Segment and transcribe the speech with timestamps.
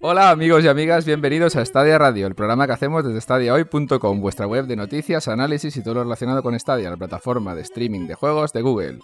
[0.00, 4.46] Hola amigos y amigas, bienvenidos a Stadia Radio, el programa que hacemos desde stadiahoy.com, vuestra
[4.46, 8.14] web de noticias, análisis y todo lo relacionado con Stadia, la plataforma de streaming de
[8.14, 8.98] juegos de Google.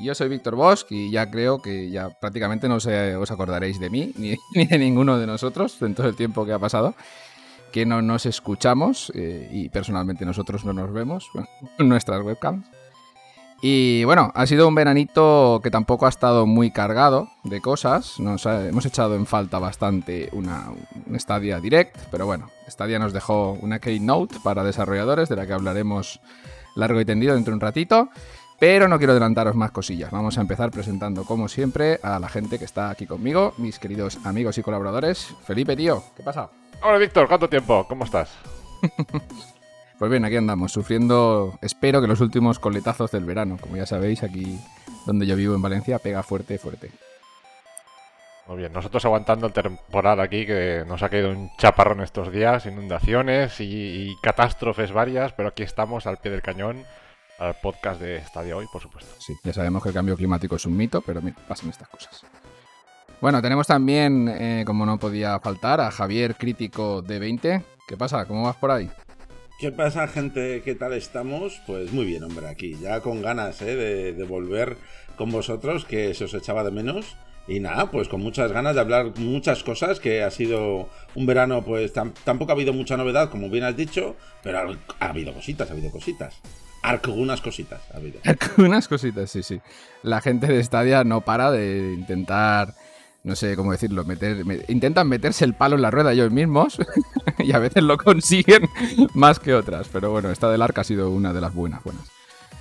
[0.00, 2.86] Yo soy Víctor Bosch y ya creo que ya prácticamente no os
[3.30, 4.36] acordaréis de mí ni,
[4.66, 6.94] de ninguno de nosotros en todo el tiempo que ha pasado,
[7.72, 11.30] que no nos escuchamos eh, y personalmente nosotros no nos vemos
[11.78, 12.66] en nuestras webcams.
[13.64, 18.18] Y bueno, ha sido un veranito que tampoco ha estado muy cargado de cosas.
[18.18, 20.66] Nos hemos echado en falta bastante una,
[21.06, 25.52] un Stadia Direct, pero bueno, Stadia nos dejó una Keynote para desarrolladores de la que
[25.52, 26.18] hablaremos
[26.74, 28.08] largo y tendido dentro de un ratito.
[28.62, 30.12] Pero no quiero adelantaros más cosillas.
[30.12, 34.24] Vamos a empezar presentando, como siempre, a la gente que está aquí conmigo, mis queridos
[34.24, 35.34] amigos y colaboradores.
[35.44, 36.48] Felipe, tío, ¿qué pasa?
[36.80, 37.84] Hola, Víctor, ¿cuánto tiempo?
[37.88, 38.32] ¿Cómo estás?
[39.98, 43.56] Pues bien, aquí andamos, sufriendo, espero que los últimos coletazos del verano.
[43.60, 44.58] Como ya sabéis, aquí
[45.06, 46.90] donde yo vivo en Valencia, pega fuerte, fuerte.
[48.48, 52.66] Muy bien, nosotros aguantando el temporal aquí, que nos ha caído un chaparrón estos días,
[52.66, 56.84] inundaciones y, catástrofes varias, pero aquí estamos al pie del cañón,
[57.42, 59.14] al podcast de Estadio Hoy, por supuesto.
[59.18, 62.22] Sí, ya sabemos que el cambio climático es un mito, pero mira, pasan estas cosas.
[63.20, 67.64] Bueno, tenemos también, eh, como no podía faltar, a Javier Crítico de 20.
[67.86, 68.24] ¿Qué pasa?
[68.26, 68.90] ¿Cómo vas por ahí?
[69.58, 70.62] ¿Qué pasa, gente?
[70.64, 71.60] ¿Qué tal estamos?
[71.66, 72.76] Pues muy bien, hombre, aquí.
[72.80, 73.76] Ya con ganas ¿eh?
[73.76, 74.76] de, volver
[75.16, 77.16] con vosotros, que se os echaba de menos.
[77.48, 81.64] Y nada, pues con muchas ganas de hablar muchas cosas, que ha sido un verano,
[81.64, 85.72] pues tampoco ha habido mucha novedad, como bien has dicho, pero ha, habido cositas, ha
[85.72, 86.40] habido cositas.
[86.82, 88.20] Algunas cositas ha habido.
[88.24, 89.60] Algunas cositas, sí, sí.
[90.02, 92.74] La gente de Stadia no para de intentar
[93.24, 96.78] no sé cómo decirlo, meter, intentan meterse el palo en la rueda ellos mismos
[97.38, 98.68] y a veces lo consiguen
[99.14, 99.88] más que otras.
[99.92, 102.04] Pero bueno, esta del arca ha sido una de las buenas, buenas.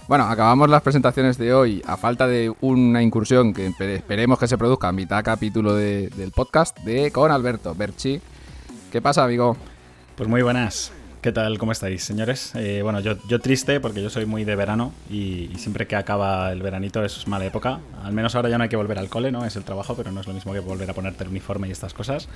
[0.07, 4.57] Bueno, acabamos las presentaciones de hoy a falta de una incursión que esperemos que se
[4.57, 8.19] produzca a mitad capítulo del podcast de con Alberto Berchi.
[8.91, 9.55] ¿Qué pasa, amigo?
[10.17, 10.91] Pues muy buenas.
[11.21, 11.59] ¿Qué tal?
[11.59, 12.51] ¿Cómo estáis, señores?
[12.55, 16.51] Eh, bueno, yo, yo triste porque yo soy muy de verano y, siempre que acaba
[16.51, 17.79] el veranito es mala época.
[18.03, 19.45] Al menos ahora ya no hay que volver al cole, ¿no?
[19.45, 21.71] Es el trabajo, pero no es lo mismo que volver a ponerte el uniforme y
[21.71, 22.27] estas cosas.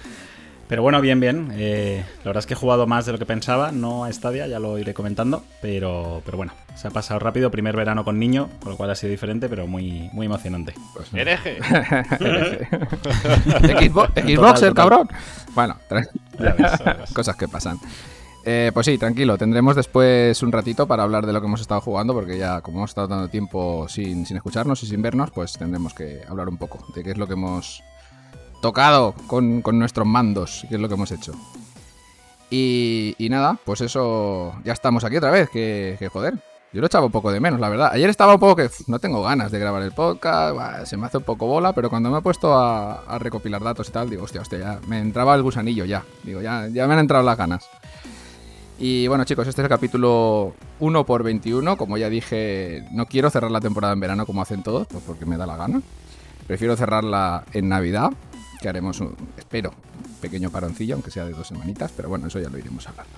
[0.67, 1.51] Pero bueno, bien, bien.
[1.55, 4.45] Eh, la verdad es que he jugado más de lo que pensaba, no a Stadia,
[4.45, 7.49] ya lo iré comentando, pero, pero bueno, se ha pasado rápido.
[7.49, 10.75] Primer verano con niño, con lo cual ha sido diferente, pero muy, muy emocionante.
[10.93, 11.57] Pues, hereje.
[14.27, 15.09] Xbox, el cabrón.
[15.55, 15.75] Bueno,
[17.13, 17.79] cosas que pasan.
[18.47, 21.81] Eh, pues sí, tranquilo, tendremos después un ratito para hablar de lo que hemos estado
[21.81, 25.95] jugando, porque ya como hemos estado dando tiempo sin, escucharnos y sin vernos, pues tendremos
[25.95, 27.81] que hablar un poco de qué es lo que hemos
[28.61, 31.33] tocado con, nuestros mandos, qué es lo que hemos hecho.
[32.51, 36.35] Y, nada, pues eso, ya estamos aquí otra vez, que, joder,
[36.71, 37.89] yo lo echaba un poco de menos, la verdad.
[37.93, 41.17] Ayer estaba un poco que no tengo ganas de grabar el podcast, se me hace
[41.17, 44.41] un poco bola, pero cuando me he puesto a, recopilar datos y tal, digo, hostia,
[44.41, 46.05] hostia, ya me entraba el gusanillo ya.
[46.21, 47.67] Digo, ya, ya me han entrado las ganas.
[48.77, 51.77] Y bueno, chicos, este es el capítulo 1 por 21.
[51.77, 55.25] Como ya dije, no quiero cerrar la temporada en verano como hacen todos, pues porque
[55.25, 55.81] me da la gana.
[56.45, 58.11] Prefiero cerrarla en Navidad,
[58.61, 62.39] que haremos, un, espero, un pequeño paroncillo, aunque sea de dos semanitas, pero bueno, eso
[62.39, 63.13] ya lo iremos hablando.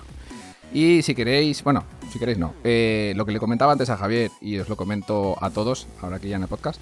[0.72, 1.82] Y si queréis, bueno,
[2.12, 5.36] si queréis no, eh, lo que le comentaba antes a Javier, y os lo comento
[5.42, 6.80] a todos, ahora que ya en el podcast,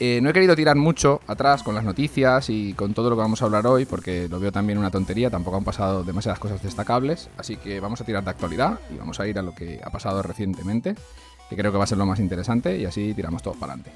[0.00, 3.22] eh, no he querido tirar mucho atrás con las noticias y con todo lo que
[3.22, 6.62] vamos a hablar hoy, porque lo veo también una tontería, tampoco han pasado demasiadas cosas
[6.62, 9.80] destacables, así que vamos a tirar de actualidad y vamos a ir a lo que
[9.84, 10.96] ha pasado recientemente,
[11.48, 13.92] que creo que va a ser lo más interesante, y así tiramos todo para adelante.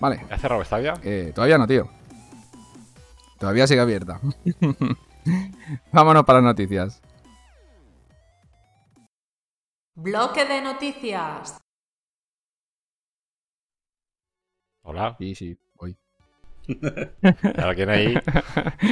[0.00, 0.20] Vale.
[0.30, 0.94] ¿Ha cerrado Stadia?
[1.02, 1.88] Eh, todavía no, tío.
[3.38, 4.20] Todavía sigue abierta.
[5.92, 7.00] Vámonos para las noticias.
[9.94, 11.58] Bloque de noticias.
[14.90, 15.14] Hola.
[15.18, 15.94] Sí, sí, voy.
[17.58, 18.14] ¿Alguien ahí?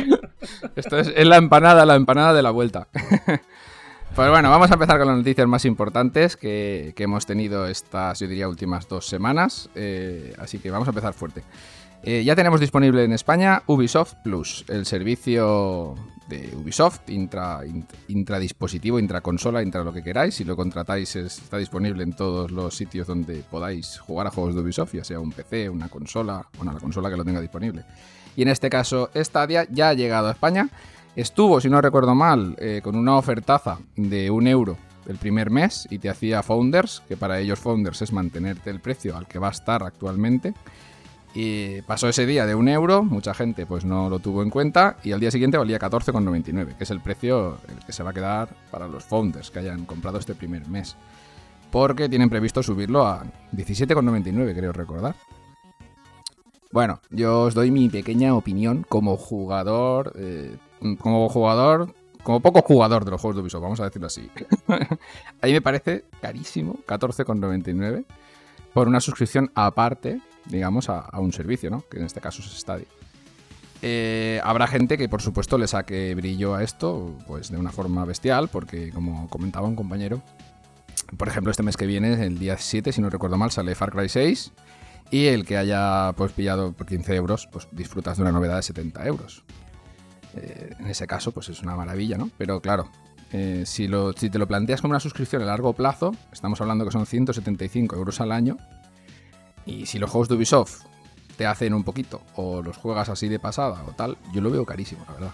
[0.77, 2.89] Esto es, la empanada, la empanada de la vuelta.
[4.15, 8.27] Pues bueno, vamos a empezar con las noticias más importantes que, hemos tenido estas, yo
[8.27, 9.69] diría, últimas dos semanas.
[9.75, 11.43] Eh, así que vamos a empezar fuerte.
[12.09, 15.97] Eh, ya tenemos disponible en España Ubisoft Plus, el servicio
[16.29, 17.63] de Ubisoft, intra,
[18.07, 20.37] intradispositivo, intraconsola, intra lo que queráis.
[20.37, 24.61] Si lo contratáis está disponible en todos los sitios donde podáis jugar a juegos de
[24.61, 27.85] Ubisoft, ya sea un PC, una consola, bueno, la consola que lo tenga disponible.
[28.37, 30.69] Y en este caso, Stadia ya ha llegado a España.
[31.17, 35.89] Estuvo, si no recuerdo mal, eh, con una ofertaza de un euro el primer mes
[35.91, 39.49] y te hacía Founders, que para ellos Founders es mantenerte el precio al que va
[39.49, 40.55] a estar actualmente.
[41.39, 44.97] Y pasó ese día de un euro, mucha gente pues no lo tuvo en cuenta
[45.05, 48.49] y al día siguiente valía 14,99, que es el precio que se va a quedar
[48.71, 50.97] para los founders que hayan comprado este primer mes.
[51.71, 53.23] Porque tienen previsto subirlo a
[53.53, 55.15] 17,99, creo recordar.
[56.73, 60.57] Bueno, yo os doy mi pequeña opinión como jugador, eh,
[60.99, 64.31] como jugador, como poco jugador de los juegos de Ubisoft, vamos a decirlo así.
[64.69, 68.07] a mí me parece carísimo, 14,99,
[68.73, 71.85] por una suscripción aparte digamos, a, un servicio, ¿no?
[71.89, 72.87] Que en este caso es Stadia.
[73.83, 78.05] Eh, habrá gente que, por supuesto, le saque brillo a esto, pues de una forma
[78.05, 80.23] bestial, porque, como comentaba un compañero,
[81.17, 83.93] por ejemplo, este mes que viene, el día 7, si no recuerdo mal, sale Far
[83.93, 84.53] Cry 6.
[85.11, 88.63] Y el que haya pues, pillado por 15 euros, pues disfrutas de una novedad de
[88.63, 89.45] 70 euros.
[90.35, 92.31] Eh, en ese caso, pues es una maravilla, ¿no?
[92.37, 92.91] Pero claro,
[93.33, 96.85] eh, si, lo, si te lo planteas como una suscripción a largo plazo, estamos hablando
[96.85, 98.59] que son 175 euros al año,
[99.67, 100.85] y si los juegos de Ubisoft
[101.37, 104.65] te hacen un poquito, o los juegas así de pasada o tal, yo lo veo
[104.65, 105.33] carísimo, la verdad.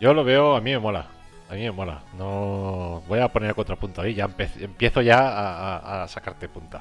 [0.00, 1.06] Yo lo veo, a mí me mola.
[1.48, 2.02] A mí me mola.
[2.16, 6.80] No voy a poner contrapunto ahí, ya empiezo ya a, sacarte punta.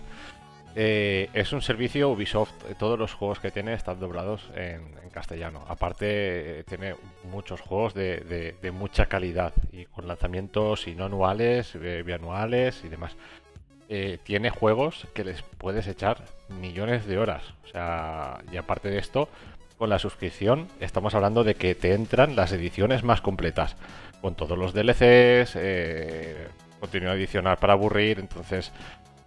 [0.74, 5.66] Eh, es un servicio Ubisoft, todos los juegos que tiene están doblados en, castellano.
[5.68, 6.96] Aparte, eh, tiene
[7.30, 13.18] muchos juegos de, mucha calidad y con lanzamientos y no anuales, eh, bianuales y demás.
[13.94, 17.44] Eh, tiene juegos que les puedes echar millones de horas.
[17.66, 19.28] O sea, y aparte de esto,
[19.78, 23.76] con la suscripción estamos hablando de que te entran las ediciones más completas,
[24.22, 26.48] con todos los DLCs, eh,
[26.80, 28.72] contenido adicional para aburrir, entonces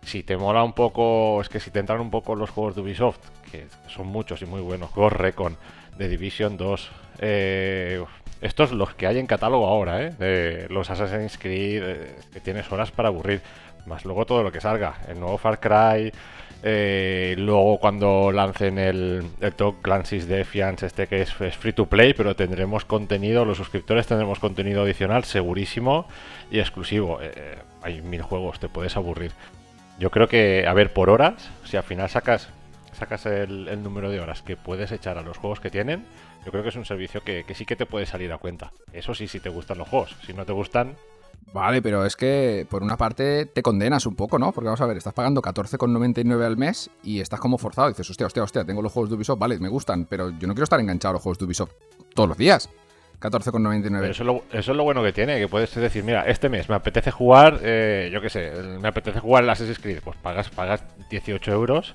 [0.01, 2.81] si te mola un poco, es que si te entran un poco los juegos de
[2.81, 3.21] Ubisoft,
[3.53, 5.59] que son muchos y muy buenos, Ghost Recon,
[5.99, 8.03] The Division 2, eh,
[8.41, 10.11] estos los que hay en catálogo ahora, ¿eh?
[10.19, 13.43] de los Assassin's Creed, eh, que tienes horas para aburrir
[13.87, 14.95] más luego todo lo que salga.
[15.09, 16.13] El nuevo Far Cry,
[16.67, 22.15] eh, luego cuando lancen el, el Top Clancy's Defiance, este que es, free to play,
[22.15, 26.07] pero tendremos contenido, los suscriptores tendremos contenido adicional segurísimo
[26.51, 27.21] y exclusivo.
[27.21, 29.33] Eh, eh, hay mil juegos, te puedes aburrir.
[29.99, 32.49] Yo creo que, a ver, por horas, si al final sacas
[32.95, 36.07] sacas el, número de horas que puedes echar a los juegos que tienen,
[36.47, 38.73] yo creo que es un servicio que, que sí que te puede salir a cuenta.
[38.93, 40.17] Eso sí, si te gustan los juegos.
[40.25, 40.95] Si no te gustan,
[41.53, 44.53] Vale, pero es que por una parte te condenas un poco, ¿no?
[44.53, 47.89] Porque vamos a ver, estás pagando 14,99 al mes y estás como forzado.
[47.89, 50.55] dices, hostia, hostia, hostia, tengo los juegos de Ubisoft, vale, me gustan, pero yo no
[50.55, 51.73] quiero estar enganchado a los juegos de Ubisoft
[52.15, 52.69] todos los días.
[53.21, 54.11] 14,99.
[54.11, 56.69] Eso, es lo, eso es lo bueno que tiene, que puedes decir, mira, este mes
[56.69, 60.51] me apetece jugar, eh, yo qué sé, me apetece jugar el Assassin's Creed, pues pagas,
[60.51, 61.95] pagas 18 euros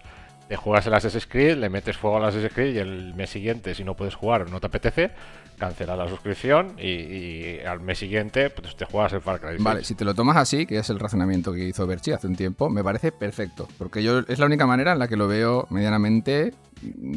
[0.49, 3.75] te juegas el Assassin's Creed, le metes fuego al Assassin's Creed y el mes siguiente,
[3.75, 5.11] si no puedes jugar no te apetece,
[5.59, 9.57] cancela la suscripción y, al mes siguiente pues, te juegas el Far Cry.
[9.59, 12.35] Vale, si te lo tomas así, que es el razonamiento que hizo Berchi hace un
[12.35, 15.67] tiempo, me parece perfecto, porque yo es la única manera en la que lo veo
[15.69, 16.53] medianamente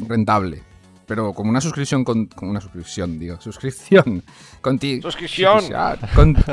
[0.07, 0.61] rentable.
[1.05, 4.23] Pero como una suscripción con, una suscripción, digo, suscripción.
[4.61, 5.63] Conti suscripción.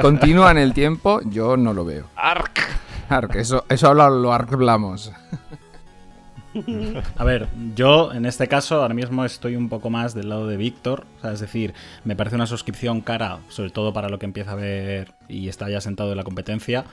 [0.01, 2.07] continúa en el tiempo, yo no lo veo.
[2.17, 2.61] Arc.
[3.09, 5.13] Arc, eso, eso lo, lo hablamos.
[7.17, 10.57] A ver, yo en este caso ahora mismo estoy un poco más del lado de
[10.57, 11.75] Víctor, es decir,
[12.05, 15.71] me parece una suscripción cara, sobre todo para lo que empieza a ver y está
[15.71, 16.85] ya sentado en la competencia.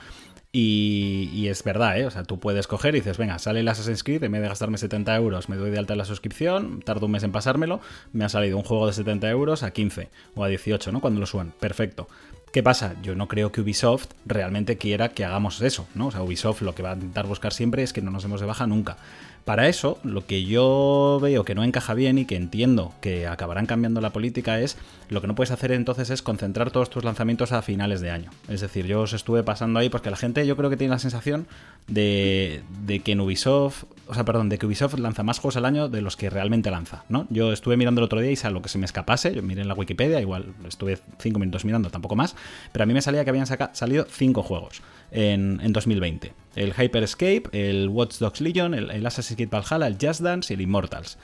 [0.50, 2.06] Y, es verdad, ¿eh?
[2.06, 4.48] O sea, tú puedes coger y dices, venga, sale el Assassin's Creed, en vez de
[4.48, 7.80] gastarme 70 euros, me doy de alta la suscripción, tardo un mes en pasármelo,
[8.12, 11.02] me ha salido un juego de 70 euros a 15 o a 18, ¿no?
[11.02, 11.52] Cuando lo suban.
[11.60, 12.08] Perfecto.
[12.52, 12.94] ¿Qué pasa?
[13.02, 16.06] Yo no creo que Ubisoft realmente quiera que hagamos eso, ¿no?
[16.06, 18.40] O sea, Ubisoft lo que va a intentar buscar siempre es que no nos hemos
[18.40, 18.96] de baja nunca.
[19.44, 23.66] Para eso, lo que yo veo que no encaja bien y que entiendo que acabarán
[23.66, 24.76] cambiando la política es,
[25.08, 28.30] lo que no puedes hacer entonces es concentrar todos tus lanzamientos a finales de año.
[28.48, 30.98] Es decir, yo os estuve pasando ahí porque la gente yo creo que tiene la
[30.98, 31.46] sensación
[31.86, 32.62] de,
[33.04, 36.02] que en Ubisoft, o sea, perdón, de que Ubisoft lanza más juegos al año de
[36.02, 37.26] los que realmente lanza, ¿no?
[37.30, 39.68] Yo estuve mirando el otro día y lo que se me escapase, yo miré en
[39.68, 42.36] la Wikipedia, igual estuve cinco minutos mirando, tampoco más,
[42.72, 46.32] pero a mí me salía que habían salido cinco juegos en, 2020.
[46.56, 50.54] El Hyper Escape, el Watch Dogs Legion, el, Assassin's Creed Valhalla, el Just Dance y
[50.54, 51.18] el Immortals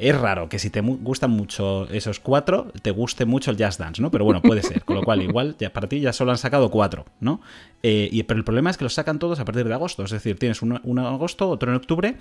[0.00, 4.00] es raro que si te gustan mucho esos cuatro, te guste mucho el Just Dance,
[4.00, 4.10] ¿no?
[4.10, 4.82] Pero bueno, puede ser.
[4.82, 7.42] Con lo cual, igual ya para ti ya solo han sacado cuatro, ¿no?
[7.82, 10.02] Eh, y, pero el problema es que los sacan todos a partir de agosto.
[10.02, 12.16] Es decir, tienes uno, en agosto, otro en octubre,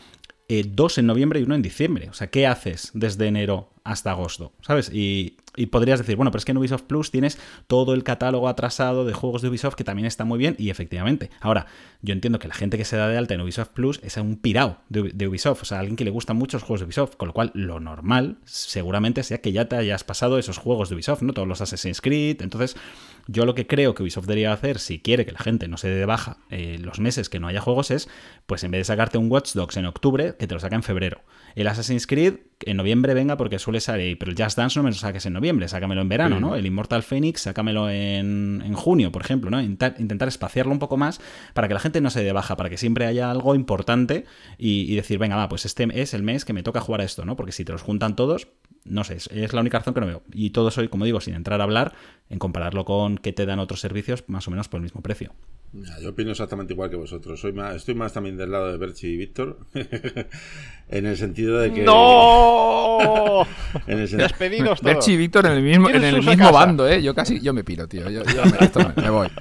[0.52, 2.10] eh, dos en noviembre y uno en diciembre.
[2.10, 4.52] O sea, ¿qué haces desde enero hasta agosto?
[4.62, 4.90] ¿Sabes?
[4.92, 5.38] Y,
[5.72, 7.38] podrías decir, bueno, pero es que en Ubisoft Plus tienes
[7.68, 11.30] todo el catálogo atrasado de juegos de Ubisoft que también está muy bien y efectivamente.
[11.40, 11.68] Ahora,
[12.02, 14.38] yo entiendo que la gente que se da de alta en Ubisoft Plus es un
[14.38, 17.28] pirao de, Ubisoft, o sea, alguien que le gustan mucho los juegos de Ubisoft, con
[17.28, 21.22] lo cual lo normal seguramente sea que ya te hayas pasado esos juegos de Ubisoft,
[21.22, 21.34] ¿no?
[21.34, 22.42] Todos los Assassin's Creed.
[22.42, 22.76] Entonces,
[23.28, 25.88] yo lo que creo que Ubisoft debería hacer si quiere que la gente no se
[25.90, 28.10] dé de baja eh, los meses que no haya juegos es,
[28.48, 30.84] pues en vez de sacarte un Watch Dogs en octubre, que te lo saca en
[30.84, 31.22] febrero.
[31.54, 34.90] El Assassin's Creed en noviembre venga porque suele salir, pero el Just Dance no me
[34.90, 36.56] lo saques en noviembre, sácamelo en verano, ¿no?
[36.56, 39.62] El Immortal Phoenix, sácamelo en, en junio, por ejemplo, ¿no?
[39.62, 41.22] Intentar, espaciarlo un poco más
[41.54, 44.26] para que la gente no se dé baja, para que siempre haya algo importante
[44.58, 47.26] y, decir, venga, va, pues este es el mes que me toca jugar a esto,
[47.26, 47.36] ¿no?
[47.36, 48.50] Porque si te los juntan todos,
[48.84, 50.24] no sé, es la única razón que no veo.
[50.34, 51.94] Y todo soy, como digo, sin entrar a hablar,
[52.30, 55.34] en compararlo con que te dan otros servicios más o menos por el mismo precio
[56.02, 57.40] yo opino exactamente igual que vosotros.
[57.40, 59.60] Soy más, estoy más también del lado de Berchi y Víctor.
[60.90, 61.84] En el sentido de que.
[61.84, 63.46] ¡No!
[63.88, 64.08] en el
[64.82, 67.02] Berchi y Víctor en el mismo, en el mismo bando, ¿eh?
[67.02, 68.10] Yo casi yo me piro, tío.
[68.10, 68.24] Yo,
[68.96, 69.28] me, voy.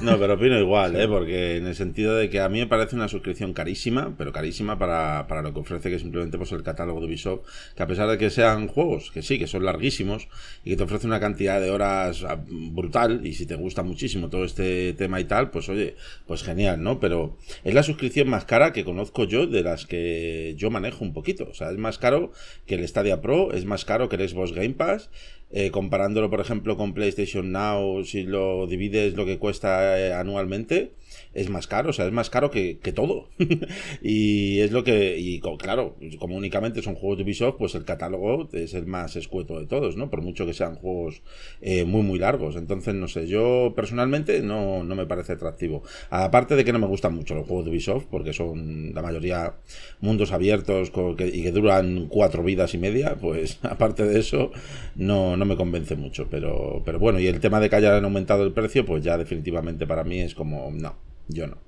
[0.00, 1.06] No, pero opino igual, ¿eh?
[1.06, 4.76] Porque en el sentido de que a mí me parece una suscripción carísima, pero carísima
[4.76, 7.42] para, para lo que ofrece, que simplemente pues, el catálogo de Ubisoft.
[7.76, 10.28] Que a pesar de que sean juegos, que sí, que son larguísimos
[10.64, 14.28] y que te ofrece una cantidad de horas ah, brutal, y si te gusta muchísimo
[14.28, 16.98] todo este tema y tal, pues oye, pues genial, ¿no?
[16.98, 21.12] Pero es la suscripción más cara que conozco yo de las que yo manejo un
[21.12, 21.48] poquito.
[21.50, 22.32] O sea, es más caro
[22.66, 25.10] que el Stadia Pro, es más caro que el Xbox Game Pass.
[25.50, 30.92] Eh, comparándolo, por ejemplo, con PlayStation Now, si lo divides lo que cuesta eh, anualmente,
[31.34, 33.28] es más caro, o sea, es más caro que, todo.
[34.02, 38.48] y es lo que, y claro, como únicamente son juegos de Ubisoft, pues el catálogo
[38.52, 40.10] es el más escueto de todos, ¿no?
[40.10, 41.22] Por mucho que sean juegos
[41.60, 42.56] eh, muy, muy largos.
[42.56, 45.82] Entonces, no sé, yo personalmente no, no me parece atractivo.
[46.10, 49.54] Aparte de que no me gustan mucho los juegos de Ubisoft, porque son la mayoría
[50.00, 54.50] mundos abiertos y que duran cuatro vidas y media, pues aparte de eso,
[54.96, 56.28] no, no me convence mucho.
[56.30, 59.86] Pero, pero bueno, y el tema de que hayan aumentado el precio, pues ya definitivamente
[59.86, 60.94] para mí es como, no.
[61.28, 61.58] Yo no.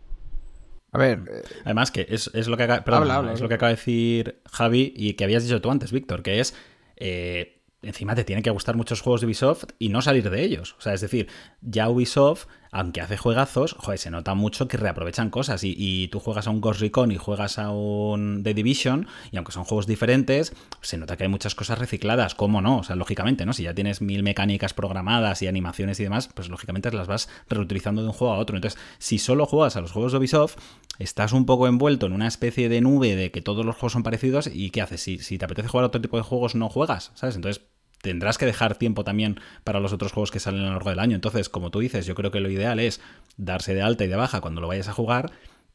[0.92, 1.22] A ver.
[1.30, 5.14] Eh, Además, que es, lo que, acaba, es lo que acaba de decir Javi y
[5.14, 6.54] que habías dicho tú antes, Víctor, que es.
[6.96, 10.74] Eh, encima te tiene que gustar muchos juegos de Ubisoft y no salir de ellos.
[10.78, 11.28] O sea, es decir,
[11.60, 15.62] ya Ubisoft aunque hace juegazos, joder, se nota mucho que reaprovechan cosas.
[15.62, 19.52] Y, tú juegas a un Ghost Recon y juegas a un The Division, y aunque
[19.52, 22.34] son juegos diferentes, se nota que hay muchas cosas recicladas.
[22.34, 22.78] ¿Cómo no?
[22.78, 23.52] O sea, lógicamente, ¿no?
[23.52, 28.02] Si ya tienes mil mecánicas programadas y animaciones y demás, pues lógicamente las vas reutilizando
[28.02, 28.56] de un juego a otro.
[28.56, 30.56] Entonces, si solo juegas a los juegos de Ubisoft,
[30.98, 34.02] estás un poco envuelto en una especie de nube de que todos los juegos son
[34.02, 35.00] parecidos y ¿qué haces?
[35.00, 37.36] Si, si te apetece jugar a otro tipo de juegos, no juegas, ¿sabes?
[37.36, 37.62] Entonces,
[38.04, 40.98] tendrás que dejar tiempo también para los otros juegos que salen a lo largo del
[40.98, 41.14] año.
[41.14, 43.00] Entonces, como tú dices, yo creo que lo ideal es
[43.38, 45.32] darse de alta y de baja cuando lo vayas a jugar,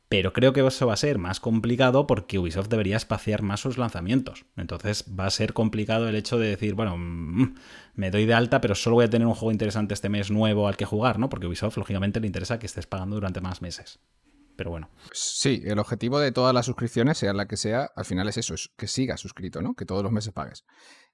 [0.10, 3.80] pero creo que eso va a ser más complicado porque Ubisoft debería espaciar más sus
[3.80, 4.46] lanzamientos.
[4.58, 7.56] Entonces va a ser complicado el hecho de decir, bueno, mm,
[7.96, 10.68] me doy de alta, pero solo voy a tener un juego interesante este mes nuevo
[10.68, 11.30] al que jugar, ¿no?
[11.30, 14.00] Porque Ubisoft, lógicamente, le interesa que estés pagando durante más meses.
[14.56, 14.90] Pero bueno.
[15.14, 18.54] Sí, el objetivo de todas las suscripciones, sea la que sea, al final es eso,
[18.54, 19.74] es que sigas suscrito, ¿no?
[19.74, 20.66] Que todos los meses pagues.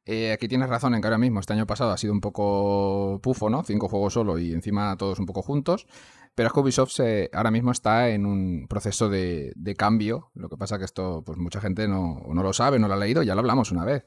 [0.06, 3.20] Eh, aquí tienes razón en que ahora mismo, este año pasado ha sido un poco
[3.24, 3.64] pufo, ¿no?
[3.64, 5.88] Cinco juegos solo y encima todos un poco juntos.
[6.36, 7.00] Pero es que Ubisoft
[7.34, 10.32] ahora mismo está en un proceso de, cambio.
[10.36, 13.24] Lo que pasa que esto, pues mucha gente no, lo sabe, no lo ha leído,
[13.24, 14.06] ya lo hablamos una vez.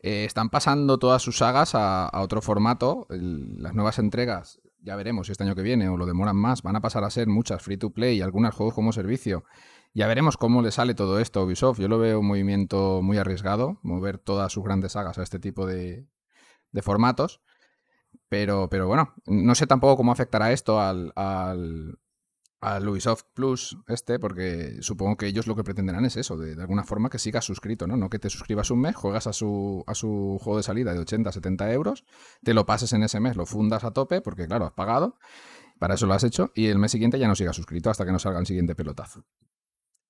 [0.00, 3.06] Eh, están pasando todas sus sagas a, otro formato.
[3.08, 6.76] las nuevas entregas, ya veremos si este año que viene o lo demoran más, van
[6.76, 9.44] a pasar a ser muchas free to play y algunos juegos como servicio.
[9.98, 11.80] Ya veremos cómo le sale todo esto a Ubisoft.
[11.80, 15.66] Yo lo veo un movimiento muy arriesgado, mover todas sus grandes sagas a este tipo
[15.66, 16.06] de,
[16.82, 17.40] formatos.
[18.28, 24.76] Pero, pero bueno, no sé tampoco cómo afectará esto al, al, Ubisoft Plus este, porque
[24.82, 27.96] supongo que ellos lo que pretenderán es eso, de, alguna forma que sigas suscrito, ¿no?
[27.96, 31.00] No que te suscribas un mes, juegas a su, a su juego de salida de
[31.00, 32.04] 80, 70 euros,
[32.44, 35.18] te lo pases en ese mes, lo fundas a tope, porque claro, has pagado,
[35.80, 38.12] para eso lo has hecho, y el mes siguiente ya no sigas suscrito hasta que
[38.12, 39.24] no salga el siguiente pelotazo.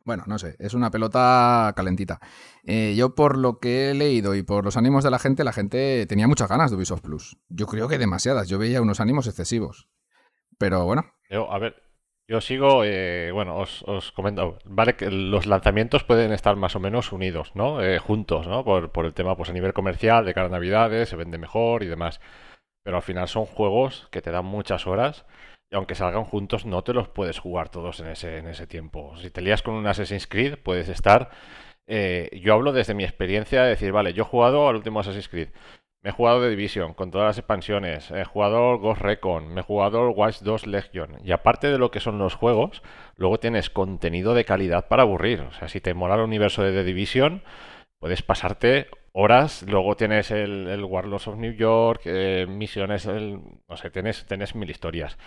[0.09, 2.19] Bueno, no sé, es una pelota calentita.
[2.65, 5.53] Eh, yo por lo que he leído y por los ánimos de la gente, la
[5.53, 7.37] gente tenía muchas ganas de Ubisoft Plus.
[7.51, 9.91] Yo creo que demasiadas, yo veía unos ánimos excesivos.
[10.57, 11.13] Pero bueno.
[11.29, 11.83] Yo, a ver,
[12.27, 17.13] yo sigo, eh, bueno, os, comento, vale que los lanzamientos pueden estar más o menos
[17.13, 17.83] unidos, ¿no?
[17.83, 18.65] Eh, juntos, ¿no?
[18.65, 21.83] Por, por, el tema, pues a nivel comercial, de cara a Navidades, se vende mejor
[21.83, 22.23] y demás.
[22.83, 25.27] Pero al final son juegos que te dan muchas horas
[25.71, 29.17] y aunque salgan juntos, no te los puedes jugar todos en ese, en ese tiempo.
[29.19, 31.31] Si te lías con un Assassin's Creed, puedes estar.
[31.87, 35.29] Eh, yo hablo desde mi experiencia de decir, vale, yo he jugado al último Assassin's
[35.29, 35.49] Creed.
[36.03, 38.11] Me he jugado de Division con todas las expansiones.
[38.13, 39.53] He jugado Ghost Recon.
[39.53, 41.19] Me he jugado Watch 2 Legion.
[41.25, 42.83] Y aparte de lo que son los juegos,
[43.17, 45.41] luego tienes contenido de calidad para aburrir.
[45.43, 47.43] O sea, si te mola el universo de The Division,
[47.99, 49.65] puedes pasarte horas.
[49.65, 54.71] Luego tienes el, el Warlords of New York, eh, misiones, no sé, tienes, tienes mil
[54.71, 55.19] historias.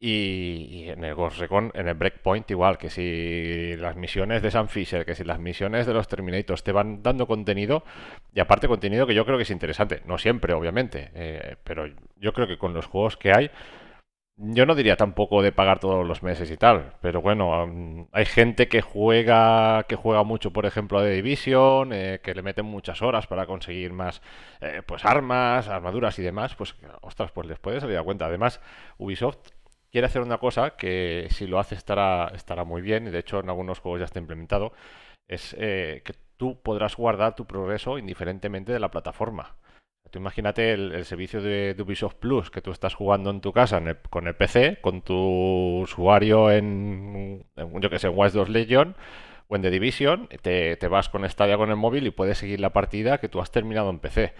[0.00, 5.06] Y, en el Ghost Recon, el Breakpoint igual, que si las misiones de Sam Fisher,
[5.06, 7.84] que si las misiones de los Terminators te van dando contenido,
[8.34, 11.86] y aparte contenido que yo creo que es interesante, no siempre obviamente, eh, pero
[12.16, 13.50] yo creo que con los juegos que hay,
[14.36, 18.66] yo no diría tampoco de pagar todos los meses y tal, pero bueno, hay gente
[18.68, 23.00] que juega que juega mucho, por ejemplo, a The Division, eh, que le meten muchas
[23.00, 24.22] horas para conseguir más
[24.60, 28.26] eh, pues armas, armaduras y demás, pues ostras, pues les puede salir a cuenta.
[28.26, 28.60] Además,
[28.98, 29.38] Ubisoft
[29.94, 33.38] quiere hacer una cosa que si lo hace estará estará muy bien y de hecho
[33.38, 34.72] en algunos juegos ya está implementado,
[35.28, 39.54] es eh, que tú podrás guardar tu progreso indiferentemente de la plataforma.
[40.10, 44.26] Tú imagínate el, servicio de, Ubisoft Plus que tú estás jugando en tu casa con
[44.26, 48.96] el PC, con tu usuario en, yo que sé, en Watch 2 Legion
[49.46, 52.72] o en The Division, te, vas con Stadia con el móvil y puedes seguir la
[52.72, 54.34] partida que tú has terminado en PC.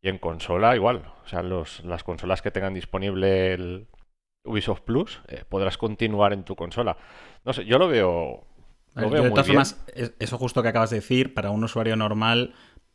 [0.00, 1.12] Y en consola igual.
[1.24, 3.88] O sea, los, las consolas que tengan disponible el
[4.44, 6.96] Ubisoft Plus, eh, podrás continuar en tu consola.
[7.44, 8.44] No sé, yo lo veo...
[8.94, 9.86] Lo veo de todas formas,
[10.18, 12.54] eso justo que acabas de decir, para un usuario normal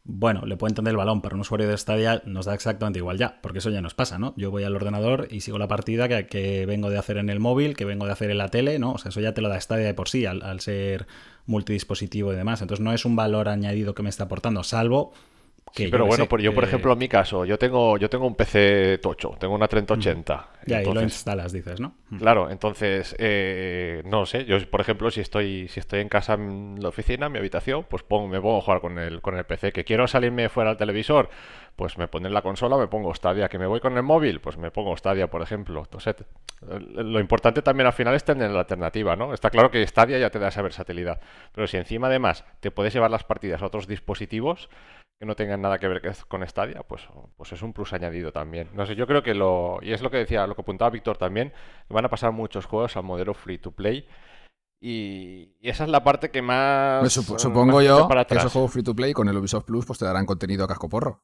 [0.09, 3.17] bueno, le puedo entender el balón, para un usuario de Stadia nos da exactamente igual
[3.17, 4.33] ya, porque eso ya nos pasa, ¿no?
[4.37, 7.75] Yo voy al ordenador y sigo la partida que, vengo de hacer en el móvil,
[7.75, 8.93] que vengo de hacer en la tele, ¿no?
[8.93, 11.07] O sea, eso ya te lo da Stadia de por sí, al, al ser
[11.45, 12.61] multidispositivo y demás.
[12.61, 15.11] Entonces no es un valor añadido que me está aportando, salvo
[15.91, 19.00] pero bueno, por, yo por ejemplo en mi caso, yo tengo, yo tengo un PC
[19.00, 20.50] tocho, tengo una 3080.
[20.65, 21.93] Ya, y lo instalas, dices, ¿no?
[22.17, 26.77] Claro, entonces, eh, no sé, yo por ejemplo, si estoy, si estoy en casa en
[26.79, 29.46] la oficina, en mi habitación, pues pongo, me pongo a jugar con el, con el
[29.46, 29.72] PC.
[29.72, 31.29] Que quiero salirme fuera al televisor,
[31.75, 33.50] pues me pongo en la consola, me pongo Stadia.
[33.50, 35.81] Que me voy con el móvil, pues me pongo Stadia, por ejemplo.
[35.81, 36.15] Entonces,
[36.62, 39.34] lo importante también al final es tener la alternativa, ¿no?
[39.34, 41.19] Está claro que Stadia ya te da esa versatilidad.
[41.53, 44.69] Pero si encima además te puedes llevar las partidas a otros dispositivos,
[45.19, 48.69] que no tengan nada que ver con Stadia, pues, pues es un plus añadido también.
[48.74, 51.17] No sé, yo creo que lo, y es lo que decía, lo que apuntaba Víctor
[51.17, 51.53] también,
[51.89, 54.07] van a pasar muchos juegos al modelo free to play.
[54.79, 57.00] Y, esa es la parte que más.
[57.00, 60.05] Pues supongo yo que esos juegos free to play con el Ubisoft Plus pues te
[60.05, 61.24] darán contenido a casco porro.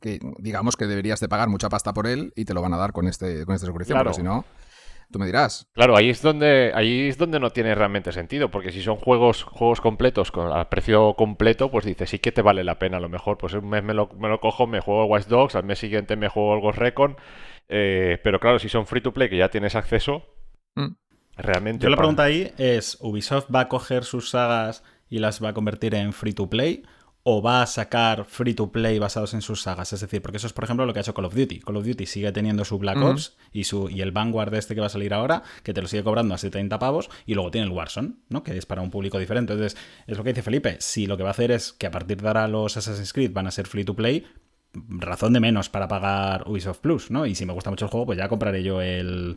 [0.00, 2.78] Que, digamos que deberías de pagar mucha pasta por él y te lo van a
[2.78, 4.46] dar con este con esta suscripción, pero si no.
[5.10, 5.68] Tú me dirás.
[5.72, 9.42] Claro, ahí es donde ahí es donde no tiene realmente sentido, porque si son juegos
[9.42, 12.98] juegos completos con a precio completo, pues dices, sí que te vale la pena.
[12.98, 15.56] A lo mejor, pues un mes me lo, me lo cojo, me juego Watch Dogs,
[15.56, 17.16] al mes siguiente me juego el Ghost Recon.
[17.68, 20.24] Eh, pero claro, si son free to play, que ya tienes acceso,
[20.76, 20.94] mm.
[21.36, 21.84] realmente.
[21.84, 25.54] Yo la pregunta ahí es: ¿Ubisoft va a coger sus sagas y las va a
[25.54, 26.84] convertir en free to play?
[27.22, 29.92] O va a sacar free to play basados en sus sagas.
[29.92, 31.60] Es decir, porque eso es, por ejemplo, lo que ha hecho Call of Duty.
[31.60, 34.80] Call of Duty sigue teniendo su Black Ops y, su, y el Vanguard este que
[34.80, 37.66] va a salir ahora, que te lo sigue cobrando a 70 pavos, y luego tiene
[37.66, 38.42] el Warzone, ¿no?
[38.42, 39.52] Que es para un público diferente.
[39.52, 40.76] Entonces, es lo que dice Felipe.
[40.80, 43.32] Si lo que va a hacer es que a partir de ahora los Assassin's Creed
[43.32, 44.24] van a ser free to play,
[44.72, 47.26] razón de menos para pagar Ubisoft Plus, ¿no?
[47.26, 49.36] Y si me gusta mucho el juego, pues ya compraré yo el,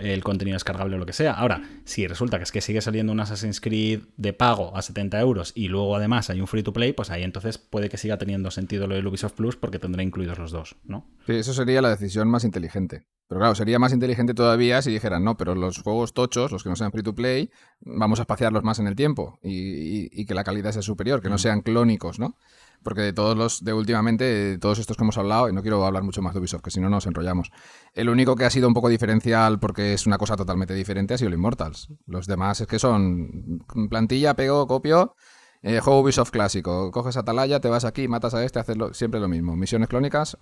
[0.00, 1.32] el contenido descargable o lo que sea.
[1.32, 5.20] Ahora, si resulta que es que sigue saliendo un Assassin's Creed de pago a 70
[5.20, 8.18] euros y luego además hay un free to play, pues ahí entonces puede que siga
[8.18, 11.06] teniendo sentido lo del Ubisoft Plus porque tendrá incluidos los dos, ¿no?
[11.26, 13.04] Sí, eso sería la decisión más inteligente.
[13.28, 16.68] Pero claro, sería más inteligente todavía si dijeran, no, pero los juegos tochos, los que
[16.68, 17.50] no sean free to play,
[17.80, 21.30] vamos a espaciarlos más en el tiempo y, y que la calidad sea superior, que
[21.30, 21.38] no mm.
[21.38, 22.36] sean clónicos, ¿no?
[22.82, 26.02] Porque de todos los de últimamente, todos estos que hemos hablado, y no quiero hablar
[26.02, 27.50] mucho más de Ubisoft, que si no nos enrollamos.
[27.94, 31.18] El único que ha sido un poco diferencial porque es una cosa totalmente diferente ha
[31.18, 31.88] sido el Immortals.
[32.06, 35.14] Los demás es que son plantilla, pego, copio.
[35.62, 36.90] Eh, juego Ubisoft clásico.
[36.90, 39.56] Coges Atalaya, te vas aquí, matas a este, haces siempre lo mismo.
[39.56, 40.36] Misiones clónicas,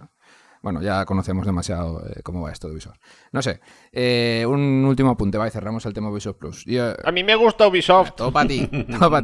[0.63, 2.99] bueno, ya conocemos demasiado eh, cómo va esto de Ubisoft.
[3.33, 3.61] No sé,
[3.93, 6.65] eh, un último apunte, va, y cerramos el tema Ubisoft Plus.
[6.67, 8.17] Eh, a mí me gusta Ubisoft.
[8.17, 8.69] Todo para ti,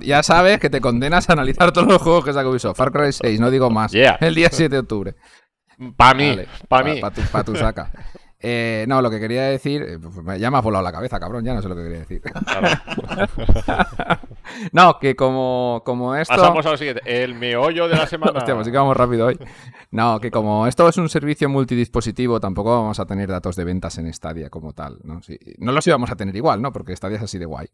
[0.02, 2.76] Ya sabes que te condenas a analizar todos los juegos que saca Ubisoft.
[2.76, 3.92] Far Cry 6, no digo más.
[3.94, 5.14] El día 7 de octubre.
[5.96, 7.00] Para mí, para mí.
[7.00, 7.92] Para tu, saca.
[8.86, 10.00] no, lo que quería decir,
[10.38, 12.22] ya me ha volado la cabeza, cabrón, ya no sé lo que quería decir.
[14.72, 16.34] no, que como, como esto...
[16.34, 18.38] Pasamos al siguiente, el meollo de la semana.
[18.38, 19.38] Hostia, pues sí que vamos rápido hoy.
[19.90, 23.98] No, que como esto es un servicio multidispositivo, tampoco vamos a tener datos de ventas
[23.98, 24.98] en Stadia como tal.
[25.04, 25.20] ¿no?
[25.58, 26.72] no los íbamos a tener igual, ¿no?
[26.72, 27.68] Porque Stadia es así de guay.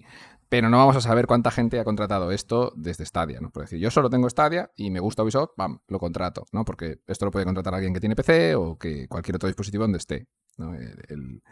[0.49, 3.51] Pero no vamos a saber cuánta gente ha contratado esto desde Stadia, ¿no?
[3.51, 5.81] Por decir, yo solo tengo Stadia y me gusta Ubisoft, ¡pam!
[5.88, 6.64] Lo contrato, ¿no?
[6.64, 9.99] Porque esto lo puede contratar alguien que tiene PC o que cualquier otro dispositivo donde
[9.99, 10.75] esté, ¿no?
[10.75, 11.42] el,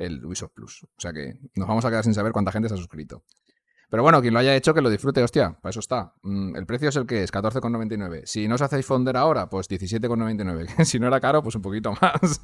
[0.00, 0.84] el Ubisoft Plus.
[0.84, 3.22] O sea que nos vamos a quedar sin saber cuánta gente se ha suscrito.
[3.90, 6.14] Pero bueno, quien lo haya hecho, que lo disfrute, hostia, para eso está.
[6.22, 8.22] Mm, el precio es el que es, 14,99.
[8.24, 10.84] Si no os hacéis fonder ahora, pues 17,99.
[10.84, 12.40] si no era caro, pues un poquito más.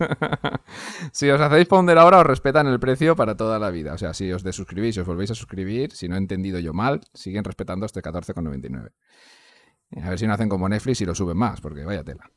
[1.13, 3.95] si os hacéis fonder ahora, os respetan el precio para toda la vida.
[3.95, 6.73] O sea, si os desuscribís y os volvéis a suscribir, si no he entendido yo
[6.73, 8.91] mal, siguen respetando este 14,99.
[10.03, 12.29] A ver si no hacen como Netflix y lo suben más, porque vaya tela.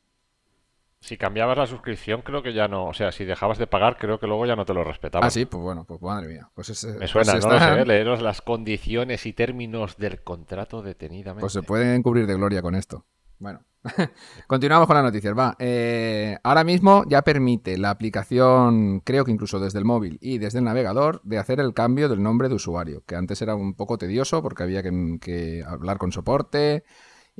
[1.00, 2.86] Si cambiabas la suscripción, creo que ya no.
[2.86, 5.26] O sea, si dejabas de pagar, creo que luego ya no te lo respetaban.
[5.26, 6.50] Ah, sí, pues bueno, pues madre mía.
[6.54, 11.40] Pues Me suena, pues no lo sé, leeros las condiciones y términos del contrato detenidamente.
[11.40, 13.06] Pues se pueden cubrir de gloria con esto.
[13.38, 13.60] Bueno.
[14.46, 15.36] Continuamos con las noticias.
[15.36, 15.56] Va.
[15.58, 20.58] Eh, ahora mismo ya permite la aplicación, creo que incluso desde el móvil y desde
[20.58, 23.98] el navegador, de hacer el cambio del nombre de usuario, que antes era un poco
[23.98, 26.84] tedioso porque había que, hablar con soporte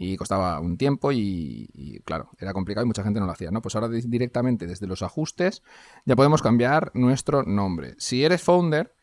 [0.02, 3.60] y costaba un tiempo y, claro, era complicado y mucha gente no lo hacía, ¿no?
[3.60, 5.62] Pues ahora directamente desde los ajustes
[6.06, 7.96] ya podemos cambiar nuestro nombre.
[7.98, 8.94] Si eres founder,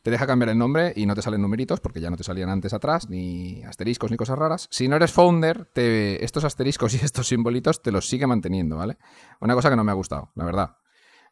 [0.00, 2.48] te deja cambiar el nombre y no te salen numeritos porque ya no te salían
[2.48, 4.66] antes atrás, ni asteriscos ni cosas raras.
[4.70, 8.96] Si no eres founder, estos asteriscos y estos simbolitos te los sigue manteniendo, ¿vale?
[9.40, 10.78] Una cosa que no me ha gustado, la verdad.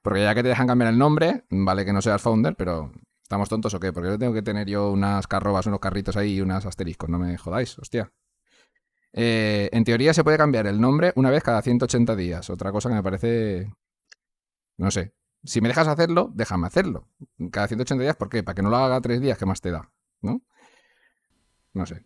[0.02, 3.48] Porque ya que te dejan cambiar el nombre, vale que no seas founder, pero ¿estamos
[3.48, 3.90] tontos o qué?
[3.90, 7.18] Porque yo tengo que tener yo unas carrobas, unos carritos ahí y unos asteriscos, no
[7.18, 8.12] me jodáis, hostia.
[9.16, 12.50] Eh, en teoría se puede cambiar el nombre una vez cada 180 días.
[12.50, 13.72] Otra cosa que me parece.
[14.76, 15.14] No sé.
[15.44, 17.08] Si me dejas hacerlo, déjame hacerlo.
[17.52, 18.42] Cada 180 días, ¿por qué?
[18.42, 19.92] Para que no lo haga tres días, ¿qué más te da?
[20.20, 20.42] ¿No?
[21.74, 22.04] No sé.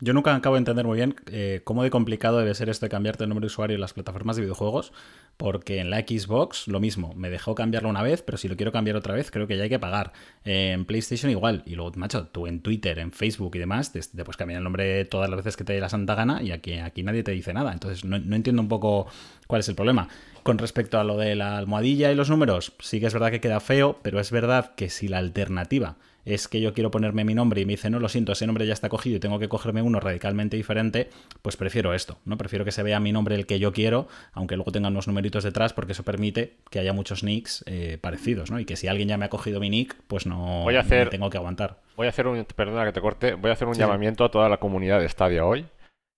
[0.00, 2.90] Yo nunca acabo de entender muy bien eh, cómo de complicado debe ser esto de
[2.90, 4.92] cambiarte el nombre de usuario en las plataformas de videojuegos,
[5.36, 8.70] porque en la Xbox lo mismo, me dejó cambiarlo una vez, pero si lo quiero
[8.70, 10.12] cambiar otra vez, creo que ya hay que pagar.
[10.44, 14.36] en PlayStation igual, y luego, macho, tú en Twitter, en Facebook y demás, te, puedes
[14.36, 17.02] cambiar el nombre todas las veces que te dé la santa gana y aquí, aquí
[17.02, 17.72] nadie te dice nada.
[17.72, 19.08] Entonces no, no entiendo un poco
[19.48, 20.08] cuál es el problema.
[20.44, 23.40] Con respecto a lo de la almohadilla y los números, sí que es verdad que
[23.40, 27.34] queda feo, pero es verdad que si la alternativa es que yo quiero ponerme mi
[27.34, 29.48] nombre y me dice, no, lo siento, ese nombre ya está cogido y tengo que
[29.48, 31.08] cogerme uno radicalmente diferente,
[31.42, 32.36] pues prefiero esto, ¿no?
[32.36, 35.44] Prefiero que se vea mi nombre el que yo quiero, aunque luego tenga unos numeritos
[35.44, 38.60] detrás, porque eso permite que haya muchos nicks eh, parecidos, ¿no?
[38.60, 41.10] Y que si alguien ya me ha cogido mi nick, pues no, voy a hacer,
[41.10, 41.80] tengo que aguantar.
[41.96, 44.48] Voy a hacer un, perdona que te corte, voy a hacer un llamamiento a toda
[44.48, 45.66] la comunidad de Stadia hoy,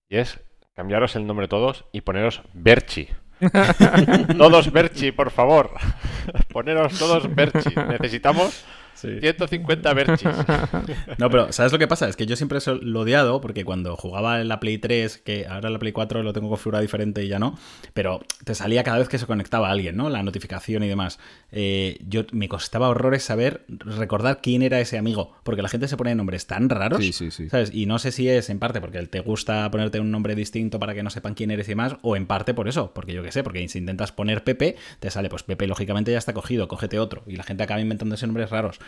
[0.08, 0.40] y es
[0.74, 3.08] cambiaros el nombre todos y poneros Berchi.
[4.38, 5.70] todos Berchi, por favor.
[6.52, 7.74] Poneros todos Berchi.
[7.88, 10.28] Necesitamos 150 berchis.
[11.18, 12.08] No, pero ¿sabes lo que pasa?
[12.08, 15.46] Es que yo siempre lo he odiado porque cuando jugaba en la Play 3, que
[15.46, 17.58] ahora en la Play 4 lo tengo configurado diferente y ya no,
[17.92, 20.08] pero te salía cada vez que se conectaba alguien, ¿no?
[20.08, 21.18] La notificación y demás.
[21.52, 25.96] Eh, yo me costaba horrores saber, recordar quién era ese amigo, porque la gente se
[25.96, 27.48] pone nombres tan raros, sí, sí, sí.
[27.48, 27.70] ¿sabes?
[27.72, 30.94] Y no sé si es en parte porque te gusta ponerte un nombre distinto para
[30.94, 33.32] que no sepan quién eres y demás, o en parte por eso, porque yo qué
[33.32, 36.98] sé, porque si intentas poner Pepe, te sale, pues Pepe lógicamente ya está cogido, cógete
[36.98, 38.79] otro, y la gente acaba inventándose nombres raros.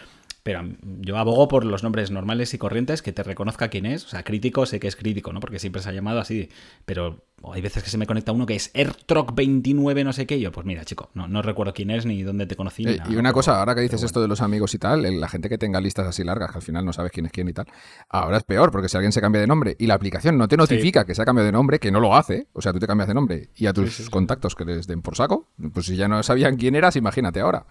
[0.43, 4.05] Pero yo abogo por los nombres normales y corrientes, que te reconozca quién es.
[4.05, 5.39] O sea, crítico, sé que es crítico, ¿no?
[5.39, 6.49] Porque siempre se ha llamado así.
[6.85, 10.41] Pero hay veces que se me conecta uno que es AirTrock29 no sé qué.
[10.41, 12.85] yo, pues mira, chico, no, no recuerdo quién es ni dónde te conocí.
[12.89, 15.49] Eh, y una cosa, ahora que dices esto de los amigos y tal, la gente
[15.49, 17.67] que tenga listas así largas, que al final no sabes quién es quién y tal,
[18.09, 20.57] ahora es peor, porque si alguien se cambia de nombre y la aplicación no te
[20.57, 22.87] notifica que se ha cambiado de nombre, que no lo hace, o sea, tú te
[22.89, 26.09] cambias de nombre y a tus contactos que les den por saco, pues si ya
[26.09, 27.67] no sabían quién eras, imagínate ahora.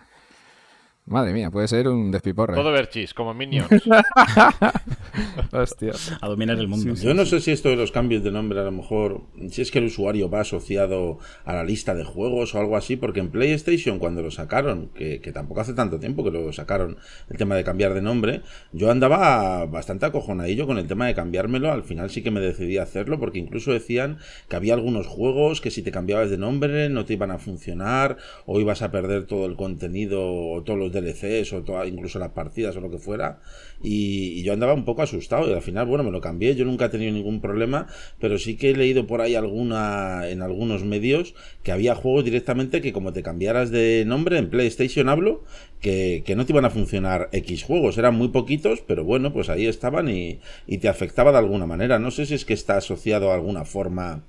[1.05, 2.53] Madre mía, puede ser un despiporre.
[2.53, 3.67] Todo Berchis, como Minions.
[5.51, 5.93] Hostia.
[6.21, 6.93] A dominar el mundo.
[6.93, 9.71] Yo no sé si esto de los cambios de nombre, a lo mejor, si es
[9.71, 13.29] que el usuario va asociado a la lista de juegos o algo así, porque en
[13.29, 16.97] PlayStation, cuando lo sacaron, que, tampoco hace tanto tiempo que lo sacaron,
[17.29, 21.71] el tema de cambiar de nombre, yo andaba bastante acojonadillo con el tema de cambiármelo.
[21.71, 25.61] Al final sí que me decidí a hacerlo, porque incluso decían que había algunos juegos
[25.61, 29.25] que si te cambiabas de nombre no te iban a funcionar, o ibas a perder
[29.25, 33.39] todo el contenido o todos los DLCs o incluso las partidas o lo que fuera.
[33.83, 36.55] Y, yo andaba un poco asustado y al final, bueno, me lo cambié.
[36.55, 37.87] Yo nunca he tenido ningún problema,
[38.19, 42.81] pero sí que he leído por ahí alguna en algunos medios que había juegos directamente
[42.81, 45.43] que como te cambiaras de nombre, en PlayStation hablo,
[45.79, 47.97] que, que no te iban a funcionar X juegos.
[47.97, 51.99] Eran muy poquitos, pero bueno, pues ahí estaban y, y te afectaba de alguna manera.
[51.99, 54.23] No sé si es que está asociado a alguna forma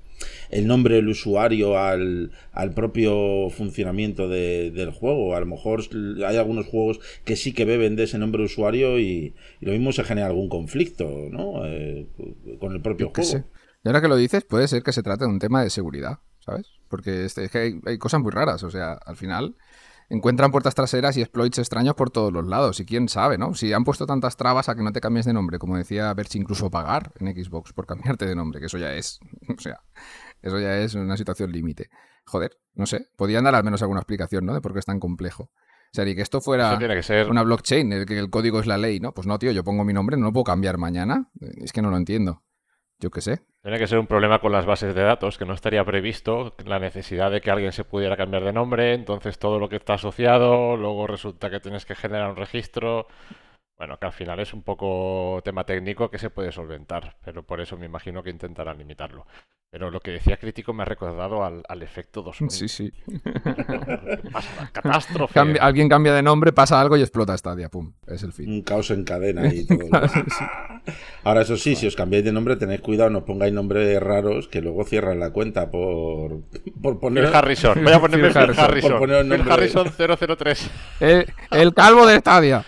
[0.49, 2.31] el nombre del usuario al,
[2.75, 5.35] propio funcionamiento del juego.
[5.35, 5.81] A lo mejor
[6.25, 9.91] hay algunos juegos que sí que beben de ese nombre de usuario y, lo mismo
[9.91, 11.65] se genera algún conflicto ¿no?
[11.65, 12.07] Eh,
[12.59, 13.45] con el propio juego.
[13.83, 16.19] Y ahora que lo dices, puede ser que se trate de un tema de seguridad,
[16.39, 16.67] ¿sabes?
[16.87, 18.63] Porque es que hay, hay cosas muy raras.
[18.63, 19.55] O sea, al final
[20.09, 22.79] encuentran puertas traseras y exploits extraños por todos los lados.
[22.79, 23.53] Y quién sabe, ¿no?
[23.53, 26.35] Si han puesto tantas trabas a que no te cambies de nombre, como decía Berch,
[26.35, 29.19] incluso pagar en Xbox por cambiarte de nombre, que eso ya es.
[29.57, 29.81] O sea,
[30.41, 31.89] eso ya es una situación límite.
[32.25, 33.07] Joder, no sé.
[33.15, 34.53] Podían dar al menos alguna explicación, ¿no?
[34.53, 35.43] De por qué es tan complejo.
[35.43, 36.77] O sea, y que esto fuera
[37.29, 39.13] una blockchain, el que el código es la ley, ¿no?
[39.13, 41.29] Pues no, tío, yo pongo mi nombre, no lo puedo cambiar mañana.
[41.57, 42.41] Es que no lo entiendo.
[43.03, 43.41] Yo qué sé.
[43.61, 46.79] Tiene que ser un problema con las bases de datos, que no estaría previsto la
[46.79, 50.77] necesidad de que alguien se pudiera cambiar de nombre, entonces todo lo que está asociado,
[50.77, 53.07] luego resulta que tienes que generar un registro.
[53.77, 57.59] Bueno, que al final es un poco tema técnico que se puede solventar, pero por
[57.59, 59.25] eso me imagino que intentarán limitarlo.
[59.71, 62.51] Pero lo que decía crítico me ha recordado al, al efecto 2000.
[62.51, 62.93] Sí, sí.
[63.23, 64.69] ¿Qué pasa?
[64.71, 65.33] Catástrofe.
[65.33, 67.69] Cambia- alguien cambia de nombre, pasa algo y explota Stadia.
[67.69, 67.91] Pum.
[68.05, 68.47] Es el fin.
[68.47, 69.79] Un caos en cadena y todo.
[71.23, 74.61] Ahora, eso sí, si os cambiáis de nombre, tened cuidado, no pongáis nombres raros que
[74.61, 76.41] luego cierran la cuenta por,
[76.79, 77.25] por poner.
[77.25, 77.83] Phil Harrison.
[77.83, 78.63] Voy a ponerme Phil Phil Harrison.
[78.65, 78.91] Harrison.
[78.91, 79.53] Por poner el Phil nombre.
[79.53, 79.87] Harrison
[80.37, 80.71] 003.
[80.99, 82.63] El, el calvo de Stadia.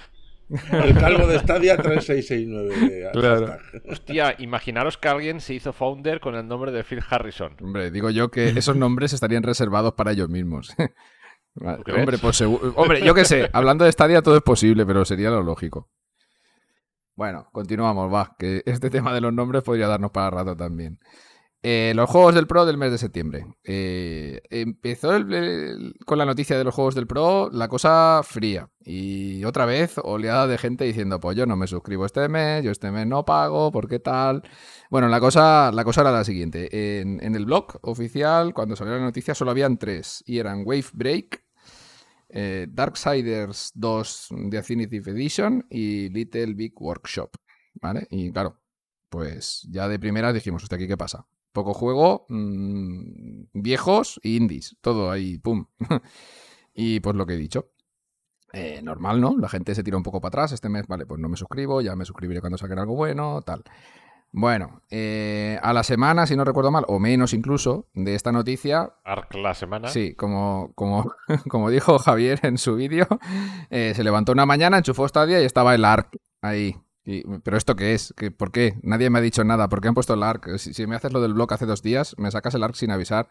[0.49, 3.09] El calvo de Stadia 3669.
[3.13, 3.57] Claro.
[3.89, 7.55] Hostia, imaginaros que alguien se hizo founder con el nombre de Phil Harrison.
[7.61, 10.73] Hombre, digo yo que esos nombres estarían reservados para ellos mismos.
[11.55, 12.73] Hombre, pues seguro.
[12.75, 15.89] Hombre, yo qué sé, hablando de Stadia todo es posible, pero sería lo lógico.
[17.15, 20.99] Bueno, continuamos, va, que este tema de los nombres podría darnos para rato también.
[21.67, 23.47] Eh, los juegos del Pro del mes de septiembre.
[23.63, 25.09] Eh, empezó
[26.05, 28.69] con la noticia de los juegos del Pro la cosa fría.
[28.81, 32.69] Y otra vez oleada de gente diciendo, pues yo no me suscribo este mes, yo
[32.69, 34.43] este mes no pago, ¿por qué tal?
[34.91, 37.01] Bueno, la cosa, la cosa era la siguiente.
[37.01, 40.23] En, el blog oficial, cuando salió la noticia, solo habían tres.
[40.27, 41.45] Y eran Wave Break,
[42.29, 47.31] eh, Darksiders 2 Definitive Edition y Little Big Workshop.
[47.81, 48.05] ¿Vale?
[48.11, 48.61] Y claro,
[49.09, 51.25] pues ya de primeras dijimos, hostia, ¿aquí qué pasa?
[51.55, 54.75] Poco juego, mm, viejos y indies.
[54.81, 55.67] Todo ahí, pum.
[56.73, 57.69] y pues lo que he dicho.
[58.51, 59.37] Eh, normal, ¿no?
[59.37, 60.51] La gente se tira un poco para atrás.
[60.51, 63.63] Este mes, vale, pues no me suscribo, ya me suscribiré cuando saquen algo bueno, tal.
[64.33, 68.91] Bueno, eh, a la semana, si no recuerdo mal, o menos incluso, de esta noticia,
[69.05, 69.87] Arc la semana.
[69.87, 71.13] Sí, como, como,
[71.49, 73.07] como dijo Javier en su vídeo,
[73.69, 76.75] eh, se levantó una mañana, enchufó Stadia y estaba el ARC ahí.
[77.05, 78.13] Y- ¿Pero esto qué es?
[78.17, 78.75] ¿Qué, ¿Por qué?
[78.81, 79.69] Nadie me ha dicho nada.
[79.69, 80.57] ¿Por qué han puesto el ARC?
[80.57, 82.91] Si, si me haces lo del blog hace dos días, me sacas el ARC sin
[82.91, 83.29] avisar.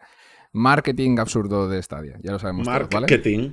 [0.53, 2.17] Marketing absurdo de Stadia.
[2.23, 3.01] Ya lo sabemos todos, ¿vale?
[3.01, 3.51] Marketing.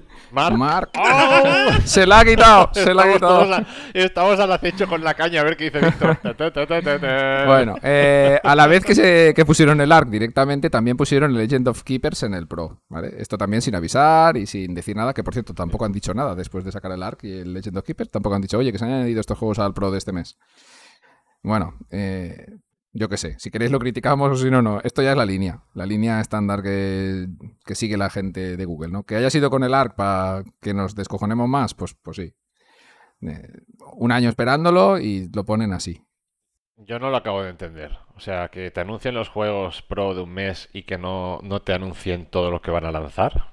[0.57, 0.91] Mark.
[0.97, 1.69] ¡Oh!
[1.85, 3.53] Se la ha quitado, se la ha quitado.
[3.55, 6.19] a- estamos al acecho con la caña a ver qué dice Víctor.
[7.47, 11.39] Bueno, eh, a la vez que, se, que pusieron el ARC directamente, también pusieron el
[11.39, 13.13] Legend of Keepers en el Pro, ¿vale?
[13.19, 16.35] Esto también sin avisar y sin decir nada, que por cierto tampoco han dicho nada
[16.35, 18.79] después de sacar el ARC y el Legend of Keepers, tampoco han dicho, oye, que
[18.79, 20.39] se han añadido estos juegos al Pro de este mes.
[21.43, 22.47] Bueno, eh,
[22.93, 24.81] yo qué sé, si queréis lo criticamos o si no, no.
[24.85, 27.27] Esto ya es la línea, la línea estándar que,
[27.65, 29.05] que sigue la gente de Google, ¿no?
[29.05, 32.35] Que haya sido con el ARC para que nos descojonemos más, pues, pues sí.
[33.23, 33.49] Eh,
[33.95, 36.03] un año esperándolo y lo ponen así.
[36.77, 37.97] Yo no lo acabo de entender.
[38.17, 41.63] O sea, que te anuncien los juegos pro de un mes y que no, no
[41.63, 43.52] te anuncien todo lo que van a lanzar.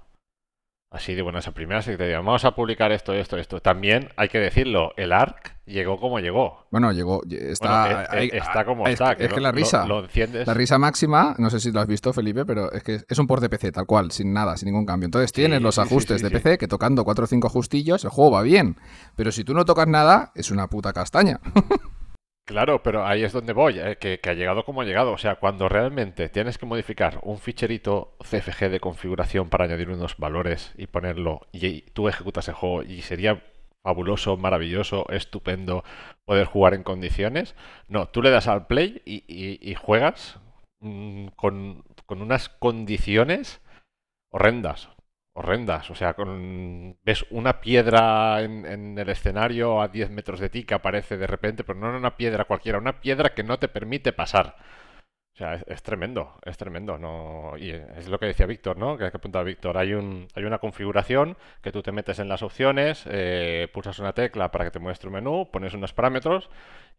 [0.91, 3.62] Así de buenas a primeras y que te digan, vamos a publicar esto, esto, esto.
[3.62, 6.65] También hay que decirlo, el ARC llegó como llegó.
[6.71, 9.12] Bueno, llegó, está, Bueno, eh, ahí- está como es, está.
[9.12, 10.47] Es que la risa, Lo, enciendes.
[10.47, 13.28] la risa máxima, no sé si lo has visto, Felipe, pero es que es un
[13.28, 15.06] port de PC, tal cual, sin nada, sin ningún cambio.
[15.06, 16.32] Entonces tienes los sí, ajustes sí, de.
[16.32, 18.75] PC que tocando 4 o 5 ajustillos, el juego va bien.
[19.15, 21.39] Pero si tú no tocas nada, es una puta castaña.
[22.50, 25.12] Claro, pero ahí es donde voy, eh, que, ha llegado como ha llegado.
[25.12, 30.18] O sea, cuando realmente tienes que modificar un ficherito CFG de configuración para añadir unos
[30.18, 33.44] valores y ponerlo, y, tú ejecutas el juego y sería
[33.84, 35.84] fabuloso, maravilloso, estupendo
[36.26, 37.56] poder jugar en condiciones.
[37.88, 40.40] No, tú le das al play y, juegas
[40.80, 43.62] mm, con unas condiciones
[44.32, 44.90] horrendas.
[45.34, 50.63] Horrendas, o sea, con, ves una piedra en, el escenario a 10 metros de ti
[50.65, 54.12] que aparece de repente, pero no una piedra cualquiera, una piedra que no te permite
[54.12, 54.56] pasar.
[55.34, 56.98] O sea, es, es tremendo, es tremendo.
[56.98, 58.98] No, y es lo que decía Víctor, ¿no?
[58.98, 59.78] Que que apuntaba Víctor.
[59.78, 64.13] Hay, un, hay una configuración que tú te metes en las opciones, eh, pulsas una
[64.13, 66.50] tecla para que te muestre un menú, pones unos parámetros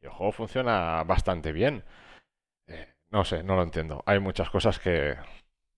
[0.00, 1.84] y el juego funciona bastante bien.
[2.66, 4.02] Eh, no sé, no lo entiendo.
[4.06, 5.16] Hay muchas cosas que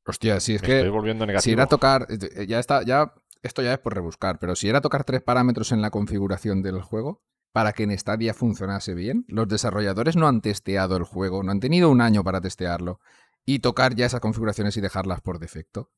[0.04, 1.44] Hostia, si es me estoy que volviendo negativo.
[1.44, 4.80] si era tocar, eh, ya está, ya, esto ya es por rebuscar, pero si era
[4.80, 9.46] tocar tres parámetros en la configuración del juego, para que en Stadia funcionase bien, los
[9.46, 12.98] desarrolladores no han testeado el juego, no han tenido un año para testearlo
[13.44, 15.90] y tocar ya esas configuraciones y dejarlas por defecto.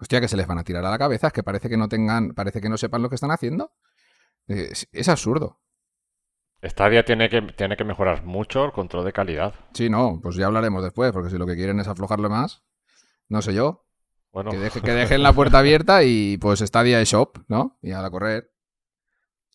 [0.00, 1.88] Hostia, que se les van a tirar a la cabeza, es que parece que no
[1.88, 3.72] tengan, parece que no sepan lo que están haciendo.
[4.46, 5.60] Es, es absurdo.
[6.62, 9.54] Stadia tiene que, tiene que mejorar mucho el control de calidad.
[9.74, 12.62] Sí, no, pues ya hablaremos después, porque si lo que quieren es aflojarlo más,
[13.28, 13.84] no sé yo,
[14.32, 17.78] Bueno, que, deje- que dejen la puerta abierta y pues Stadia es shop, ¿no?
[17.82, 18.50] Y a la correr.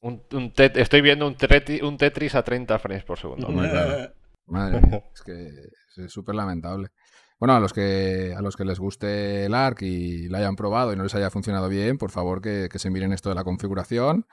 [0.01, 3.47] un- un tet- estoy viendo un, Tetris a 30 frames por segundo.
[4.47, 5.49] Madre mía, es que
[6.03, 6.89] es súper lamentable.
[7.39, 10.91] Bueno, a los que a los que les guste el ARC y lo hayan probado
[10.93, 13.43] y no les haya funcionado bien, por favor que, que se miren esto de la
[13.43, 14.25] configuración.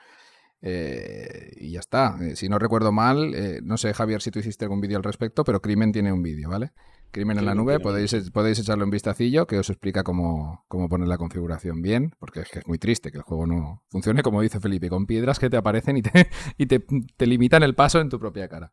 [0.61, 2.16] eh, y ya está.
[2.20, 5.05] Eh, si no recuerdo mal, eh, no sé, Javier, si tú hiciste algún vídeo al
[5.05, 6.72] respecto, pero Crimen tiene un vídeo, ¿vale?
[7.11, 10.64] Crimen en Sí, la nube, podéis, un- podéis echarle un vistacillo que os explica cómo,
[10.68, 13.83] cómo poner la configuración bien, porque es que es muy triste que el juego no
[13.88, 16.81] funcione, como dice Felipe, con piedras que te aparecen y te, y te,
[17.16, 18.73] te limitan el paso en tu propia cara.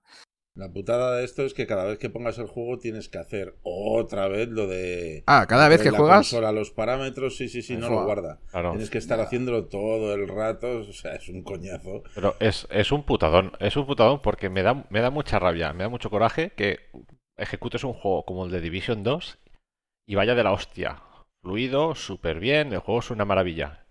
[0.57, 3.57] La putada de esto es que cada vez que pongas el juego tienes que hacer
[3.63, 5.21] otra vez lo de.
[5.27, 6.15] Ah, cada vez que la juegas.
[6.29, 8.39] consola, los parámetros, sí, sí, sí, no lo guarda.
[8.51, 8.69] Claro.
[8.69, 12.03] Tienes que estar haciéndolo todo el rato, o sea, es un coñazo.
[12.15, 15.73] Pero es, es un putadón, es un putadón porque me da, me da mucha rabia,
[15.73, 16.79] me da mucho coraje que
[17.37, 19.37] ejecutes un juego como el de Division 2
[20.07, 21.01] y vaya de la hostia.
[21.41, 23.85] Fluido, súper bien, el juego es una maravilla.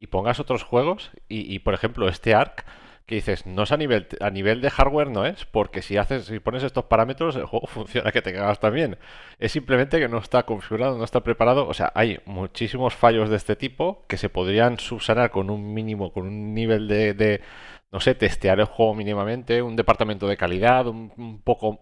[0.00, 2.64] Y pongas otros juegos y, por ejemplo, este Ark
[3.08, 6.26] que dices, no es a nivel, a nivel de hardware, no es, porque si haces,
[6.26, 8.98] si pones estos parámetros, el juego funciona que te cagas también.
[9.38, 11.66] Es simplemente que no está configurado, no está preparado.
[11.66, 16.12] O sea, hay muchísimos fallos de este tipo que se podrían subsanar con un mínimo,
[16.12, 17.40] con un nivel de,
[17.90, 21.80] no sé, testear el juego mínimamente, un departamento de calidad, un, poco,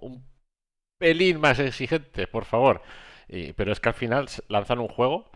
[0.98, 2.82] pelín más exigente, por favor.
[3.28, 5.30] Y- pero es que al final lanzan un juego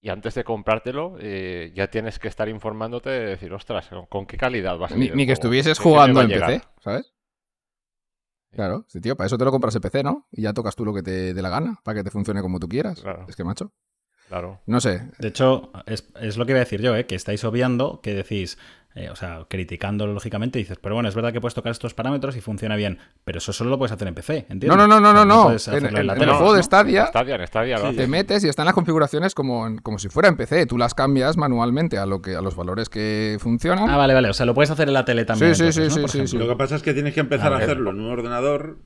[0.00, 4.26] y antes de comprártelo eh, ya tienes que estar informándote de decir, ostras, ¿con- ¿con
[4.26, 6.28] qué calidad vas a Ni, ni que estuvieses ¿Qué- qué me jugando en?
[6.28, 7.12] PC, ¿sabes?
[8.52, 10.26] Claro, sí, tío, para eso te lo compras en PC, ¿no?
[10.30, 12.58] Y ya tocas tú lo que te dé la gana, para que te funcione como
[12.58, 13.00] tú quieras.
[13.02, 13.26] Claro.
[13.28, 13.72] Es que, macho,
[14.28, 14.60] Claro.
[14.66, 15.10] no sé.
[15.18, 17.06] De hecho, es, es lo que iba a decir yo, ¿eh?
[17.06, 18.56] que estáis obviando, que decís,
[18.96, 22.34] eh, o sea, criticándolo lógicamente, dices, pero bueno, es verdad que puedes tocar estos parámetros
[22.36, 24.68] y funciona bien, pero eso solo lo puedes hacer en PC, ¿entiendes?
[24.68, 25.50] No, no, no, no, no, no.
[25.52, 26.62] En, en- la en tele, el juego de.
[26.62, 27.94] Stadia Stadia, en Stadia Sí.
[27.96, 30.66] te metes y están las configuraciones como, en- como si fuera en PC.
[30.66, 33.88] Tú las cambias manualmente a lo que a los valores que funcionan.
[33.88, 35.54] Ah, vale, vale, o sea, lo puedes hacer en la tele también.
[35.54, 36.38] Sí, sí, entonces, sí, sí, sí.
[36.38, 38.78] Lo que pasa es que tienes que empezar A hacerlo en un ordenador.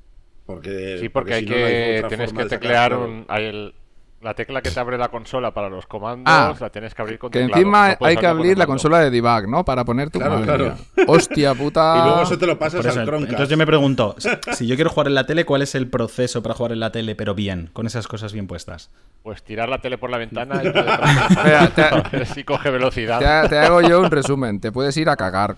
[0.46, 3.74] Porque, Sí, porque hay si no, no hay que tienes que teclear un, hay el-
[4.20, 7.18] la tecla que te abre la consola para los comandos, Ah, la tienes que abrir
[7.18, 7.58] con que teclado.
[7.60, 9.64] encima no hay que abrir la consola de debug, ¿no?
[9.64, 10.74] Para poner tu Claro, claro.
[11.06, 11.96] Hostia puta.
[11.98, 13.30] Y luego eso te lo pasas eso, al Chromecast.
[13.32, 14.14] entonces yo me pregunto,
[14.52, 16.92] si yo quiero jugar en la tele, ¿cuál es el proceso para jugar en la
[16.92, 18.90] tele, pero bien, con esas cosas bien puestas?
[19.22, 20.70] Pues tirar la tele por la ventana y
[21.74, 23.18] te- a ver si coge velocidad.
[23.20, 24.60] Te, ha- te hago yo un resumen.
[24.60, 25.56] Te puedes ir a cagar.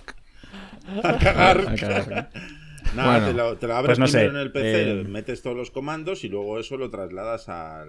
[1.02, 1.64] A cagar.
[1.68, 2.26] Ah, claro.
[2.94, 5.04] Nada, Bueno, te, lo, te lo abres pues no sé, primero en el PC, eh,
[5.04, 7.88] metes todos los comandos y luego eso lo trasladas al,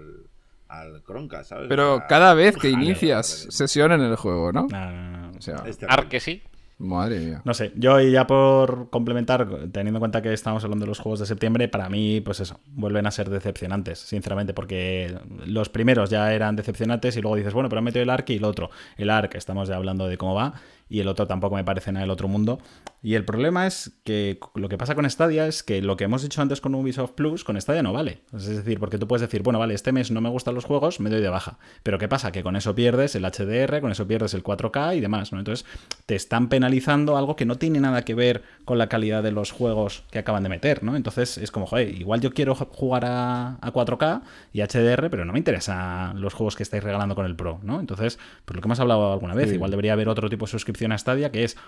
[0.68, 1.66] al Chromecast, ¿sabes?
[1.68, 4.66] Pero cada vez que inicias sesión en el juego, ¿no?
[4.70, 5.38] No, no, no.
[5.38, 5.86] O sea, Es terrible.
[5.88, 6.42] Ar que sí.
[6.78, 7.42] madre mía.
[7.44, 10.98] No sé, yo y ya por complementar, teniendo en cuenta que estamos hablando de los
[10.98, 16.10] juegos de septiembre, para mí, pues eso, vuelven a ser decepcionantes, sinceramente, porque los primeros
[16.10, 18.70] ya eran decepcionantes y luego dices, bueno, pero han metido el ARC y el otro.
[18.96, 20.54] El ARC, estamos ya hablando de cómo va,
[20.88, 22.58] y el otro tampoco me parece nada del otro mundo.
[23.04, 26.22] Y el problema es que lo que pasa con Stadia es que lo que hemos
[26.22, 28.22] dicho antes con Ubisoft Plus, con Stadia no vale.
[28.34, 31.00] Es decir, porque tú puedes decir, bueno, vale, este mes no me gustan los juegos,
[31.00, 31.58] me doy de baja.
[31.82, 32.32] Pero ¿qué pasa?
[32.32, 35.38] Que con eso pierdes el HDR, con eso pierdes el 4K y demás, ¿no?
[35.38, 35.66] Entonces
[36.06, 39.50] te están penalizando algo que no tiene nada que ver con la calidad de los
[39.52, 40.96] juegos que acaban de meter, ¿no?
[40.96, 44.22] Entonces es como, joder, igual yo quiero jugar a, a 4K
[44.54, 47.80] y HDR, pero no me interesan los juegos que estáis regalando con el Pro, ¿no?
[47.80, 49.56] Entonces, pues lo que hemos hablado alguna vez, Sí.
[49.56, 51.58] igual debería haber otro tipo de suscripción a Stadia que es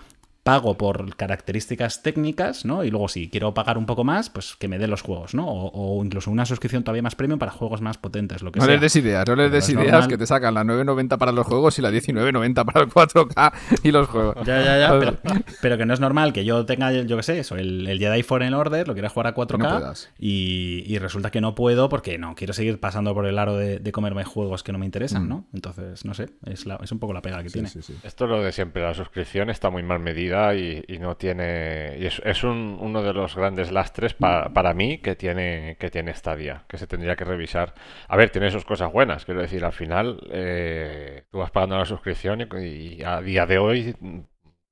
[0.47, 2.83] pago por características técnicas, ¿no?
[2.83, 5.45] Y luego si quiero pagar un poco más, pues que me dé los juegos, ¿no?
[5.47, 8.65] O, o incluso una suscripción todavía más premium para juegos más potentes, lo que No
[8.65, 8.73] sea.
[8.75, 10.07] les des ideas, no les des es ideas normal.
[10.09, 13.91] que te sacan la 9.90 para los juegos y la 19.90 para el 4K y
[13.91, 14.35] los juegos.
[14.45, 15.17] Ya, ya, ya, pero,
[15.61, 18.23] pero que no es normal que yo tenga, yo qué sé, eso, el, el Jedi
[18.23, 20.09] Fallen Order, lo quiera jugar a 4K no puedas.
[20.17, 23.79] y, y resulta que no puedo porque no, quiero seguir pasando por el aro de,
[23.79, 25.29] de comerme juegos que no me interesan, Mm.
[25.29, 25.45] ¿no?
[25.53, 27.69] Entonces, no sé, es, la- es un poco la pega que Sí, tiene.
[27.69, 27.95] sí, sí.
[28.03, 31.95] Esto es lo de siempre, la suscripción está muy mal medida y, no tiene...
[31.99, 35.89] Y es, es un- uno de los grandes lastres pa- para mí que tiene, que
[35.89, 37.73] tiene Stadia, que se tendría que revisar.
[38.07, 41.85] A ver, tiene sus cosas buenas, quiero decir, al final eh, tú vas pagando la
[41.85, 43.95] suscripción y, a día de hoy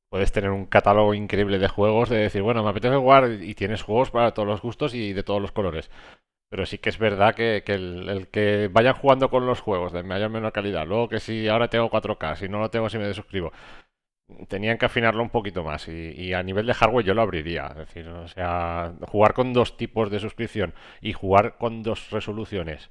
[0.10, 3.84] puedes tener un catálogo increíble de juegos, de decir, bueno, me apetece jugar y tienes
[3.84, 5.90] juegos para todos los gustos y de todos los colores.
[6.50, 9.94] Pero sí que es verdad que, que el, el que vayan jugando con los juegos
[9.94, 12.90] de mayor o menor calidad, luego que si ahora tengo 4K, si no lo tengo,
[12.90, 13.52] si me desuscribo,
[14.48, 15.88] tenían que afinarlo un poquito más.
[15.88, 17.68] Y, y a nivel de hardware yo lo abriría.
[17.68, 22.90] Es decir, o sea, jugar con dos tipos de suscripción y jugar con dos resoluciones.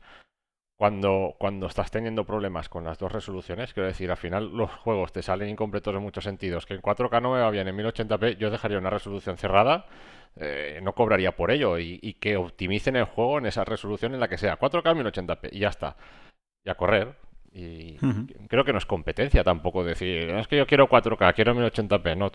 [0.76, 5.12] Cuando, cuando estás teniendo problemas con las dos resoluciones, quiero decir, al final los juegos
[5.12, 6.66] te salen incompletos en muchos sentidos.
[6.66, 9.86] Que en 4K no me va bien, en 1080p yo dejaría una resolución cerrada,
[10.36, 14.20] eh, no cobraría por ello y, y que optimicen el juego en esa resolución en
[14.20, 15.96] la que sea 4K 1080p y ya está.
[16.64, 17.23] Y a correr.
[17.56, 17.96] Y
[18.48, 22.16] creo que no es competencia tampoco decir, "No, es que yo quiero 4K, quiero 1080p.
[22.16, 22.32] No,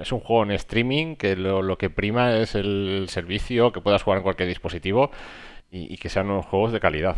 [0.00, 4.04] es un juego en streaming que lo, lo que prima es el servicio, que puedas
[4.04, 5.10] jugar en cualquier dispositivo
[5.72, 7.16] y, y que sean unos juegos de calidad.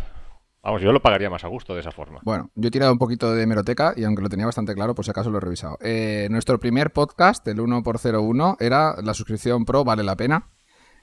[0.62, 2.18] Vamos, yo lo pagaría más a gusto de esa forma.
[2.25, 5.05] Bueno, yo he tirado un poquito de hemeroteca y aunque lo tenía bastante claro, por
[5.05, 5.77] si acaso lo he revisado.
[5.81, 10.49] Eh, nuestro primer podcast, el 1x01, era la suscripción pro vale la pena.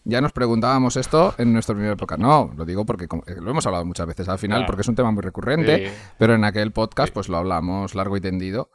[0.06, 2.22] Ya nos preguntábamos esto en nuestro primer podcast.
[2.22, 4.68] No, lo digo porque eh, lo hemos hablado muchas veces al final, Claro.
[4.68, 5.94] porque es un tema muy recurrente, Sí.
[6.18, 8.70] pero en aquel podcast pues lo hablamos largo y tendido.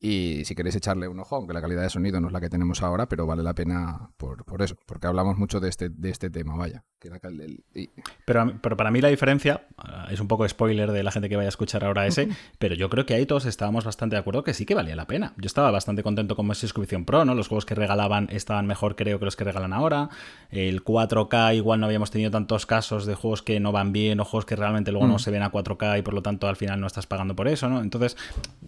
[0.00, 2.48] Y si queréis echarle un ojo, aunque la calidad de sonido no es la que
[2.50, 6.10] tenemos ahora, pero vale la pena por, por eso, porque hablamos mucho de este, de
[6.10, 6.84] este tema, vaya.
[6.98, 7.90] Que la cal- el- y-
[8.24, 11.36] Pero, pero para mí la diferencia, ah, es un poco spoiler de la gente que
[11.36, 12.28] vaya a escuchar ahora ese,
[12.58, 15.06] pero yo creo que ahí todos estábamos bastante de acuerdo que sí que valía la
[15.06, 15.34] pena.
[15.36, 17.34] Yo estaba bastante contento con mi suscripción Pro, ¿no?
[17.34, 20.08] Los juegos que regalaban estaban mejor creo que los que regalan ahora.
[20.50, 24.24] El 4K igual no habíamos tenido tantos casos de juegos que no van bien o
[24.24, 26.80] juegos que realmente luego no se ven a 4K y por lo tanto al final
[26.80, 27.80] no estás pagando por eso, ¿no?
[27.82, 28.16] Entonces,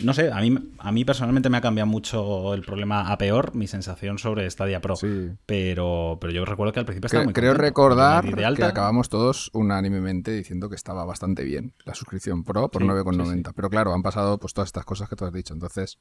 [0.03, 3.55] no sé, a mí, a mí personalmente me ha cambiado mucho el problema a peor
[3.55, 4.97] mi sensación sobre Stadia Pro.
[4.97, 5.31] Sí.
[5.47, 7.62] Pero, pero yo recuerdo que al principio estaba Creo, muy creo contento.
[7.69, 12.89] recordar que acabamos todos unánimemente diciendo que estaba bastante bien la suscripción Pro por Sí,
[12.89, 13.53] 9,90.
[13.55, 15.55] Pero claro, han pasado pues todas estas cosas que tú has dicho.
[15.55, 15.99] Entonces,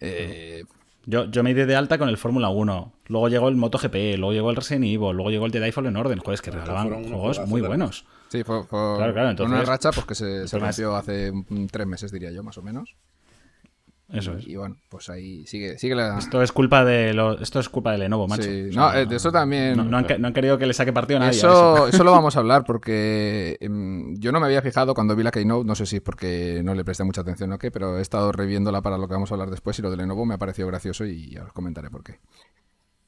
[0.00, 0.64] eh,
[1.06, 4.32] Yo, yo me di de alta con el Fórmula 1, luego llegó el MotoGP, luego
[4.32, 7.62] llegó el Resident Evil, luego llegó el Jedi Fallen Order, juegos que regalaban juegos muy
[7.62, 8.04] de buenos.
[8.28, 11.32] sí, fue, fue Claro, claro, entonces- una racha pues que se, se rompió hace
[11.70, 12.94] tres meses, diría yo, más o menos.
[14.10, 14.46] Eso es.
[14.46, 16.16] Y bueno, pues ahí sigue, sigue la...
[16.18, 18.42] Esto es culpa de lo- esto es culpa de Lenovo, macho.
[18.44, 19.76] Sí, O sea, no, eh, de eso también...
[19.76, 21.32] no, no han, que- no han querido que le saque partido a nadie.
[21.36, 25.14] a Eso, eso lo vamos a hablar porque em, yo no me había fijado cuando
[25.14, 27.70] vi la Keynote, no sé si es porque no le presté mucha atención o qué,
[27.70, 30.24] pero he estado reviéndola para lo que vamos a hablar después y lo de Lenovo
[30.24, 32.18] me ha parecido gracioso y ya os comentaré por qué.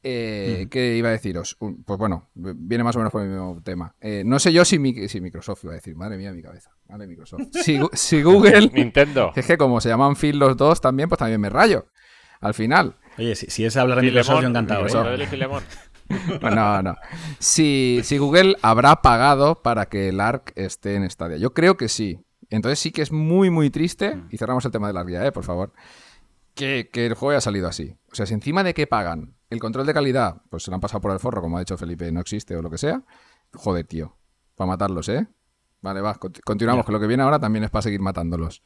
[0.03, 1.57] Eh, ¿Qué iba a deciros?
[1.59, 3.94] Pues bueno, viene más o menos por el mismo tema.
[4.01, 6.70] Eh, no sé yo si, mi- si Microsoft iba a decir, madre mía, mi cabeza.
[6.88, 7.42] Madre Microsoft.
[7.92, 9.32] Si, Google, Nintendo.
[9.36, 11.86] es que como se llaman Phil los dos también, pues también me rayo.
[12.40, 12.96] Al final.
[13.18, 14.86] Oye, si, si es hablar de Microsoft, yo encantado.
[14.86, 15.26] ¿eh?
[15.26, 15.62] Filemón,
[16.09, 16.55] Filemón.
[16.55, 16.96] No, no.
[17.38, 21.36] Si, si Google habrá pagado para que el ARC esté en Stadia.
[21.36, 22.18] Yo creo que sí.
[22.48, 24.16] Entonces sí que es muy, muy triste.
[24.30, 25.32] Y cerramos el tema del ARC ya, ¿eh?
[25.32, 25.72] por favor.
[26.55, 27.94] Que, que el juego haya salido así.
[28.11, 30.80] O sea, si encima de que pagan el control de calidad, pues se lo han
[30.80, 33.03] pasado por el forro, como ha dicho Felipe, no existe o lo que sea.
[33.55, 34.16] Joder, tío.
[34.55, 35.26] Para matarlos, ¿eh?
[35.82, 36.14] Vale, va.
[36.18, 38.62] cont- Continuamos, que lo que viene ahora también es para seguir matándolos.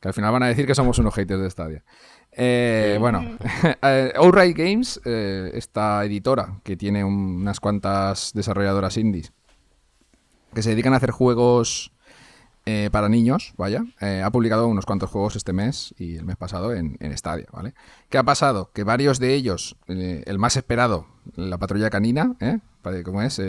[0.00, 1.84] Que al final van a decir que somos unos haters de Stadia.
[2.30, 3.20] Eh, bueno,
[3.82, 9.32] eh, Outright Games, eh, esta editora que tiene un- unas cuantas desarrolladoras indies
[10.54, 11.92] que se dedican a hacer juegos
[12.70, 16.36] eh, para niños, vaya, eh, ha publicado unos cuantos juegos este mes y el mes
[16.36, 17.14] pasado en, en
[17.50, 17.72] ¿vale?
[18.10, 18.72] ¿Qué ha pasado?
[18.74, 22.58] Que varios de ellos, eh, el más esperado, la patrulla canina, ¿eh?
[23.06, 23.40] ¿Cómo es?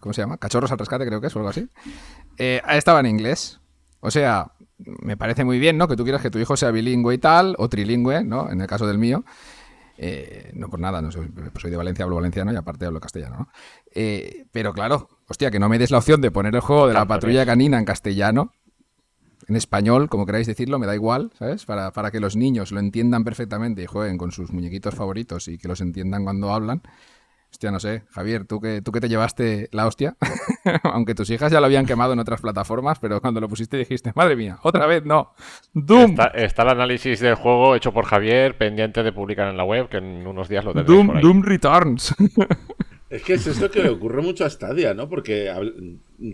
[0.00, 0.38] ¿Cómo se llama?
[0.38, 1.68] Cachorros al rescate, creo que es, o algo así.
[2.38, 3.60] Estaba en inglés.
[4.00, 5.86] O sea, me parece muy bien, ¿no?
[5.86, 8.50] Que tú quieras que tu hijo sea bilingüe y tal, o trilingüe, ¿no?
[8.50, 9.24] En el caso del mío.
[10.54, 13.36] No por nada, no soy, pues soy de Valencia, hablo valenciano y aparte hablo castellano,
[13.38, 13.48] ¿no?
[14.50, 17.06] Pero claro, hostia, que no me des la opción de poner el juego de la
[17.06, 18.52] patrulla canina en castellano,
[19.48, 21.64] en español, como queráis decirlo, me da igual, ¿sabes?
[21.64, 25.58] Para, para que los niños lo entiendan perfectamente y jueguen con sus muñequitos favoritos y
[25.58, 26.82] que los entiendan cuando hablan.
[27.48, 30.16] Hostia, no sé, Javier, tú que, tú que te llevaste la hostia,
[30.82, 34.12] aunque tus hijas ya lo habían quemado en otras plataformas, pero cuando lo pusiste dijiste,
[34.16, 35.32] madre mía, otra vez no,
[35.72, 39.64] Doom, Está, está el análisis del juego hecho por Javier, pendiente de publicar en la
[39.64, 41.22] web, que en unos días lo tendréis por Doom, ahí.
[41.22, 42.14] Doom Returns.
[43.08, 45.08] Es que es esto que le ocurre mucho a Stadia, ¿no?
[45.08, 45.52] Porque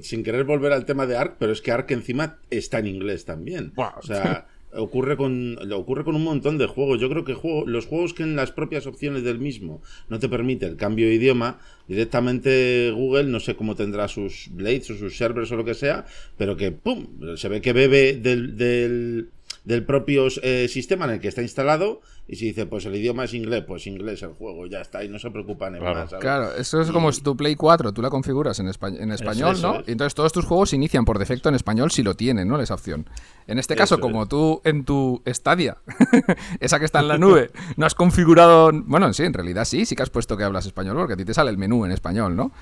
[0.01, 3.27] sin querer volver al tema de Ark, pero es que Ark encima está en inglés
[3.27, 3.73] también.
[3.77, 7.01] O sea, ocurre con ocurre con un montón de juegos.
[7.01, 10.29] Yo creo que juego, los juegos que en las propias opciones del mismo no te
[10.29, 11.59] permite el cambio de idioma,
[11.89, 16.07] directamente Google, no sé cómo tendrá sus blades o sus servers o lo que sea,
[16.39, 17.07] pero que pum,
[17.37, 19.29] se ve que bebe del, del,
[19.65, 23.25] del propio eh, sistema en el que está instalado y si dice, pues el idioma
[23.25, 26.01] es inglés, pues inglés el juego, ya está, y no se preocupan en Claro.
[26.01, 26.11] más.
[26.11, 26.23] ¿sabes?
[26.23, 29.55] Claro, eso es como si tu Play 4 tú la configuras en, espa- en español,
[29.57, 29.81] eso ¿no?
[29.81, 29.89] es.
[29.89, 32.61] Y entonces todos tus juegos inician por defecto en español si lo tienen, ¿no?
[32.61, 33.07] Esa opción.
[33.47, 34.29] En este caso, Eso como es.
[34.29, 35.79] tú en tu Stadia,
[36.61, 38.71] esa que está en la nube, no has configurado.
[38.73, 41.25] Bueno, sí, en realidad sí, sí que has puesto que hablas español, porque a ti
[41.25, 42.53] te sale el menú en español, ¿no?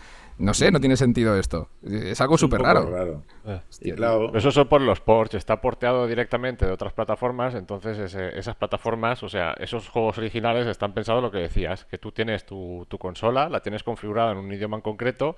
[0.40, 1.68] No sé, no tiene sentido esto.
[1.82, 3.22] Es algo súper poco raro.
[3.46, 3.60] Eh.
[3.82, 8.38] Y claro, Eso son por los ports, está porteado directamente de otras plataformas, entonces ese-
[8.38, 12.46] esas plataformas, o sea, esos juegos originales están pensados lo que decías, que tú tienes
[12.46, 15.36] tu, tu consola, la tienes configurada en un idioma en concreto,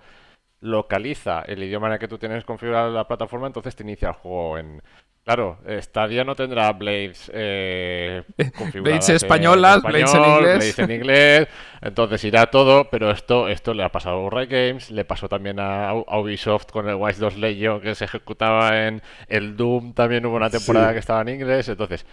[0.60, 4.14] localiza el idioma en el que tú tienes configurada la plataforma, entonces te inicia el
[4.14, 4.82] juego en...
[5.24, 8.24] Claro, Stadia no tendrá Blades eh,
[8.58, 10.40] configuradas en españolas, Blades en inglés.
[10.42, 11.48] Blades en inglés,
[11.80, 15.60] entonces irá todo, pero esto, esto le ha pasado a Outright Games, le pasó también
[15.60, 20.26] a, a Ubisoft con el Watch 2 Legion que se ejecutaba en el Doom, también
[20.26, 20.94] hubo una temporada Sí.
[20.94, 22.04] que estaba en inglés, entonces,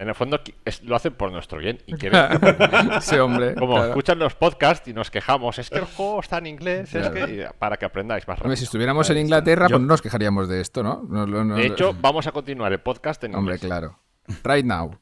[0.00, 2.20] en el fondo es- lo hacen por nuestro bien y quieren...
[3.02, 3.54] sí, hombre.
[3.54, 3.88] Como claro.
[3.90, 7.48] escuchan los podcasts y nos quejamos, es que el juego está en inglés, es que
[7.58, 8.56] para que aprendáis más Hombre, rápido.
[8.56, 11.04] si estuviéramos en Inglaterra, Yo- pues no nos quejaríamos de esto, ¿no?
[11.08, 13.66] No- no- no- De hecho, vamos a continuar el podcast en hombre, inglés.
[13.68, 13.98] claro.
[14.42, 14.98] Right now.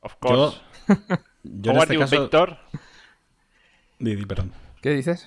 [0.00, 0.58] Of course.
[1.42, 2.20] Yo en How este caso.
[2.20, 2.58] Víctor?
[3.98, 4.52] Di, di, perdón.
[4.82, 5.26] ¿Qué dices?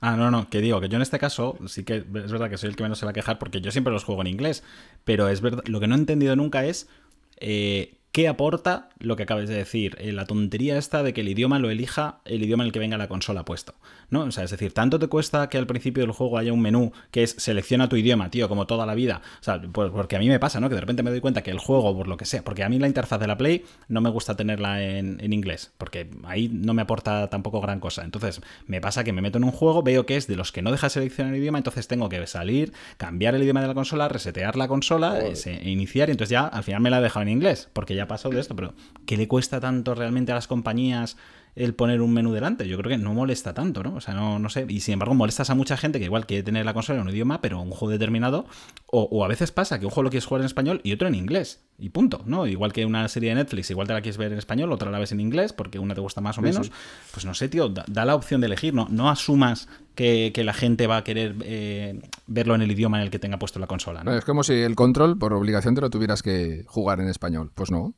[0.00, 2.58] Ah, no, no, que digo, que yo en este caso sí que es verdad que
[2.58, 4.62] soy el que menos se va a quejar porque yo siempre los juego en inglés,
[5.04, 6.88] pero es verdad, lo que no he entendido nunca es
[7.36, 9.96] eh, ¿qué aporta lo que acabas de decir?
[10.00, 12.78] Eh, la tontería esta de que el idioma lo elija el idioma en el que
[12.78, 13.74] venga la consola puesto.
[14.10, 14.20] ¿No?
[14.20, 16.92] O sea, es decir, tanto te cuesta que al principio del juego haya un menú
[17.10, 19.22] que es selecciona tu idioma, tío, como toda la vida.
[19.40, 20.68] O sea, pues porque a mí me pasa, ¿no?
[20.68, 22.68] Que de repente me doy cuenta que el juego, por lo que sea, porque a
[22.68, 26.48] mí la interfaz de la Play no me gusta tenerla en, en inglés, porque ahí
[26.48, 28.04] no me aporta tampoco gran cosa.
[28.04, 30.62] Entonces, me pasa que me meto en un juego, veo que es de los que
[30.62, 34.08] no deja seleccionar el idioma, entonces tengo que salir, cambiar el idioma de la consola,
[34.08, 37.30] resetear la consola, e iniciar, y entonces ya al final me la he dejado en
[37.30, 38.74] inglés, porque ya ha pasado de esto, pero
[39.06, 41.16] ¿qué le cuesta tanto realmente a las compañías?
[41.56, 42.68] El poner un menú delante.
[42.68, 43.94] Yo creo que no molesta tanto, ¿no?
[43.94, 44.66] O sea, no, no sé.
[44.68, 47.12] Y sin embargo, molestas a mucha gente que igual quiere tener la consola en un
[47.12, 48.44] idioma, pero un juego determinado.
[48.88, 51.14] O, a veces pasa que un juego lo quieres jugar en español y otro en
[51.14, 51.64] inglés.
[51.78, 52.46] Y punto, ¿no?
[52.46, 54.98] Igual que una serie de Netflix, igual te la quieres ver en español, otra la
[54.98, 56.70] ves en inglés, porque una te gusta más o menos.
[57.12, 58.86] Pues no sé, tío, da, la opción de elegir, ¿no?
[58.90, 63.10] No asumas que, la gente va a querer eh, verlo en el idioma en el
[63.10, 64.14] que tenga puesto la consola, ¿no?
[64.14, 67.50] Es como si el control, por obligación, te lo tuvieras que jugar en español.
[67.54, 67.94] Pues no.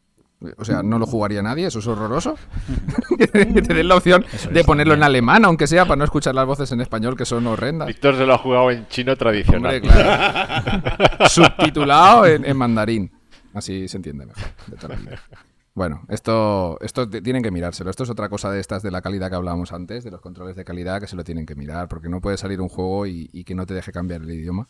[0.56, 2.36] O sea, no lo jugaría nadie, eso es horroroso.
[3.18, 6.46] que te den la opción de ponerlo en alemán, aunque sea para no escuchar las
[6.46, 7.88] voces en español que son horrendas.
[7.88, 9.82] Víctor se lo ha jugado en chino tradicional.
[11.28, 13.10] Subtitulado en, mandarín.
[13.52, 14.44] Así se entiende mejor.
[15.74, 17.90] Bueno, esto, esto tienen que mirárselo.
[17.90, 20.54] Esto es otra cosa de estas de la calidad que hablábamos antes, de los controles
[20.54, 23.44] de calidad, que se lo tienen que mirar, porque no puede salir un juego y
[23.44, 24.68] que no te deje cambiar el idioma.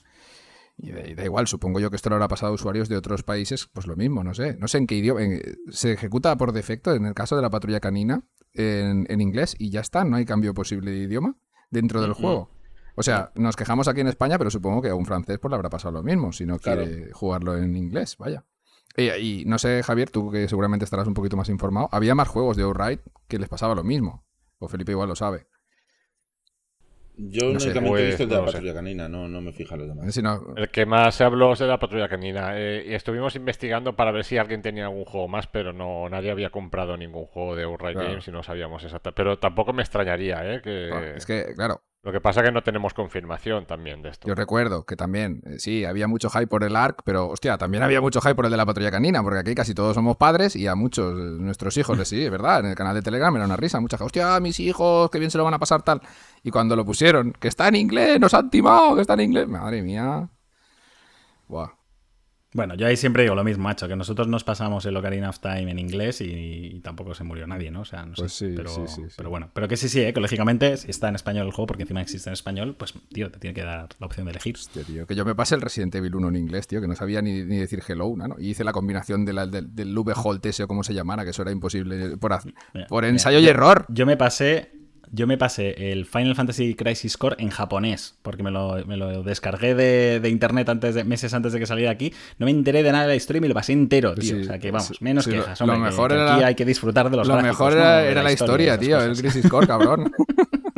[0.79, 3.68] Y da, igual, supongo yo que esto lo habrá pasado a usuarios de otros países,
[3.72, 4.57] pues lo mismo, no sé.
[4.59, 5.20] No sé en qué idioma.
[5.70, 8.22] se ejecuta por defecto, en el caso de la patrulla canina,
[8.55, 11.37] en, inglés y ya está, no hay cambio posible de idioma
[11.70, 12.51] dentro del juego.
[12.95, 15.57] O sea, nos quejamos aquí en España, pero supongo que a un francés pues le
[15.57, 18.45] habrá pasado lo mismo, si no quiere jugarlo en inglés, vaya.
[18.97, 22.57] Y, no sé, Javier, tú que seguramente estarás un poquito más informado, había más juegos
[22.57, 24.26] de Outright que les pasaba lo mismo.
[24.59, 25.47] O Felipe igual lo sabe.
[27.19, 29.89] Yo no únicamente he visto el de la patrulla canina, no, no me fija los
[29.89, 30.16] demás.
[30.57, 32.53] El que más se habló es de la patrulla canina.
[32.55, 36.31] Eh, y estuvimos investigando para ver si alguien tenía algún juego más, pero no nadie
[36.31, 39.16] había comprado ningún juego de Outright Games y no sabíamos exactamente.
[39.16, 40.61] Pero tampoco me extrañaría, ¿eh?
[40.62, 41.14] Que...
[41.16, 44.28] es que, claro, lo que pasa es que no tenemos confirmación también de esto.
[44.28, 47.82] Yo recuerdo que también, eh, sí, había mucho hype por el ARC, pero hostia, también
[47.82, 50.55] había mucho hype por el de la patrulla canina, porque aquí casi todos somos padres
[50.55, 53.44] y a muchos de nuestros hijos sí, es verdad, en el canal de Telegram era
[53.44, 56.01] una risa, mucha hostia, mis hijos, qué bien se lo van a pasar tal.
[56.44, 59.49] Y cuando lo pusieron, que está en inglés, nos han timado, que está en inglés,
[59.49, 60.28] madre mía.
[61.49, 61.78] Buah.
[62.59, 65.38] Bueno, yo ahí siempre digo lo mismo, macho, que nosotros nos pasamos el Ocarina of
[65.38, 67.82] Time en inglés y, tampoco se murió nadie, ¿no?
[67.82, 68.48] O sea, no pues sé.
[68.48, 70.12] Sí, pero, sí, sí, pero bueno, pero que sí, sí, ¿eh?
[70.12, 73.30] que lógicamente si está en español el juego, porque encima existe en español, pues, tío,
[73.30, 74.56] te tiene que dar la opción de elegir.
[74.56, 76.96] Hostia, tío, que yo me pasé el Resident Evil 1 en inglés, tío, que no
[76.96, 78.34] sabía ni, decir hello, ¿no?
[78.40, 81.30] Y hice la combinación de la, del, del Holt ese o como se llamara, que
[81.30, 82.36] eso era imposible por,
[82.88, 83.86] por ensayo y error.
[83.88, 84.78] Yo me pasé
[85.12, 89.22] yo me pasé el Final Fantasy Crisis Core en japonés, porque me lo, me lo
[89.22, 92.12] descargué de, internet antes de, meses antes de que saliera aquí.
[92.38, 94.40] No me enteré de nada de la historia y me lo pasé entero, tío.
[94.40, 95.61] o sea que vamos, menos quejas.
[95.61, 98.78] Hombre, lo mejor era, aquí hay que disfrutar de los Lo mejor era, la, historia,
[98.78, 100.12] tío, el Crisis Core, cabrón.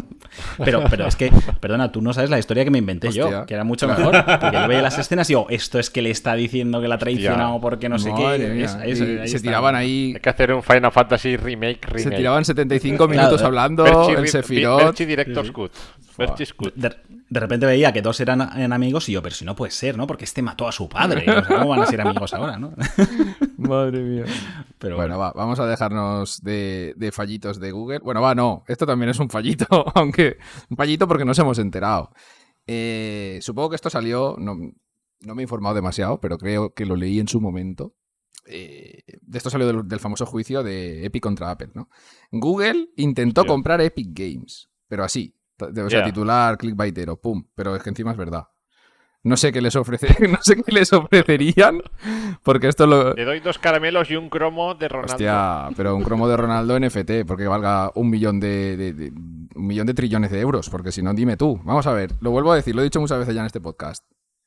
[0.64, 3.54] Pero, pero es que, perdona, tú no sabes la historia que me inventé yo, que
[3.54, 4.24] era mucho mejor.
[4.24, 6.96] Porque yo veía las escenas y digo, esto es que le está diciendo que la
[6.96, 9.26] ha traicionado porque no sé qué.
[9.26, 10.12] se tiraban ahí.
[10.14, 11.84] Hay que hacer un Final Fantasy remake.
[11.86, 12.02] remake.
[12.02, 14.10] Se tiraban 75 minutos hablando.
[14.10, 14.96] el Sephiroth.
[14.98, 15.72] Director's Cut.
[16.74, 20.06] De, repente veía que dos eran amigos y yo, pero si no puede ser, ¿no?
[20.06, 21.24] Porque este mató a su padre.
[21.48, 22.72] ¿Cómo van a ser amigos ahora, no?
[23.56, 24.24] Madre mía.
[24.80, 27.98] Pero bueno, va, vamos a dejarnos de, fallitos de Google.
[27.98, 28.64] Bueno, va, no.
[28.66, 30.38] Esto también es un fallito, aunque
[30.70, 32.10] un fallito porque nos hemos enterado.
[32.66, 37.20] Eh, supongo que esto salió, no, me he informado demasiado, pero creo que lo leí
[37.20, 37.94] en su momento.
[38.46, 41.90] Eh, de esto salió del, famoso juicio de Epic contra Apple, ¿no?
[42.30, 47.44] Google intentó comprar Epic Games, pero así, o sea, titular, clickbaitero, pum.
[47.54, 48.44] Pero es que encima es verdad.
[49.22, 51.82] No sé qué les ofrece, no sé qué les ofrecerían,
[52.42, 53.12] porque esto lo...
[53.12, 55.12] Le doy dos caramelos y un cromo de Ronaldo.
[55.12, 59.12] Hostia, pero un cromo de Ronaldo NFT, porque valga un millón de,
[59.54, 61.60] un millón de trillones de euros, porque si no, dime tú.
[61.64, 63.60] Vamos a ver, lo vuelvo a decir, lo he dicho muchas veces ya en este
[63.60, 64.04] podcast.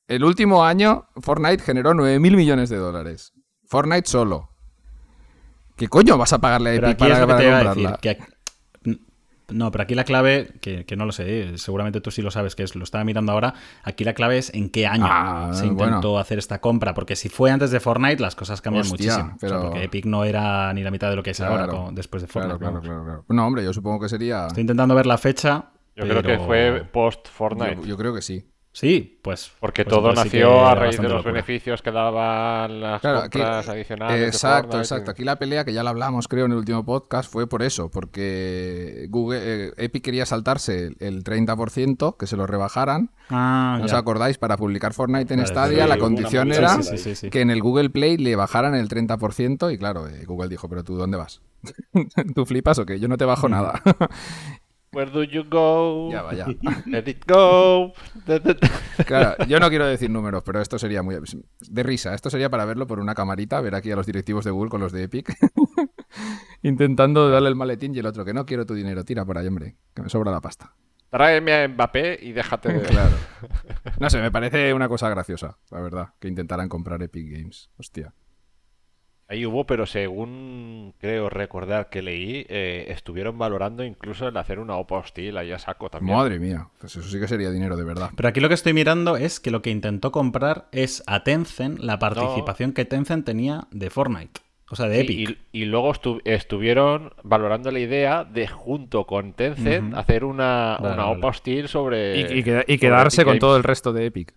[0.07, 3.32] El último año, Fortnite generó 9 mil millones de dólares.
[3.67, 4.49] Fortnite solo.
[5.76, 7.99] ¿Qué coño vas a pagarle a Epic para, comprarla?
[9.50, 12.64] No, pero aquí la clave, que, no lo sé, seguramente tú sí lo sabes, que
[12.64, 16.18] es, lo estaba mirando ahora, aquí la clave es en qué año ah, se intentó
[16.18, 19.36] hacer esta compra, porque si fue antes de Fortnite las cosas cambian muchísimo.
[19.39, 22.58] porque Epic no era ni la mitad de lo que es ahora después de Fortnite.
[22.58, 24.48] Claro, claro, claro, No, hombre, yo supongo que sería...
[24.48, 25.72] Estoy intentando ver la fecha.
[25.96, 27.86] Yo creo que fue post Fortnite.
[27.86, 28.46] Yo, creo que sí.
[28.76, 29.51] Sí, pues.
[29.59, 31.32] Porque pues todo sí nació a raíz de los locura.
[31.34, 34.19] beneficios que daban las Claro, aquí- compras adicionales.
[34.19, 34.80] de Exacto, Fortnite.
[34.82, 35.11] exacto.
[35.11, 37.91] Aquí la pelea, que ya la hablamos, creo, en el último podcast, fue por eso,
[37.91, 43.11] porque Google, eh, Epic quería saltarse el- el 30%, que se lo rebajaran.
[43.30, 44.39] Ah, ¿No os acordáis?
[44.39, 46.97] Para publicar Fortnite en Vale, Stadia, sí, la condición era así.
[46.97, 47.30] Sí, sí, sí.
[47.30, 50.84] que en el Google Play le bajaran el 30%, y claro, eh, Google dijo, pero
[50.84, 51.41] tú, ¿dónde vas?
[52.36, 52.99] ¿Tú flipas o qué?
[52.99, 53.82] Yo no te bajo nada.
[54.94, 56.12] Where do you go?
[56.12, 56.46] ya va, ya.
[56.86, 57.94] Let it go.
[59.06, 61.18] Claro, yo no quiero decir números, pero esto sería muy
[61.60, 62.14] de risa.
[62.14, 64.82] Esto sería para verlo por una camarita, ver aquí a los directivos de Google con
[64.82, 65.36] los de Epic,
[66.62, 69.48] intentando darle el maletín y el otro que no quiero tu dinero, tira por ahí,
[69.48, 70.74] hombre, que me sobra la pasta.
[71.10, 72.82] Tráeme a Mbappé y déjate de...
[72.82, 73.16] Claro.
[74.00, 77.70] No sé, me parece una cosa graciosa, la verdad, que intentaran comprar Epic Games.
[77.78, 78.14] Hostia.
[79.30, 84.76] Ahí hubo, pero según creo recordar que leí, eh, estuvieron valorando incluso el hacer una
[84.76, 86.15] OPA hostil ahí a saco también.
[86.17, 88.09] Madre mía, pues eso sí que sería dinero de verdad.
[88.15, 91.80] Pero aquí lo que estoy mirando es que lo que intentó comprar es a Tencent
[91.80, 94.41] la participación que Tencent tenía de Fortnite.
[94.69, 95.38] O sea, de Sí, Epic.
[95.51, 100.93] y, y luego estu- estuvieron valorando la idea de, junto con Tencent, hacer una, Vale,
[100.95, 101.17] una vale.
[101.19, 102.17] OPA hostil sobre.
[102.19, 104.34] Y, y queda- y sobre quedarse con todo el resto de Epic.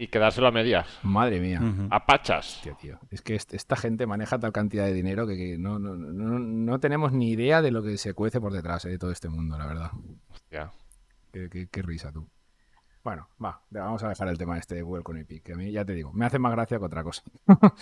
[0.00, 0.86] Y quedárselo a medias.
[1.02, 1.60] Madre mía.
[1.60, 1.88] Ujú.
[1.90, 2.56] A pachas.
[2.58, 2.98] Hostia, tío.
[3.10, 6.38] Es que est- esta gente maneja tal cantidad de dinero que, que no, no, no,
[6.38, 9.28] no tenemos ni idea de lo que se cuece por detrás eh, de todo este
[9.28, 9.90] mundo, la verdad.
[10.30, 10.72] Hostia.
[11.32, 12.28] Qué, qué- qué risa tú.
[13.02, 15.70] Bueno, va, vamos a dejar el tema este de Google con Epic, que a mí
[15.72, 17.22] ya te digo, me hace más gracia que otra cosa.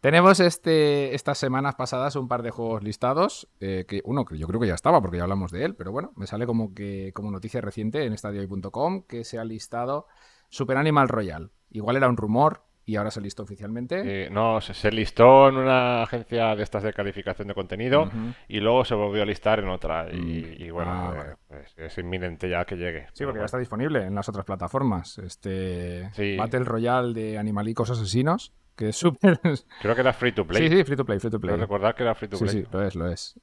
[0.00, 4.46] Tenemos este, estas semanas pasadas un par de juegos listados, eh, que uno que yo
[4.46, 7.12] creo que ya estaba porque ya hablamos de él, pero bueno, me sale como que
[7.14, 10.06] como noticia reciente en stadio.com que se ha listado
[10.50, 11.50] Super Animal Royal.
[11.70, 14.24] Igual era un rumor y ahora se listó oficialmente.
[14.26, 18.10] Eh, no, se, se listó en una agencia de estas de calificación de contenido
[18.48, 20.08] y luego se volvió a listar en otra.
[20.12, 20.62] Y, Mm.
[20.62, 21.36] y bueno, Ah, eh, vale.
[21.46, 23.06] pues es inminente ya que llegue.
[23.12, 25.18] Sí, porque ya está disponible en las otras plataformas.
[25.18, 26.36] Este Sí.
[26.36, 29.38] Battle Royale de animalicos asesinos, que es súper...
[29.82, 30.68] Creo que era free to play.
[30.68, 31.54] Sí, sí, free to play, free to play.
[31.56, 32.56] Recordar que era free to Sí, play.
[32.64, 33.38] sí, lo es, lo es.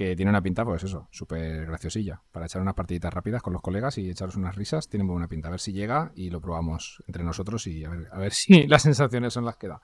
[0.00, 2.22] Que tiene una pinta, pues eso, súper graciosilla.
[2.32, 5.28] Para echar unas partiditas rápidas con los colegas y echaros unas risas, tiene muy buena
[5.28, 5.48] pinta.
[5.48, 8.66] A ver si llega y lo probamos entre nosotros y a ver, a ver si
[8.66, 9.82] las sensaciones son las que da.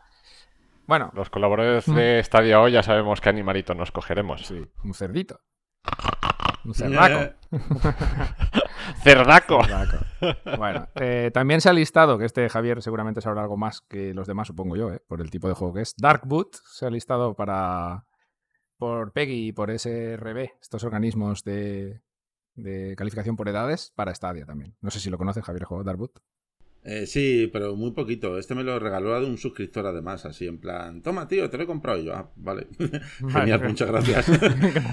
[0.87, 4.47] Bueno, Los colaboradores de Stadia hoy ya sabemos qué animalito nos cogeremos.
[4.47, 5.43] sí, un cerdito.
[6.65, 7.37] Un cerdaco.
[9.03, 9.65] ¡Cerdaco!
[9.65, 9.99] Cerdaco.
[10.57, 14.27] Bueno, eh, también se ha listado, que este Javier seguramente sabrá algo más que los
[14.27, 15.95] demás, supongo yo, eh, por el tipo de juego que es.
[15.99, 18.07] Darkboot se ha listado para
[18.79, 22.01] por PEGI y por SRB, estos organismos de,
[22.55, 24.75] de calificación por edades, para Stadia también.
[24.81, 26.19] No sé si lo conoces, Javier, juego Darkboot.
[26.89, 28.39] Eh, sí, pero muy poquito.
[28.39, 31.65] Este me lo regaló de un suscriptor además, así en plan, toma tío, te lo
[31.65, 32.15] he comprado Y yo.
[32.15, 32.69] Ah, vale.
[33.29, 34.31] Genial, muchas gracias.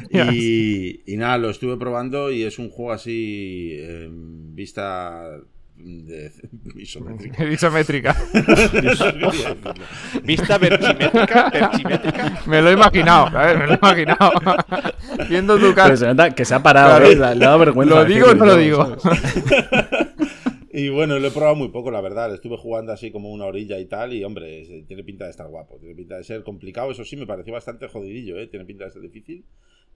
[0.10, 5.40] y, y nada, lo estuve probando y es un juego así en vista
[5.76, 6.32] de
[6.76, 7.44] isométrica.
[7.50, 8.16] Isométrica.
[10.24, 12.42] Vista verchimétrica, verchimétrica.
[12.46, 13.58] me lo he imaginado, ¿sabes?
[13.60, 14.32] Me lo he imaginado.
[15.30, 15.88] Viendo tu cara.
[15.88, 17.06] Pero se nota que se ha parado, Claro.
[17.06, 17.16] ¿eh?
[17.16, 17.96] Le ha dado vergüenza.
[17.96, 18.96] ¿Lo digo o no lo digo?
[20.76, 22.30] Y bueno, lo he probado muy poco, la verdad.
[22.30, 24.14] Le Estuve jugando así como una orilla y tal.
[24.14, 25.78] Y hombre, tiene pinta de estar guapo.
[25.80, 26.92] Tiene pinta de ser complicado.
[26.92, 28.48] Eso sí, me pareció bastante jodidillo, ¿eh?
[28.48, 29.46] Tiene pinta de ser difícil.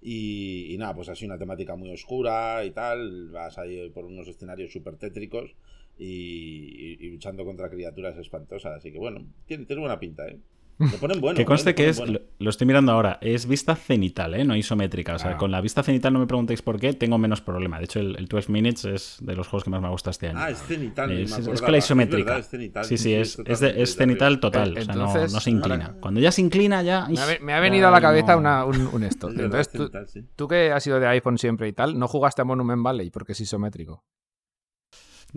[0.02, 3.30] Y, y nada, pues así una temática muy oscura y tal.
[3.32, 5.56] Vas ahí por unos escenarios súper tétricos
[5.98, 8.78] y, y- y luchando contra criaturas espantosas.
[8.78, 10.40] Así que bueno, tiene, tiene buena pinta, ¿eh?
[10.80, 11.36] Lo ponen bueno.
[11.36, 12.20] Que conste que es, bueno.
[12.38, 14.44] lo, estoy mirando ahora, es vista cenital, ¿eh?
[14.46, 15.16] no isométrica.
[15.16, 15.38] O sea, Ah.
[15.38, 17.80] con la vista cenital no me preguntéis por qué, tengo menos problema.
[17.80, 20.28] De hecho, el, el 12 Minutes es de los juegos que más me gusta este
[20.30, 20.38] año.
[20.40, 21.10] Ah, es cenital.
[21.10, 22.26] ni Es, me es- es con la isométrica.
[22.26, 22.86] verdad, es cenital.
[22.86, 24.78] sí, sí, es, es, de- cenital total.
[24.78, 25.86] Eh, o sea, no, no se inclina.
[25.88, 27.08] ahora- Cuando ya se inclina, ya.
[27.10, 29.30] Me ha, me venido a la cabeza no- una- un, un esto.
[29.30, 30.26] Entonces, es tú, cenital, sí.
[30.36, 33.32] tú que has sido de iPhone siempre y tal, ¿no jugaste a Monument Valley porque
[33.32, 34.04] es isométrico?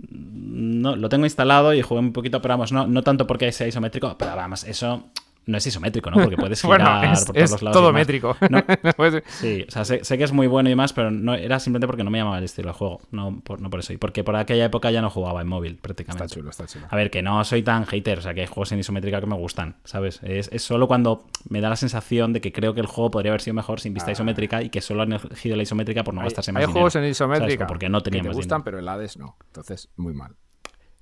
[0.07, 3.67] No, lo tengo instalado y jugué un poquito, pero vamos, no, no tanto porque sea
[3.67, 5.09] isométrico, pero vamos, eso
[5.45, 6.17] no es isométrico, ¿no?
[6.21, 7.77] Porque puedes girar bueno, es, por todos es los lados.
[7.77, 8.37] todo métrico.
[8.49, 8.63] No.
[9.27, 11.87] Sí, o sea, sé, sé que es muy bueno y más, pero no era simplemente
[11.87, 13.01] porque no me llamaba el estilo de juego.
[13.11, 13.93] No por, no por eso.
[13.93, 16.25] Y porque por aquella época ya no jugaba en móvil, prácticamente.
[16.25, 16.85] está chulo, está chulo.
[16.89, 19.27] A ver, que no soy tan hater, o sea, que hay juegos en isométrica que
[19.27, 20.19] me gustan, ¿sabes?
[20.23, 23.31] Es, es solo cuando me da la sensación de que creo que el juego podría
[23.31, 24.13] haber sido mejor sin vista Ah.
[24.13, 26.73] isométrica y que solo han elegido la isométrica por no Hay, gastarse más hay dinero.
[26.73, 28.63] juegos en isométrica Porque no que tenía te gustan, dinero.
[28.65, 29.37] pero el Hades no.
[29.47, 30.35] Entonces, muy mal.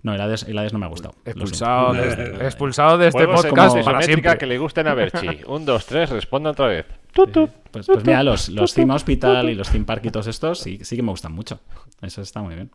[0.02, 1.16] No, el Hades, el Hades no me ha gustado.
[1.26, 4.38] Expulsado, de, expulsado de este en podcast para siempre.
[4.38, 5.42] que le gusten a Berchi.
[5.48, 6.86] Un, dos, tres, responda otra vez.
[7.14, 7.50] Tut, tut.
[7.72, 10.80] Pues, pues mira, los, los Theme Hospital y los Theme Park y todos estos sí,
[10.84, 11.60] sí que me gustan mucho.
[12.02, 12.72] Eso está muy bien.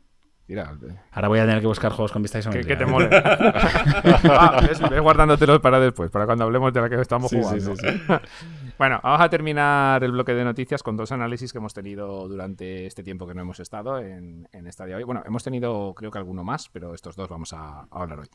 [0.47, 0.77] Mira,
[1.13, 2.69] Ahora voy a tener que buscar juegos con vista Que, isométrica.
[2.69, 2.87] que te ¿eh?
[2.87, 3.09] mole.
[4.31, 7.77] Ah, ves, ves guardándotelos para después, para cuando hablemos de la que estamos Sí, jugando.
[7.77, 8.03] sí, sí.
[8.79, 12.85] bueno, vamos a terminar el bloque de noticias con dos análisis que hemos tenido durante
[12.87, 15.05] este tiempo que no hemos estado en, en esta día hoy.
[15.05, 18.27] Bueno, hemos tenido creo que alguno más, pero estos dos vamos a, a hablar hoy.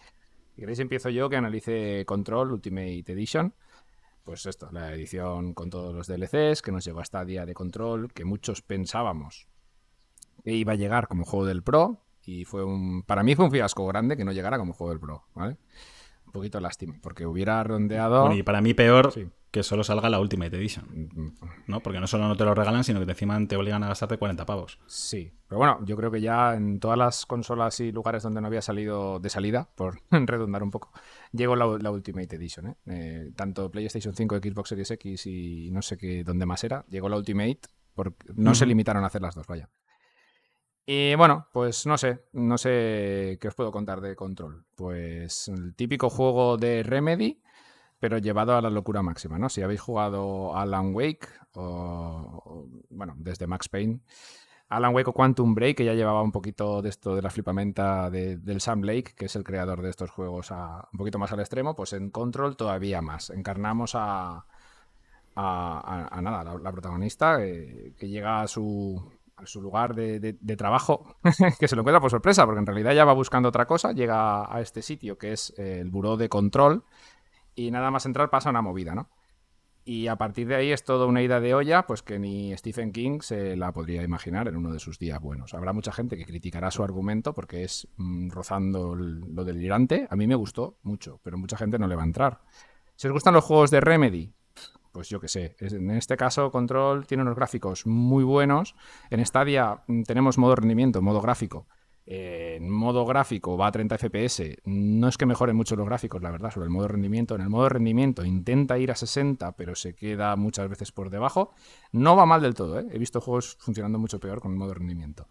[0.56, 3.54] Si queréis empiezo yo que analice Control Ultimate Edition.
[4.24, 8.12] Pues esto, la edición con todos los DLCs que nos llegó hasta día de Control,
[8.14, 9.48] que muchos pensábamos
[10.44, 13.52] que iba a llegar como juego del Pro y fue un para mí fue un
[13.52, 15.58] fiasco grande que no llegara como juego del Pro, ¿vale?
[16.26, 19.28] Un poquito lástima, porque hubiera rondeado Bueno, y para mí peor Sí.
[19.50, 21.10] que solo salga la Ultimate Edition,
[21.66, 21.80] ¿no?
[21.80, 24.46] Porque no solo no te lo regalan, sino que encima te obligan a gastarte 40
[24.46, 24.78] pavos.
[24.86, 28.48] Sí, pero bueno, yo creo que ya en todas las consolas y lugares donde no
[28.48, 30.92] había salido de salida, por redundar un poco,
[31.32, 32.68] llegó la, la Ultimate Edition.
[32.68, 32.76] ¿eh?
[32.86, 37.10] Eh, tanto PlayStation 5, Xbox Series X y no sé qué dónde más era, llegó
[37.10, 37.62] la Ultimate,
[37.96, 39.68] porque no se limitaron a hacer las dos, vaya.
[40.92, 44.66] Y bueno, pues no sé, no sé qué os puedo contar de Control.
[44.76, 47.44] Pues el típico juego de Remedy,
[48.00, 49.50] pero llevado a la locura máxima, ¿no?
[49.50, 54.00] Si habéis jugado Alan Wake o, bueno, desde Max Payne,
[54.70, 58.10] Alan Wake o Quantum Break, que ya llevaba un poquito de esto de la flipamenta
[58.10, 61.32] de- del Sam Lake, que es el creador de estos juegos a, un poquito más
[61.32, 63.30] al extremo, pues en Control todavía más.
[63.30, 64.44] Encarnamos a,
[65.36, 69.12] a, nada, la, la protagonista eh, que llega a su,
[69.42, 71.16] a su lugar de, trabajo,
[71.60, 74.54] que se lo encuentra por sorpresa, porque en realidad ya va buscando otra cosa, llega
[74.54, 76.84] a este sitio que es el buró de control
[77.56, 79.10] y nada más entrar pasa una movida, ¿no?
[79.86, 82.92] Y a partir de ahí es toda una ida de olla, pues que ni Stephen
[82.92, 85.56] King se la podría imaginar en uno de sus días buenos.
[85.56, 90.08] Habrá mucha gente que criticará su argumento porque es mm, rozando lo delirante.
[90.12, 92.42] A mí me gustó mucho, pero mucha gente no le va a entrar.
[92.96, 94.34] Si os gustan los juegos de Remedy,
[95.00, 95.56] pues yo qué sé.
[95.62, 98.76] En este caso, Control tiene unos gráficos muy buenos.
[99.10, 101.68] En Stadia mm, tenemos modo rendimiento, modo gráfico.
[102.06, 104.58] Eh, en modo gráfico va a 30 FPS.
[104.66, 107.36] No es que mejoren mucho los gráficos, la verdad, sobre el modo rendimiento.
[107.36, 111.54] En el modo rendimiento intenta ir a 60, pero se queda muchas veces por debajo.
[111.94, 112.88] No va mal del todo, ¿eh?
[112.92, 115.28] He visto juegos funcionando mucho peor con el modo rendimiento.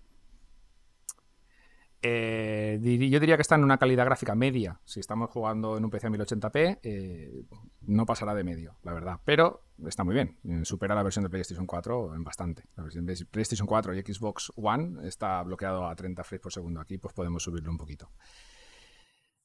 [2.01, 4.81] Eh, yo diría que está en una calidad gráfica media.
[4.85, 7.43] Si estamos jugando en un PC a 1080p, eh,
[7.83, 9.21] no pasará de medio, la verdad.
[9.25, 10.39] Pero está muy bien.
[10.45, 12.65] Eh, Supera la versión de PlayStation 4 en bastante.
[12.77, 16.81] La versión de PlayStation 4 y Xbox One está bloqueado a 30 frames por segundo.
[16.81, 18.11] Aquí pues podemos subirlo un poquito.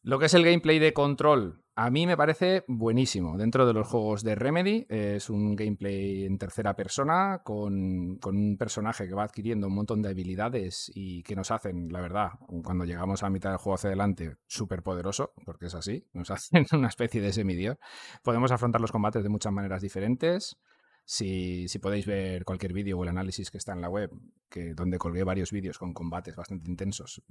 [0.06, 3.38] Lo que es el gameplay de control, a mí me parece buenísimo.
[3.38, 8.58] Dentro de los juegos de Remedy, es un gameplay en tercera persona con, con un
[8.58, 12.32] personaje que va adquiriendo un montón de habilidades y que nos hacen, la verdad,
[12.66, 16.66] cuando llegamos a mitad del juego hacia adelante, súper poderoso, porque es así, nos hacen
[16.74, 17.78] una especie de semidios.
[18.24, 20.58] Podemos afrontar los combates de muchas maneras diferentes.
[21.06, 24.12] Si, si podéis ver cualquier vídeo o el análisis que está en la web,
[24.50, 27.24] que, donde colgué varios vídeos con combates bastante intensos,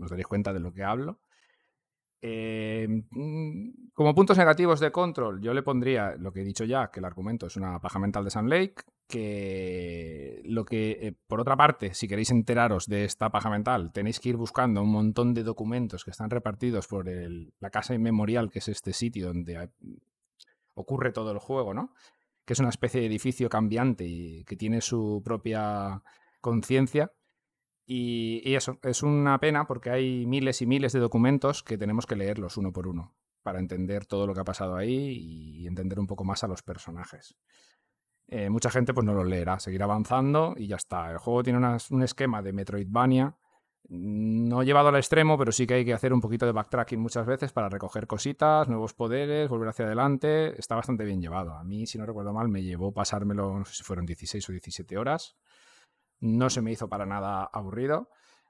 [0.00, 1.20] os daréis cuenta de lo que hablo.
[2.26, 6.90] Eh, mm, como puntos negativos de Control, yo le pondría lo que he dicho ya,
[6.90, 11.42] que el argumento es una paja mental de Sam Lake, que lo que, eh, por
[11.42, 15.34] otra parte, si queréis enteraros de esta paja mental, tenéis que ir buscando un montón
[15.34, 19.68] de documentos que están repartidos por la casa inmemorial, que es este sitio donde
[20.72, 21.92] ocurre todo el juego, ¿no?
[22.46, 26.02] Que es una especie de edificio cambiante y que tiene su propia
[26.40, 27.12] conciencia.
[27.86, 32.16] Y, eso, es una pena porque hay miles y miles de documentos que tenemos que
[32.16, 36.06] leerlos uno por uno para entender todo lo que ha pasado ahí y entender un
[36.06, 37.36] poco más a los personajes.
[38.26, 41.10] Eh, mucha gente pues no los leerá, seguirá avanzando y ya está.
[41.10, 41.58] El juego tiene
[41.90, 43.36] un esquema de Metroidvania,
[43.88, 47.26] no llevado al extremo, pero sí que hay que hacer un poquito de backtracking muchas
[47.26, 50.58] veces para recoger cositas, nuevos poderes, volver hacia adelante.
[50.58, 51.54] Está bastante bien llevado.
[51.54, 54.52] A mí, si no recuerdo mal, me llevó pasármelo, no sé si fueron 16 o
[54.52, 55.36] 17 horas.
[56.24, 58.08] No se me hizo para nada aburrido.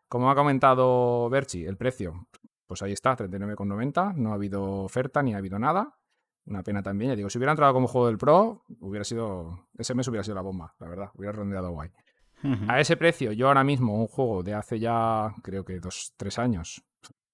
[0.09, 2.29] Como ha comentado Berchi, el precio,
[2.69, 4.15] pues ahí está, 39,90.
[4.15, 5.99] No ha habido oferta ni ha habido nada.
[6.47, 7.11] Una pena también.
[7.11, 9.67] Ya digo, si hubiera entrado como juego del Pro, hubiera sido.
[9.77, 11.11] Ese mes hubiera sido la bomba, la verdad.
[11.15, 11.91] Hubiera rondeado guay.
[12.69, 16.39] A ese precio, yo ahora mismo, un juego de hace ya, creo que dos, tres
[16.39, 16.85] años,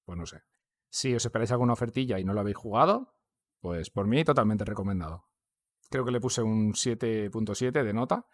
[0.07, 0.41] pues no sé.
[0.89, 3.13] Si os esperáis alguna ofertilla y no lo habéis jugado,
[3.61, 5.27] pues por mí totalmente recomendado.
[5.91, 8.27] Creo que le puse un 7.7 de nota.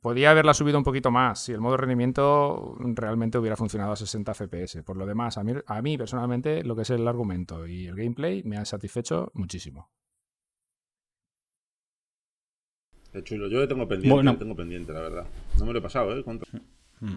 [0.00, 4.32] Podía haberla subido un poquito más si el modo rendimiento realmente hubiera funcionado a 60
[4.32, 4.82] FPS.
[4.84, 7.96] Por lo demás, a mí, a mí personalmente lo que es el argumento y el
[7.96, 9.90] gameplay me han satisfecho muchísimo.
[13.12, 13.48] Qué chulo.
[13.48, 14.32] Yo lo tengo pendiente, Bueno.
[14.32, 15.26] lo tengo pendiente, la verdad.
[15.58, 16.24] No me lo he pasado, ¿eh?
[17.00, 17.14] Mm.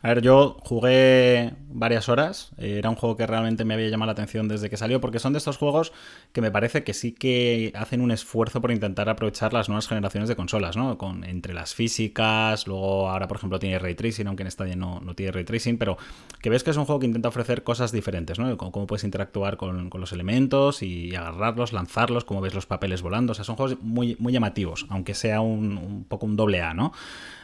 [0.00, 2.52] A ver, yo jugué varias horas.
[2.56, 5.32] Era un juego que realmente me había llamado la atención desde que salió, porque son
[5.32, 5.92] de estos juegos
[6.32, 10.28] que me parece que sí que hacen un esfuerzo por intentar aprovechar las nuevas generaciones
[10.28, 10.98] de consolas, ¿no?
[10.98, 15.00] Con, entre las físicas, luego ahora, por ejemplo, tiene ray tracing, aunque en esta no,
[15.00, 15.98] no tiene ray tracing, pero
[16.40, 18.56] que ves que es un juego que intenta ofrecer cosas diferentes, ¿no?
[18.56, 23.32] Cómo, puedes interactuar con, los elementos y agarrarlos, lanzarlos, cómo ves los papeles volando.
[23.32, 26.72] O sea, son juegos muy, muy llamativos, aunque sea un, un poco un doble A,
[26.72, 26.92] ¿no?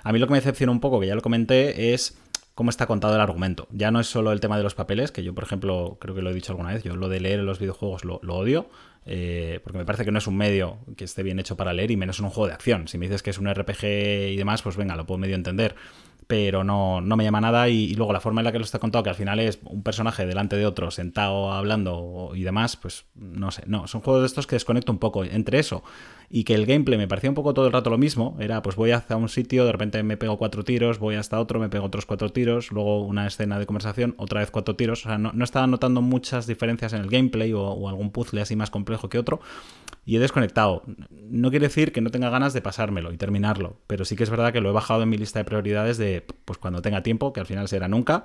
[0.05, 2.17] A mí lo que me decepciona un poco, que ya lo comenté, es
[2.55, 3.67] cómo está contado el argumento.
[3.71, 6.23] Ya no es solo el tema de los papeles, que yo, por ejemplo, creo que
[6.23, 8.69] lo he dicho alguna vez, yo lo de leer en los videojuegos lo, odio,
[9.07, 11.91] eh, porque me parece que no es un medio que esté bien hecho para leer
[11.91, 12.89] y menos en un juego de acción.
[12.89, 13.85] Si me dices que es un RPG
[14.33, 15.75] y demás, pues venga, lo puedo medio entender
[16.27, 17.69] pero no, no, me llama nada.
[17.69, 19.83] Y, luego la forma en la que lo está contado, que al final es un
[19.83, 24.27] personaje delante de otro, sentado, hablando y demás, pues no sé, no, son juegos de
[24.27, 25.83] estos que desconecto un poco entre eso
[26.31, 28.37] y que el gameplay me parecía un poco todo el rato lo mismo.
[28.41, 31.61] Era, pues voy hacia un sitio, de repente me pego cuatro tiros, voy hasta otro,
[31.61, 35.05] me pego otros cuatro tiros, luego una escena de conversación, otra vez cuatro tiros.
[35.07, 38.41] O sea, no, no estaba notando muchas diferencias en el gameplay o, o algún puzzle
[38.41, 39.41] así más complejo que otro
[40.07, 40.83] y he desconectado.
[41.11, 44.31] No quiere decir que no tenga ganas de pasármelo y terminarlo, pero sí que es
[44.31, 47.33] verdad que lo he bajado en mi lista de prioridades de pues cuando tenga tiempo,
[47.33, 48.25] que al final será nunca,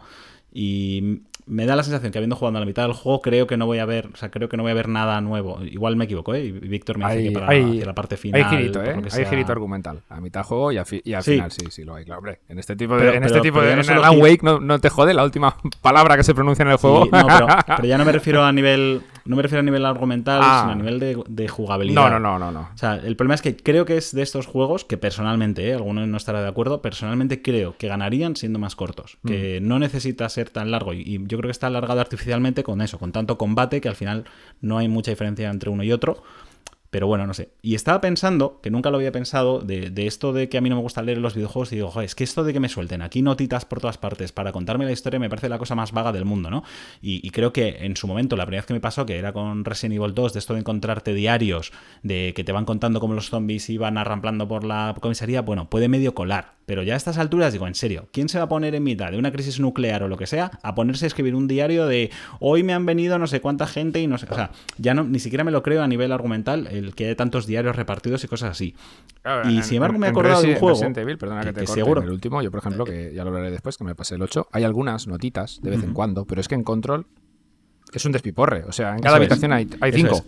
[0.51, 3.57] y me da la sensación que habiendo jugado a la mitad del juego, creo que
[3.57, 5.63] no voy a ver, o sea, creo que no voy a ver nada nuevo.
[5.63, 6.45] Igual me equivoco, ¿eh?
[6.45, 8.43] Y Víctor me dice que para la parte final.
[8.43, 8.95] Hay girito, ¿eh?
[9.11, 10.01] Hay girito argumental.
[10.09, 12.39] A mitad juego y, al final, sí, sí, lo hay, claro, hombre.
[12.47, 13.15] En este tipo de.
[13.15, 13.71] en este tipo de.
[13.73, 17.05] En Alan Wake no, te jode la última palabra que se pronuncia en el juego.
[17.11, 17.27] no,
[17.67, 19.01] pero, ya no me refiero a nivel.
[19.25, 20.61] No me refiero a nivel argumental, ah.
[20.61, 22.09] sino a nivel de, jugabilidad.
[22.09, 22.69] No, no, no, no, no.
[22.73, 25.73] O sea, el problema es que creo que es de estos juegos que personalmente, ¿eh?
[25.73, 29.17] alguno no estará de acuerdo, personalmente creo que ganarían siendo más cortos.
[29.25, 29.67] Que mm.
[29.67, 30.93] no necesita tan largo.
[30.93, 33.95] Y, y yo creo que está alargado artificialmente con eso, con tanto combate que al
[33.95, 34.25] final
[34.61, 36.23] no hay mucha diferencia entre uno y otro.
[36.89, 37.51] Pero bueno, no sé.
[37.61, 40.75] Y estaba pensando, que nunca lo había pensado, de, esto de que a mí no
[40.75, 43.03] me gusta leer los videojuegos y digo, joder, es que esto de que me suelten
[43.03, 46.11] aquí notitas por todas partes para contarme la historia me parece la cosa más vaga
[46.11, 46.63] del mundo, ¿no?
[47.01, 49.65] Y, creo que en su momento, la primera vez que me pasó, que era con
[49.65, 51.71] Resident Evil 2, de esto de encontrarte diarios,
[52.01, 55.89] de que te van contando cómo los zombies iban arramplando por la comisaría, bueno, puede
[55.89, 56.58] medio colar.
[56.69, 59.09] Pero ya a estas alturas digo, en serio, ¿quién se va a poner en mitad
[59.09, 62.11] de una crisis nuclear o lo que sea a ponerse a escribir un diario de
[62.39, 65.03] hoy me han venido no sé cuánta gente y no sé, o sea, ya no,
[65.03, 68.27] ni siquiera me lo creo a nivel argumental el que hay tantos diarios repartidos y
[68.27, 68.75] cosas así.
[69.45, 70.79] y sin embargo me he acordado de un juego
[71.17, 72.03] perdona que, te seguro.
[72.03, 74.49] el último, yo por ejemplo, que ya lo hablaré después, que me pasé el 8,
[74.51, 77.07] hay algunas notitas de vez en cuando, pero es que en Control
[77.91, 80.23] es un despiporre, o sea, en cada habitación hay, hay cinco.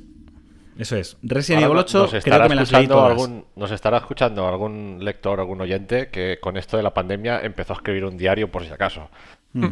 [0.81, 1.15] Eso es.
[1.21, 5.61] Resident Evil 8 creo que me las leí Algún, nos estará escuchando algún lector, algún
[5.61, 9.11] oyente que con esto de la pandemia empezó a escribir un diario por si acaso.
[9.53, 9.69] lo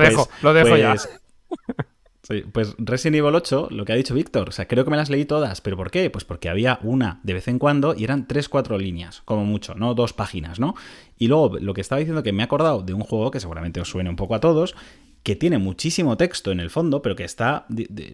[0.00, 0.96] dejo, pues, lo dejo ya.
[2.26, 4.96] Pues, pues Resident Evil 8, lo que ha dicho Víctor, o sea, creo que me
[4.96, 6.10] las leí todas, pero ¿por qué?
[6.10, 9.94] Pues porque había una de vez en cuando y eran 3-4 líneas, como mucho, no
[9.94, 10.74] dos páginas, ¿no?
[11.18, 13.80] Y luego lo que estaba diciendo que me he acordado de un juego que seguramente
[13.80, 14.74] os suene un poco a todos,
[15.22, 17.66] que tiene muchísimo texto en el fondo, pero que está...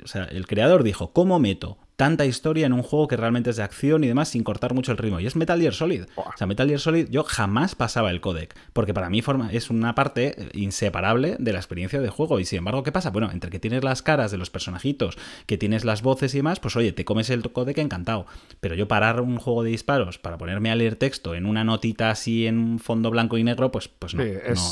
[0.05, 3.57] o sea, el creador dijo, ¿cómo meto tanta historia en un juego que realmente es
[3.57, 5.19] de acción y demás sin cortar mucho el ritmo.
[5.19, 6.05] Y es Metal Gear Solid.
[6.15, 9.69] O sea, Metal Gear Solid yo jamás pasaba el codec, porque para mí forma, es
[9.69, 12.39] una parte inseparable de la experiencia de juego.
[12.39, 13.11] Y sin embargo, ¿qué pasa?
[13.11, 16.61] Bueno, entre que tienes las caras de los personajitos, que tienes las voces y demás,
[16.61, 18.27] pues oye, te comes el codec encantado.
[18.61, 22.11] Pero yo parar un juego de disparos para ponerme a leer texto en una notita
[22.11, 24.23] así en un fondo blanco y negro, pues, pues no,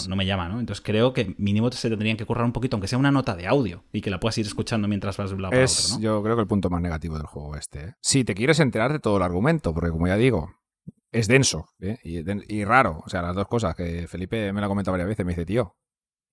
[0.09, 0.61] no, me llama, ¿no?
[0.61, 3.49] Entonces creo que mínimo se tendrían que currar un poquito, aunque sea una nota de
[3.49, 6.23] audio y que la puedas ir escuchando mientras vas de un lado es, otro, Yo
[6.23, 7.81] creo que el punto más negativo del juego este.
[7.81, 7.95] ¿eh?
[8.01, 10.51] Si te quieres enterar de todo el argumento, porque como ya digo,
[11.13, 11.99] es denso ¿eh?
[12.03, 13.03] y, raro.
[13.05, 15.25] O sea, las dos cosas que Felipe me lo ha comentado varias veces.
[15.25, 15.77] Me dice, tío,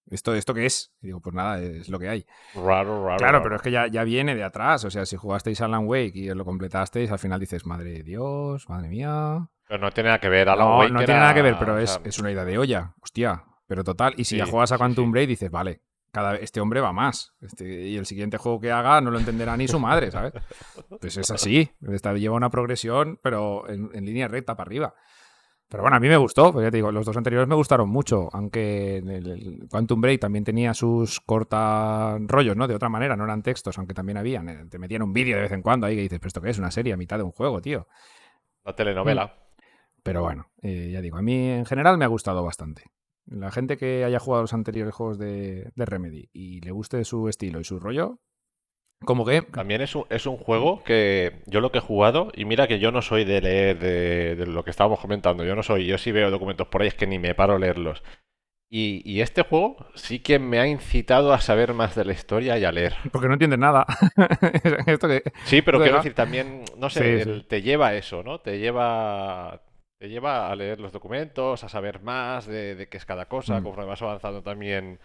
[0.09, 0.93] ¿esto, ¿esto qué es?
[1.01, 2.25] Y digo, pues nada, es lo que hay.
[2.55, 3.17] Raro, raro.
[3.17, 4.83] Claro, pero es que ya, ya viene de atrás.
[4.85, 8.69] O sea, si jugasteis Alan Wake y lo completasteis, al final dices, madre de Dios,
[8.69, 9.49] madre mía.
[9.67, 10.91] Pero no tiene nada que ver, Alan Wake.
[10.91, 12.93] No tiene nada que ver, pero es, es, una idea de olla.
[13.01, 14.13] Hostia, pero total.
[14.17, 15.81] Y si ya juegas a Quantum Break, dices, vale,
[16.13, 17.33] cada, este hombre va más.
[17.41, 20.31] Este, y el siguiente juego que haga no lo entenderá ni su madre, ¿sabes?
[21.01, 21.71] Pues es así.
[21.81, 24.93] lleva una progresión, pero en, línea recta para arriba.
[25.67, 27.89] Pero bueno, a mí me gustó, pues ya te digo, los dos anteriores me gustaron
[27.89, 32.67] mucho, aunque el, Quantum Break también tenía sus corta rollos, ¿no?
[32.67, 34.49] De otra manera, no eran textos, aunque también habían.
[34.49, 36.51] Eh, te metían un vídeo de vez en cuando ahí que dices, ¿pero esto qué
[36.51, 36.59] es?
[36.59, 37.87] Una serie a mitad de un juego, tío.
[38.63, 39.33] La telenovela.
[40.03, 42.92] Pero bueno, eh, ya digo, a mí en general me ha gustado bastante.
[43.25, 47.59] La gente que haya jugado los anteriores juegos de, Remedy y le guste su estilo
[47.59, 48.19] y su rollo,
[49.05, 49.41] como que...
[49.41, 52.79] También es un, es un juego que yo lo que he jugado, y mira que
[52.79, 56.11] yo no soy de leer de, lo que estábamos comentando, yo no soy, yo sí
[56.11, 58.03] veo documentos por ahí, es que ni me paro a leerlos.
[58.75, 62.65] Y, este juego sí que me ha incitado a saber más de la historia y
[62.65, 62.95] a leer.
[63.11, 63.85] Porque no entiendes nada.
[65.45, 68.39] Sí, pero quiero decir, también, no sé, te lleva a eso, ¿no?
[68.39, 69.61] Te lleva
[70.03, 73.61] te lleva a leer los documentos, a saber más de, de qué es cada cosa,
[73.61, 73.63] Mm.
[73.63, 74.99] conforme vas avanzando también.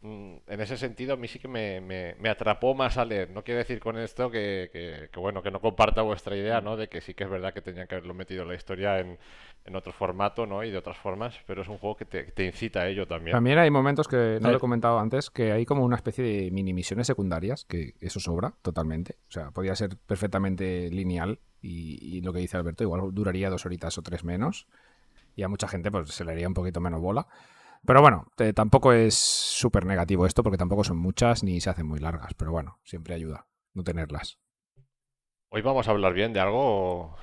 [0.00, 3.28] mm, En ese sentido, a mí sí que me, me- me atrapó más a leer.
[3.30, 6.76] No quiero decir con esto que, que- que, bueno, que no comparta vuestra idea, ¿no?
[6.78, 9.18] De que sí que es verdad que tenían que haberlo metido en la historia en,
[9.66, 10.64] en otro formato, ¿no?
[10.64, 13.32] Y de otras formas, pero es un juego que te, te incita a ello también.
[13.34, 16.50] También hay momentos que no lo he comentado antes, que hay como una especie de
[16.50, 19.16] mini misiones secundarias, que eso sobra totalmente.
[19.28, 23.96] O sea, podría ser perfectamente lineal y, lo que dice Alberto, igual duraría dos horitas
[23.96, 24.66] o tres menos.
[25.34, 27.26] Y a mucha gente pues se le haría un poquito menos bola.
[27.86, 32.00] Pero bueno, tampoco es súper negativo esto, porque tampoco son muchas ni se hacen muy
[32.00, 32.34] largas.
[32.34, 34.38] Pero bueno, siempre ayuda no tenerlas.
[35.50, 37.16] Hoy vamos a hablar bien de algo.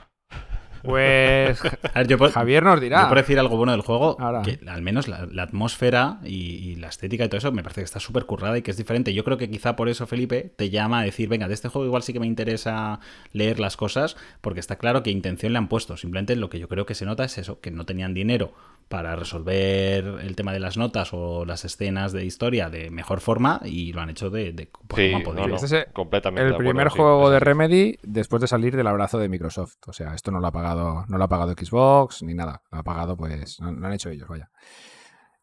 [0.84, 1.62] Pues
[1.96, 3.04] ver, yo por, Javier nos dirá.
[3.04, 4.42] yo por decir algo bueno del juego, Ahora.
[4.42, 7.82] que al menos la, la atmósfera y, y la estética y todo eso me parece
[7.82, 9.14] que está súper currada y que es diferente.
[9.14, 11.86] Yo creo que quizá por eso Felipe te llama a decir, venga, de este juego
[11.86, 13.00] igual sí que me interesa
[13.32, 15.98] leer las cosas, porque está claro qué intención le han puesto.
[15.98, 18.54] Simplemente lo que yo creo que se nota es eso, que no tenían dinero
[18.92, 23.60] para resolver el tema de las notas o las escenas de historia de mejor forma
[23.66, 26.42] y lo han hecho de, de por Sí, han no, no, Este es el- completamente.
[26.48, 27.40] El acuerdo, primer sí, juego de.
[27.40, 29.78] Remedy después de salir del abrazo de Microsoft.
[29.88, 32.62] O sea, esto no lo ha pagado, no lo ha pagado Xbox ni nada.
[32.72, 34.52] Lo ha pagado, pues, no, no han hecho ellos, vaya.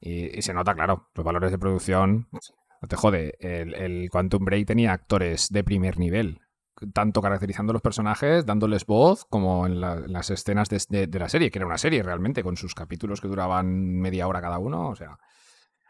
[0.01, 2.29] Y, y se nota, claro, los valores de producción.
[2.81, 3.35] No te jode.
[3.41, 6.41] El, el Quantum Break tenía actores de primer nivel.
[6.93, 11.19] Tanto caracterizando los personajes, dándoles voz, como en, la- en las escenas de, de- de
[11.19, 13.67] la serie, que era una serie realmente, con sus capítulos que duraban
[13.99, 14.89] media hora cada uno.
[14.89, 15.19] O sea,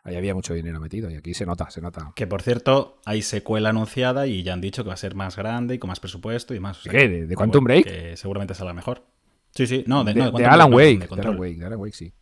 [0.04, 1.10] ahí había mucho dinero metido.
[1.10, 2.12] Y aquí se nota, se nota.
[2.14, 5.36] Que por cierto, hay secuela anunciada y ya han dicho que va a ser más
[5.36, 6.78] grande y con más presupuesto y más.
[6.78, 7.08] o sea ¿Qué?
[7.08, 7.84] ¿De- de Quantum bueno, Break?
[8.10, 9.06] Que seguramente salga mejor.
[9.54, 11.08] Sí, sí, no, de, no, Alan Break, no, Wake.
[11.08, 11.26] Control.
[11.28, 12.12] Alan Wake, de Alan Wake, sí.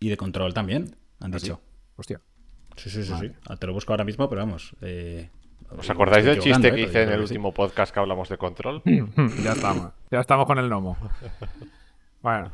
[0.00, 1.46] Y de control también, han ¿Ah, sí?
[1.46, 1.60] dicho.
[1.96, 2.20] Hostia.
[2.76, 3.30] Sí, sí, sí, Vale.
[3.30, 3.34] sí.
[3.48, 4.76] Ah, Te lo busco ahora mismo, pero vamos.
[4.80, 5.30] eh,
[5.76, 8.82] ¿Os acordáis del chiste que eh, hice en el último podcast que hablamos de control?
[9.42, 9.92] ya estamos.
[10.10, 10.96] Ya estamos con el gnomo.
[12.20, 12.50] Bueno,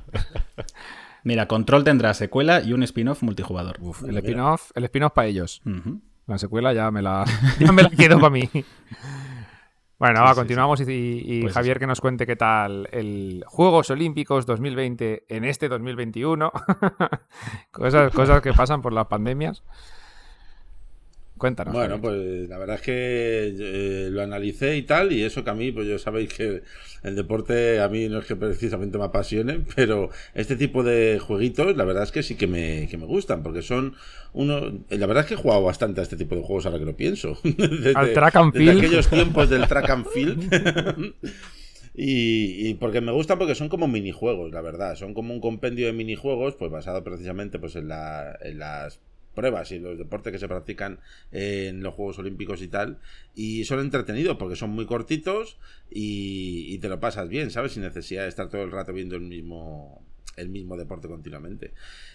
[1.25, 3.79] Mira, Control tendrá secuela y un spin-off multijugador.
[3.81, 5.63] uf, el spin-off, el spin-off para ellos.
[5.65, 6.03] Ujú.
[6.27, 7.25] La secuela ya me la,
[7.59, 8.49] ya me la quedo para mí.
[9.99, 10.85] Bueno, va, sí, continuamos y,
[11.25, 16.53] y Pues Javier que nos cuente qué tal el Juegos Olímpicos 2020 en este 2021.
[17.71, 19.63] cosas, cosas que pasan por las pandemias.
[21.45, 21.75] Cuéntanos.
[21.75, 25.55] Bueno, pues la verdad es que eh, lo analicé y tal, y eso que a
[25.55, 26.63] mí, pues ya sabéis que
[27.03, 31.77] el deporte a mí no es que precisamente me apasione, pero este tipo de jueguitos,
[31.77, 33.95] la verdad es que sí que me, que me gustan, porque son
[34.33, 34.73] uno.
[34.89, 36.97] La verdad es que he jugado bastante a este tipo de juegos ahora que lo
[36.97, 37.39] pienso.
[37.45, 38.79] Desde, Al track and desde field.
[38.83, 41.15] aquellos tiempos del track and field.
[41.95, 44.97] Y, y porque me gustan porque son como minijuegos, la verdad.
[44.97, 48.99] Son como un compendio de minijuegos, pues basado precisamente pues en, la, en las
[49.35, 51.01] pruebas y los deportes que se practican
[51.33, 52.99] en los Juegos Olímpicos y tal.
[53.35, 55.59] Y son entretenidos porque son muy cortitos
[55.91, 57.73] y, y te lo pasas bien, ¿sabes?
[57.73, 60.03] Sin necesidad de estar todo el rato viendo el mismo
[60.37, 61.73] el mismo deporte continuamente.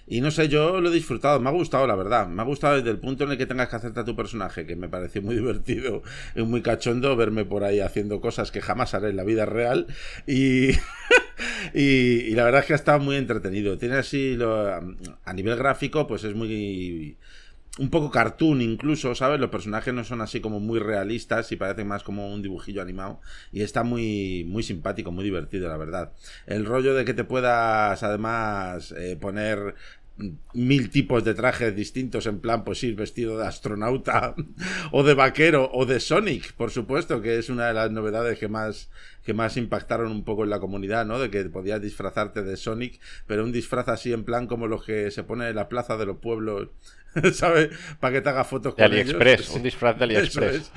[0.07, 2.28] Y no sé, yo lo he disfrutado, me ha gustado, la verdad.
[2.28, 4.65] Me ha gustado desde el punto en el que tengas que hacerte a tu personaje,
[4.65, 6.03] que me pareció muy divertido
[6.36, 9.88] y muy cachondo verme por ahí haciendo cosas que jamás haré en la vida real.
[10.28, 10.72] Y,
[11.74, 13.78] y, la verdad es que ha estado muy entretenido.
[13.78, 14.67] Tiene así, lo-
[15.24, 17.17] a nivel gráfico, pues es muy
[17.80, 19.39] un poco cartoon incluso, ¿sabes?
[19.39, 23.21] Los personajes no son así como muy realistas y parecen más como un dibujillo animado
[23.51, 26.13] y está muy muy simpático, muy divertido, la verdad.
[26.45, 29.75] El rollo de que te puedas además eh, poner
[30.53, 34.36] mil tipos de trajes distintos en plan pues ir vestido de astronauta
[34.91, 38.49] o de vaquero o de Sonic por supuesto que es una de las novedades que
[38.49, 38.89] más
[39.23, 42.99] que más impactaron un poco en la comunidad no de que podías disfrazarte de Sonic
[43.27, 46.05] pero un disfraz así en plan como los que se pone en la plaza de
[46.05, 46.69] los pueblos
[47.34, 47.70] ¿sabes?
[47.99, 49.55] para que te haga fotos De con AliExpress, ellos.
[49.55, 50.55] un disfraz de AliExpress.
[50.55, 50.72] es.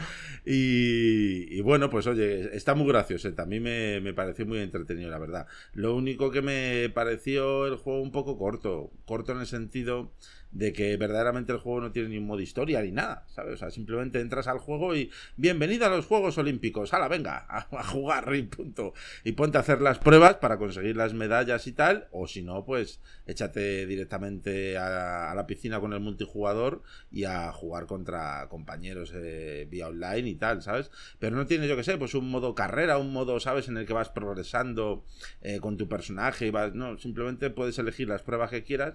[0.44, 3.32] Y, bueno, pues oye, está muy gracioso.
[3.36, 5.46] A mí me, me pareció muy entretenido, la verdad.
[5.72, 8.90] Lo único que me pareció el juego un poco corto.
[9.04, 10.12] Corto en el sentido
[10.52, 13.54] de que verdaderamente el juego no tiene ni un modo historia ni nada, ¿sabes?
[13.54, 17.62] O sea, simplemente entras al juego y bienvenido a los Juegos Olímpicos, hala, venga, a,
[17.84, 18.92] jugar y punto.
[19.24, 22.64] Y ponte a hacer las pruebas para conseguir las medallas y tal, o si no,
[22.64, 29.12] pues échate directamente a, a la piscina con el multijugador y a jugar contra compañeros
[29.14, 30.90] eh, vía online y tal, ¿sabes?
[31.18, 33.68] Pero no tiene, yo que sé, pues un modo carrera, un modo, ¿sabes?
[33.68, 35.04] En el que vas progresando
[35.40, 38.94] eh, con tu personaje y vas, no, simplemente puedes elegir las pruebas que quieras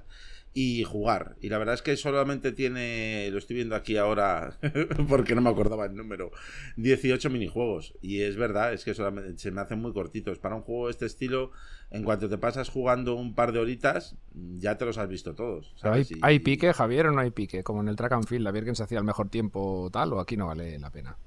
[0.54, 1.36] y jugar.
[1.40, 4.58] Y la verdad es que solamente tiene, lo estoy viendo aquí ahora
[5.08, 6.32] porque no me acordaba el número,
[6.78, 7.94] 18 minijuegos.
[8.02, 10.40] Y es verdad, es que solamente se me hacen muy cortitos.
[10.40, 11.52] Para un juego de este estilo,
[11.92, 15.76] en cuanto te pasas jugando un par de horitas, ya te los has visto todos.
[15.84, 17.64] ¿Hay, hay pique, Javier, o no hay pique?
[17.64, 20.14] Como en el track and field, a ver quién se hacía el mejor tiempo tal,
[20.14, 21.18] o aquí no vale la pena.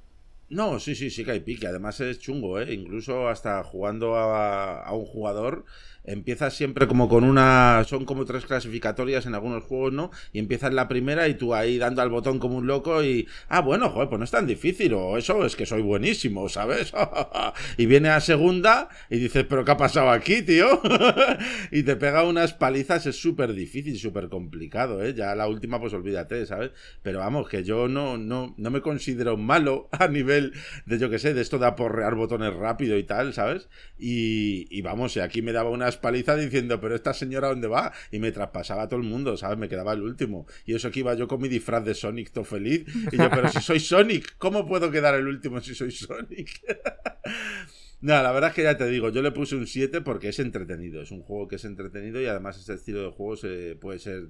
[0.50, 1.68] No, sí, sí, sí que hay pique.
[1.68, 2.74] Además es chungo, ¿eh?
[2.74, 5.64] Incluso hasta jugando a, un jugador
[6.02, 7.84] empiezas siempre como con una.
[7.86, 10.10] Son como tres clasificatorias en algunos juegos, ¿no?
[10.32, 13.28] Y empiezas la primera y tú ahí dando al botón como un loco y.
[13.48, 16.92] Ah, bueno, joder, pues no es tan difícil, o eso es que soy buenísimo, ¿sabes?
[17.76, 20.82] y viene a segunda y dices, ¿pero qué ha pasado aquí, tío?
[21.70, 25.14] y te pega unas palizas, es súper difícil, súper complicado, ¿eh?
[25.14, 26.72] Ya la última, pues olvídate, ¿sabes?
[27.02, 30.39] Pero vamos, que yo no, no, no me considero malo a nivel
[30.86, 33.68] de, yo que sé, de esto de aporrear botones rápido y tal, ¿sabes?
[33.98, 37.92] Y, y vamos, y aquí me daba unas palizas diciendo, pero esta señora dónde va?
[38.10, 39.58] Y me traspasaba todo el mundo, ¿sabes?
[39.58, 40.46] Me quedaba el último.
[40.66, 42.84] Y eso que iba yo con mi disfraz de Sonic todo feliz.
[43.12, 46.60] Y yo, pero si soy Sonic, ¿cómo puedo quedar el último si soy Sonic?
[48.02, 50.38] No, la verdad es que ya te digo, yo le puse un 7 porque es
[50.38, 51.02] entretenido.
[51.02, 54.28] Es un juego que es entretenido y además este estilo de juego se puede ser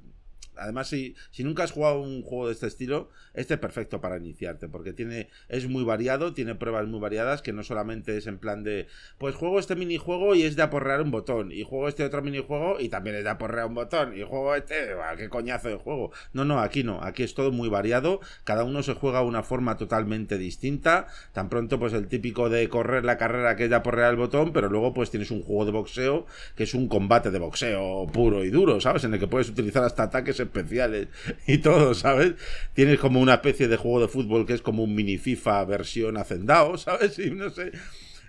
[0.61, 4.17] Además, si, si nunca has jugado un juego de este estilo, este es perfecto para
[4.17, 8.39] iniciarte, porque tiene, es muy variado, tiene pruebas muy variadas, que no solamente es en
[8.39, 8.87] plan de,
[9.19, 12.79] pues juego este minijuego y es de aporrear un botón, y juego este otro minijuego
[12.81, 14.75] y también es de aporrear un botón, y juego este,
[15.17, 16.13] qué coñazo de juego.
[16.33, 19.43] No, no, aquí no, aquí es todo muy variado, cada uno se juega de una
[19.43, 23.77] forma totalmente distinta, tan pronto pues el típico de correr la carrera que es de
[23.77, 27.31] aporrear el botón, pero luego pues tienes un juego de boxeo, que es un combate
[27.31, 29.05] de boxeo puro y duro, ¿sabes?
[29.05, 31.09] En el que puedes utilizar hasta ataques especiales
[31.47, 32.35] y todo, ¿sabes?
[32.75, 36.17] Tienes como una especie de juego de fútbol que es como un mini FIFA versión
[36.17, 37.19] hacendado, ¿sabes?
[37.19, 37.73] Y no sé.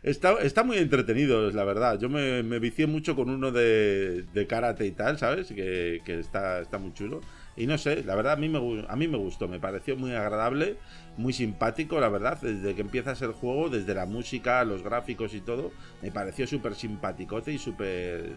[0.04, 2.00] Está, está muy entretenido, la verdad.
[2.00, 5.48] Yo me, me vicié mucho con uno de, de karate y tal, ¿sabes?
[5.48, 7.22] Que, que está, está muy chulo.
[7.56, 10.14] Y no sé, la verdad a mí, me, a mí me gustó, me pareció muy
[10.14, 10.78] agradable,
[11.22, 15.42] muy simpático, la verdad, desde que empiezas el juego, desde la música, los gráficos y
[15.42, 18.34] todo, me pareció súper simpaticote y súper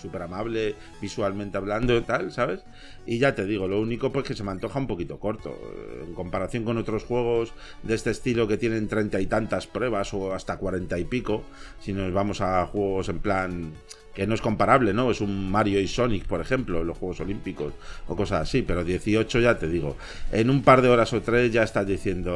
[0.00, 2.64] súper amable visualmente hablando y tal, ¿sabes?
[3.06, 6.04] Y ya te digo, lo único pues que se me antoja un poquito corto, eh,
[6.06, 10.32] en comparación con otros juegos de este estilo que tienen treinta y tantas pruebas o
[10.32, 11.42] hasta cuarenta y pico,
[11.80, 13.72] si nos vamos a juegos en plan
[14.18, 15.12] que no es comparable, ¿no?
[15.12, 17.72] Es un Mario y Sonic, por ejemplo, los Juegos Olímpicos
[18.08, 19.96] o cosas así, pero 18 ya te digo,
[20.32, 22.27] en un par de horas o tres ya estás diciendo,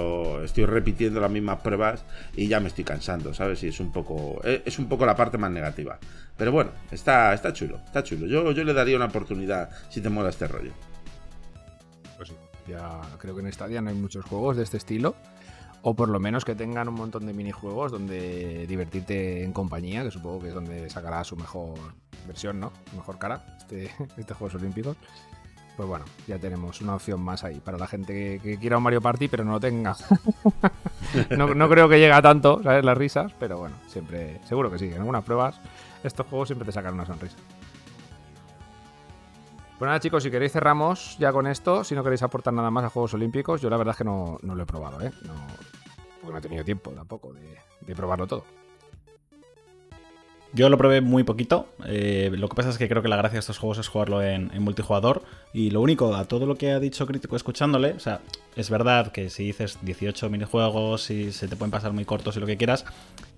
[0.42, 2.04] estoy repitiendo las mismas pruebas
[2.36, 3.62] y ya me estoy cansando, ¿sabes?
[3.62, 5.98] Y es un poco, eh, es un poco la parte más negativa.
[6.36, 8.26] Pero bueno, está, está chulo, está chulo.
[8.26, 10.72] Yo, yo le daría una oportunidad si te mola este rollo.
[12.16, 12.34] Pues sí,
[12.66, 15.14] ya creo que en Stadia no hay muchos juegos de este estilo.
[15.84, 20.12] O por lo menos que tengan un montón de minijuegos donde divertirte en compañía, que
[20.12, 21.76] supongo que es donde sacará su mejor
[22.26, 22.72] versión, ¿no?
[22.90, 24.96] Su mejor cara, este, este Juegos Olímpicos.
[25.76, 28.82] Pues bueno, ya tenemos una opción más ahí para la gente que, que quiera un
[28.82, 29.96] Mario Party pero no lo tenga.
[31.36, 32.84] no, no, creo que llegue a tanto, ¿sabes?
[32.84, 34.86] Las risas, pero bueno, siempre, seguro que sí.
[34.88, 35.60] En algunas pruebas,
[36.04, 37.36] estos juegos siempre te sacan una sonrisa.
[39.78, 41.82] Pues nada, chicos, si queréis cerramos ya con esto.
[41.82, 44.38] Si no queréis aportar nada más a Juegos Olímpicos, yo la verdad es que no,
[44.42, 45.10] no lo he probado, ¿eh?
[45.22, 45.32] No,
[46.20, 48.44] porque no he tenido tiempo tampoco de, de probarlo todo.
[50.54, 51.66] Yo lo probé muy poquito.
[51.86, 54.22] Eh, lo que pasa es que creo que la gracia de estos juegos es jugarlo
[54.22, 55.22] en, en, multijugador.
[55.54, 58.20] Y lo único, a todo lo que ha dicho Crítico escuchándole, o sea,
[58.56, 62.40] es verdad que si dices 18 minijuegos y se te pueden pasar muy cortos y
[62.40, 62.84] lo que quieras,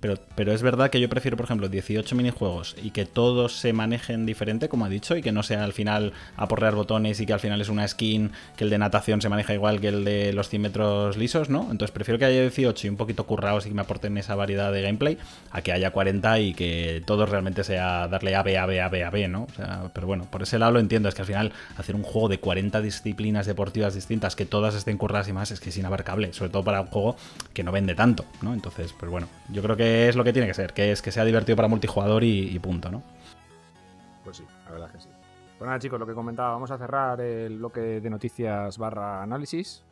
[0.01, 3.73] pero, pero, es verdad que yo prefiero, por ejemplo, 18 minijuegos y que todos se
[3.73, 7.33] manejen diferente, como ha dicho, y que no sea al final aporrear botones y que
[7.33, 10.35] al final es una skin, que el de natación se maneja igual que el de
[10.35, 11.63] los 100 metros lisos, ¿no?
[11.71, 14.73] Entonces prefiero que haya 18 y un poquito currados y que me aporten esa variedad
[14.73, 15.17] de gameplay,
[15.51, 19.11] a que haya 40 y que todos realmente sea darle A, B, A, B, A,
[19.11, 19.45] B, ¿no?
[19.45, 22.03] O sea, pero bueno, por ese lado lo entiendo, es que al final hacer un
[22.03, 25.77] juego de 40 disciplinas deportivas distintas, que todas estén curradas y más, es que es
[25.77, 27.15] inabarcable, sobre todo para un juego
[27.53, 28.55] que no vende tanto, ¿no?
[28.55, 31.13] Entonces, pues bueno, yo creo que es lo que tiene que ser, que es que
[31.13, 33.03] sea divertido para multijugador y, y punto, ¿no?
[34.25, 35.09] Pues sí, la verdad que sí.
[35.59, 39.85] Pues nada, chicos, lo que comentaba, vamos a cerrar el bloque de noticias barra análisis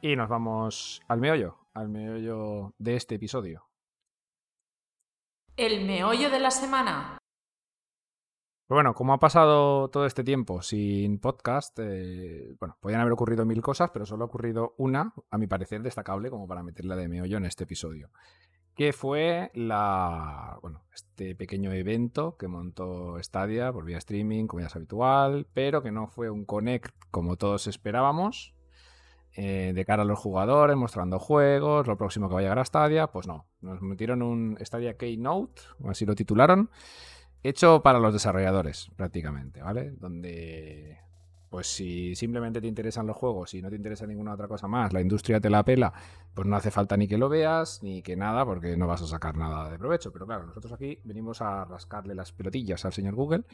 [0.00, 3.66] y nos vamos al meollo, al meollo de este episodio.
[5.56, 7.18] El meollo de la semana.
[8.68, 13.60] Bueno, como ha pasado todo este tiempo sin podcast, eh, bueno, podían haber ocurrido mil
[13.60, 17.36] cosas, pero solo ha ocurrido una, a mi parecer, destacable como para meterla de meollo
[17.36, 18.10] en este episodio
[18.74, 24.66] que fue la, bueno, este pequeño evento que montó Stadia por vía streaming, como ya
[24.68, 28.54] es habitual, pero que no fue un connect como todos esperábamos,
[29.34, 32.64] eh, de cara a los jugadores, mostrando juegos, lo próximo que va a llegar a
[32.64, 36.70] Stadia, pues no, nos metieron un Stadia Keynote, así lo titularon,
[37.42, 39.90] hecho para los desarrolladores prácticamente, ¿vale?
[39.92, 40.98] Donde
[41.52, 44.94] pues si simplemente te interesan los juegos y no te interesa ninguna otra cosa más,
[44.94, 45.92] la industria te la pela,
[46.32, 49.06] pues no hace falta ni que lo veas ni que nada, porque no vas a
[49.06, 50.10] sacar nada de provecho.
[50.10, 53.44] Pero claro, nosotros aquí venimos a rascarle las pelotillas al señor Google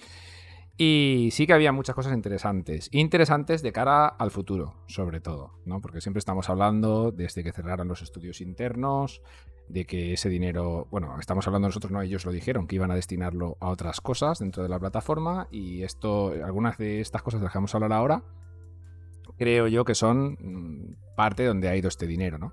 [0.80, 2.88] Y sí que había muchas cosas interesantes.
[2.92, 5.80] Interesantes de cara al futuro, sobre todo, ¿no?
[5.80, 9.20] Porque siempre estamos hablando desde que cerraran los estudios internos,
[9.68, 12.94] de que ese dinero, bueno, estamos hablando nosotros, no, ellos lo dijeron, que iban a
[12.94, 17.44] destinarlo a otras cosas dentro de la plataforma y esto, algunas de estas cosas de
[17.44, 18.22] las que vamos a hablar ahora,
[19.36, 22.52] creo yo que son mm, parte donde ha ido este dinero, ¿no?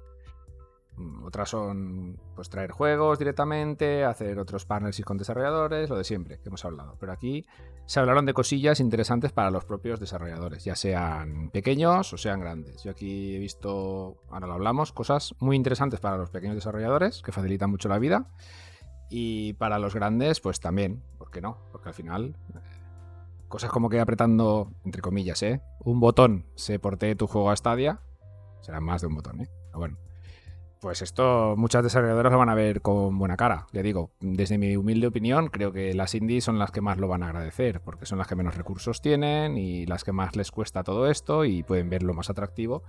[0.97, 6.39] Mm, otras son pues traer juegos directamente, hacer otros partnerships con desarrolladores, lo de siempre
[6.39, 6.97] que hemos hablado.
[6.99, 7.45] Pero aquí
[7.85, 12.83] se hablaron de cosillas interesantes para los propios desarrolladores, ya sean pequeños o sean grandes.
[12.83, 17.31] Yo aquí he visto, ahora lo hablamos, cosas muy interesantes para los pequeños desarrolladores que
[17.31, 18.27] facilitan mucho la vida.
[19.09, 21.59] Y para los grandes, pues también, ¿por qué no?
[21.71, 22.59] Porque al final, eh,
[23.47, 25.61] cosas como que apretando, entre comillas, ¿eh?
[25.83, 27.99] un botón se porte tu juego a Stadia,
[28.61, 29.49] será más de un botón, ¿eh?
[29.73, 30.04] Bueno
[30.85, 33.65] pues esto muchas desarrolladoras lo van a ver con buena cara.
[33.73, 37.07] Ya digo, desde mi humilde opinión, creo que las indies son las que más lo
[37.07, 40.51] van a agradecer, porque son las que menos recursos tienen y las que más les
[40.51, 42.83] cuesta todo esto y pueden ver lo más atractivo,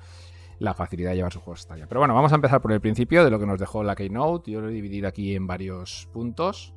[0.59, 1.87] la facilidad de llevar sus juegos a talla.
[1.87, 4.51] Pero bueno, vamos a empezar por el principio de lo que nos dejó la Keynote.
[4.51, 6.75] Yo lo he dividido aquí en varios puntos.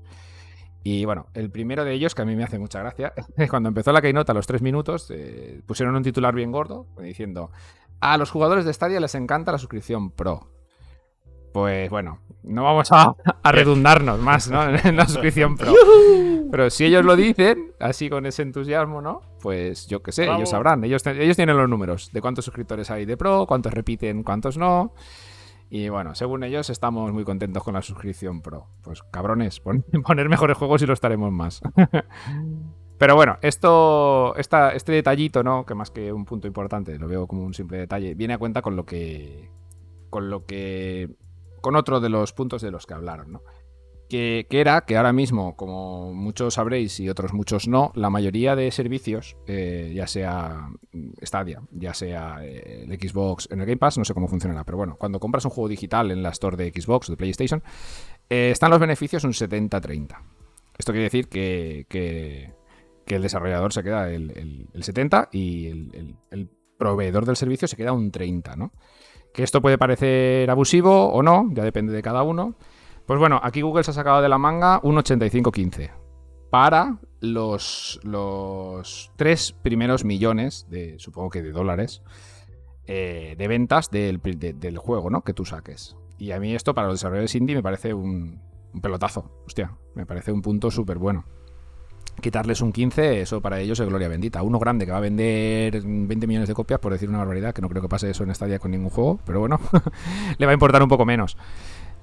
[0.86, 3.68] Y bueno, el primero de ellos, que a mí me hace mucha gracia, es cuando
[3.68, 7.52] empezó la Keynote a los tres minutos, eh, pusieron un titular bien gordo diciendo:
[8.00, 10.59] A los jugadores de Stadia les encanta la suscripción Pro
[11.52, 14.64] pues bueno, no vamos a, redundarnos más ¿no?
[14.84, 15.74] en la suscripción Pro.
[16.52, 19.22] Pero si ellos lo dicen, así con ese entusiasmo, ¿no?
[19.42, 20.84] Pues yo qué sé, ellos sabrán.
[20.84, 24.94] Ellos, ellos tienen los números de cuántos suscriptores hay de Pro, cuántos repiten, cuántos no.
[25.70, 28.68] Y bueno, según ellos, estamos muy contentos con la suscripción Pro.
[28.82, 29.62] Pues cabrones,
[30.06, 31.62] poner mejores juegos y lo estaremos más.
[32.98, 35.66] Pero bueno, esto, esta, este detallito, ¿no?
[35.66, 38.62] Que más que un punto importante, lo veo como un simple detalle, viene a cuenta
[38.62, 39.50] con lo que.
[40.10, 41.10] Con lo que
[41.62, 43.44] con otro de los puntos de los que hablaron, ¿no?
[44.10, 48.72] Que, era que ahora mismo, como muchos sabréis y otros muchos no, la mayoría de
[48.72, 50.68] servicios, eh, ya sea
[51.24, 54.80] Stadia, ya sea eh, el Xbox en el Game Pass, no sé cómo funcionará, pero
[54.80, 57.62] bueno, cuando compras un juego digital en la store de Xbox o de PlayStation,
[58.32, 60.18] eh, están los beneficios un 70-30.
[60.76, 62.56] Esto quiere decir que,
[63.06, 66.50] el desarrollador se queda el, 70 y el
[66.80, 68.72] proveedor del servicio se queda un 30, ¿no?
[69.34, 72.56] Que esto puede parecer abusivo o no, ya depende de cada uno.
[73.06, 75.92] Pues bueno, aquí Google se ha sacado de la manga un 85-15
[76.50, 82.02] para los, los tres primeros millones, de, supongo que de dólares,
[82.86, 84.20] eh, de ventas del,
[84.78, 85.24] juego, ¿no?
[85.24, 85.96] Que tú saques.
[86.18, 88.42] Y a mí esto para los desarrolladores indie me parece un,
[88.74, 89.32] un pelotazo.
[89.46, 91.26] Hostia, me parece un punto súper bueno
[92.20, 94.44] quitarles un 15, eso para ellos es gloria bendita.
[94.44, 97.62] Uno grande que va a vender 20 millones de copias, por decir una barbaridad, que
[97.62, 99.60] no creo que pase eso en Stadia con ningún juego, pero bueno,
[100.38, 101.38] le va a importar un poco menos.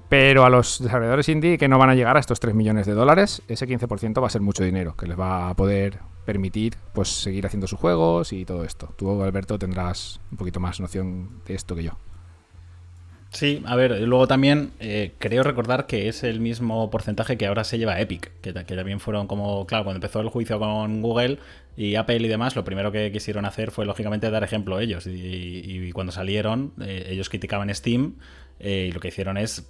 [0.09, 2.93] Pero a los desarrolladores indie que no van a llegar a estos 3 millones de
[2.93, 7.09] dólares, ese 15% va a ser mucho dinero, que les va a poder permitir pues
[7.09, 8.93] seguir haciendo sus juegos y todo esto.
[8.95, 11.91] Tú, Alberto, tendrás un poquito más noción de esto que yo.
[13.31, 17.63] Sí, a ver, luego también eh, creo recordar que es el mismo porcentaje que ahora
[17.65, 21.39] se lleva Epic, que, también fueron como, claro, cuando empezó el juicio con Google
[21.75, 25.05] y Apple y demás, lo primero que quisieron hacer fue lógicamente dar ejemplo a ellos.
[25.07, 28.15] Y, cuando salieron, eh, ellos criticaban Steam
[28.59, 29.61] eh, y lo que hicieron es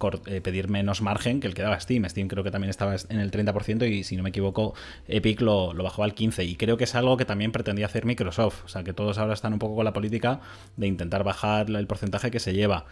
[0.42, 2.08] pedir menos margen que el que daba Steam.
[2.08, 4.74] Steam creo que también estaba en el 30% y si no me equivoco,
[5.08, 6.48] Epic lo, lo, bajó al 15%.
[6.48, 8.64] Y creo que es algo que también pretendía hacer Microsoft.
[8.64, 10.40] O sea, que todos ahora están un poco con la política
[10.76, 12.86] de intentar bajar el porcentaje que se lleva.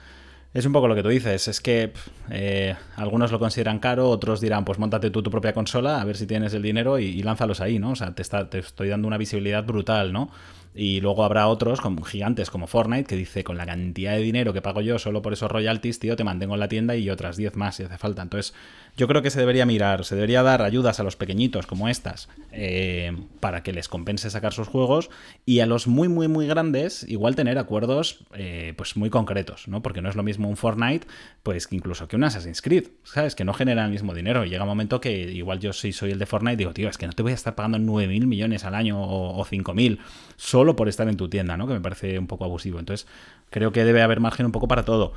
[0.56, 1.92] Es un poco lo que tú dices, es que
[2.30, 6.16] eh, algunos lo consideran caro, otros dirán, pues montate tú tu propia consola, a ver
[6.16, 7.90] si tienes el dinero y, lánzalos ahí, ¿no?
[7.90, 10.30] O sea, te, está, te estoy dando una visibilidad brutal, ¿no?
[10.74, 14.54] Y luego habrá otros como gigantes como Fortnite que dice con la cantidad de dinero
[14.54, 17.36] que pago yo solo por esos royalties, tío, te mantengo en la tienda y otras
[17.36, 18.22] 10 más si hace falta.
[18.22, 18.54] Entonces,
[18.97, 22.28] yo creo que se debería mirar, se debería dar ayudas a los pequeñitos como estas
[22.52, 25.10] eh, para que les compense sacar sus juegos
[25.44, 29.82] y a los muy, muy, muy grandes igual tener acuerdos eh, pues muy concretos, ¿no?
[29.82, 31.06] Porque no es lo mismo un Fortnite
[31.43, 33.35] pues que incluso que un Assassin's Creed, ¿sabes?
[33.35, 34.44] Que no generan el mismo dinero.
[34.44, 36.97] Y llega un momento que igual yo si soy el de Fortnite digo, tío, es
[36.97, 39.98] que no te voy a estar pagando 9.000 millones al año o, o 5.000
[40.36, 41.66] solo por estar en tu tienda, ¿no?
[41.66, 42.78] Que me parece un poco abusivo.
[42.78, 43.06] Entonces,
[43.51, 45.12] creo que debe haber margen un poco para todo.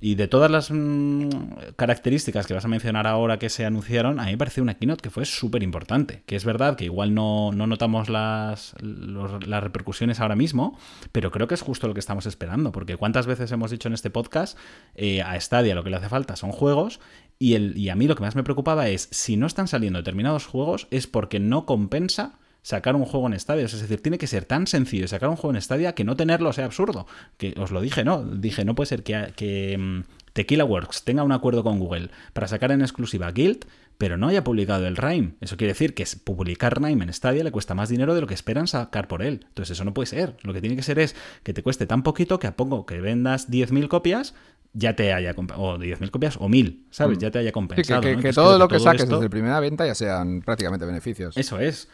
[0.00, 1.28] Y de todas las mm,
[1.76, 5.02] características que vas a mencionar ahora que se anunciaron, a mí me parece una keynote
[5.02, 6.22] que fue súper importante.
[6.26, 10.78] Que es verdad que igual no, notamos las, las repercusiones ahora mismo,
[11.12, 12.72] pero creo que es justo lo que estamos esperando.
[12.72, 14.56] Porque cuántas veces hemos dicho en este podcast,
[14.94, 17.00] eh, a Stadia lo que le hace falta son juegos,
[17.38, 19.98] y, el, y a mí lo que más me preocupaba es, si no están saliendo
[19.98, 23.64] determinados juegos, es porque no compensa sacar un juego en Stadia.
[23.64, 26.52] Es decir, tiene que ser tan sencillo sacar un juego en Stadia que no tenerlo
[26.52, 27.06] sea absurdo.
[27.36, 28.22] Que os lo dije, ¿no?
[28.22, 30.00] Dije, no puede ser que, que, mm,
[30.32, 33.64] Tequila Works tenga un acuerdo con Google para sacar en exclusiva Guild,
[33.98, 35.34] pero no haya publicado el Rime.
[35.40, 38.34] Eso quiere decir que publicar Rime en Stadia le cuesta más dinero de lo que
[38.34, 39.44] esperan sacar por él.
[39.48, 40.36] Entonces eso no puede ser.
[40.42, 43.00] Lo que tiene que ser es que te cueste tan poquito que a poco que
[43.00, 44.34] vendas 10.000 copias,
[44.72, 47.18] ya te haya o 10.000 copias o 1.000, ¿sabes?
[47.18, 47.20] Mm.
[47.20, 48.00] Ya te haya compensado.
[48.00, 51.36] que, todo lo que saques desde la primera venta ya sean prácticamente beneficios.
[51.36, 51.88] Eso es.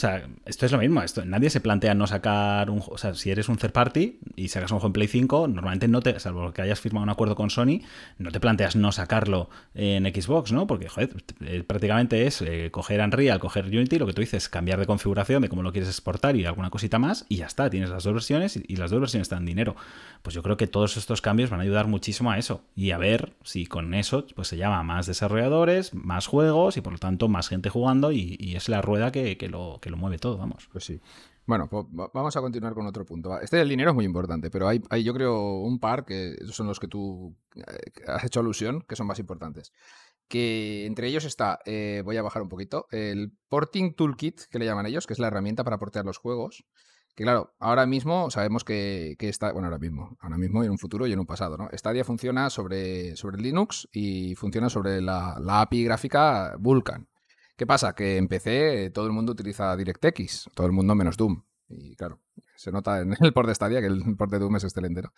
[0.00, 1.02] O sea, esto es lo mismo.
[1.26, 4.70] Nadie se plantea no sacar un O sea, si eres un third party y sacas
[4.70, 7.50] un juego en Play 5, normalmente no te, salvo que hayas firmado un acuerdo con
[7.50, 7.82] Sony,
[8.16, 10.66] no te planteas no sacarlo en Xbox, ¿no?
[10.66, 11.10] Porque, joder,
[11.42, 15.42] eh, prácticamente es eh, coger Unreal, coger Unity, lo que tú dices, cambiar de configuración
[15.42, 17.68] de cómo lo quieres exportar y alguna cosita más, y ya está.
[17.68, 19.76] Tienes las dos versiones y, las dos versiones están dinero.
[20.22, 22.96] Pues yo creo que todos estos cambios van a ayudar muchísimo a eso y a
[22.96, 27.28] ver si con eso pues se llama más desarrolladores, más juegos y por lo tanto
[27.28, 30.68] más gente jugando y, es la rueda que, lo, que lo mueve todo, vamos.
[30.72, 31.00] Pues sí.
[31.46, 33.40] Bueno, pues vamos a continuar con otro punto.
[33.40, 36.66] Este del dinero es muy importante, pero hay, hay yo creo un par que son
[36.66, 39.72] los que tú eh, has hecho alusión, que son más importantes.
[40.28, 44.64] Que entre ellos está, eh, voy a bajar un poquito, el Porting Toolkit, que le
[44.64, 46.64] llaman ellos, que es la herramienta para portear los juegos.
[47.20, 50.78] Que claro, ahora mismo sabemos que, está, bueno, ahora mismo, ahora mismo y en un
[50.78, 51.68] futuro y en un pasado, ¿no?
[51.72, 57.09] Stadia funciona sobre, sobre Linux y funciona sobre la, API gráfica Vulkan.
[57.60, 57.94] ¿Qué pasa?
[57.94, 61.42] Que en PC todo el mundo utiliza DirectX, todo el mundo menos Doom.
[61.68, 62.22] Y claro,
[62.56, 65.12] se nota en el port de Stadia que el port de Doom es excelente, ¿no?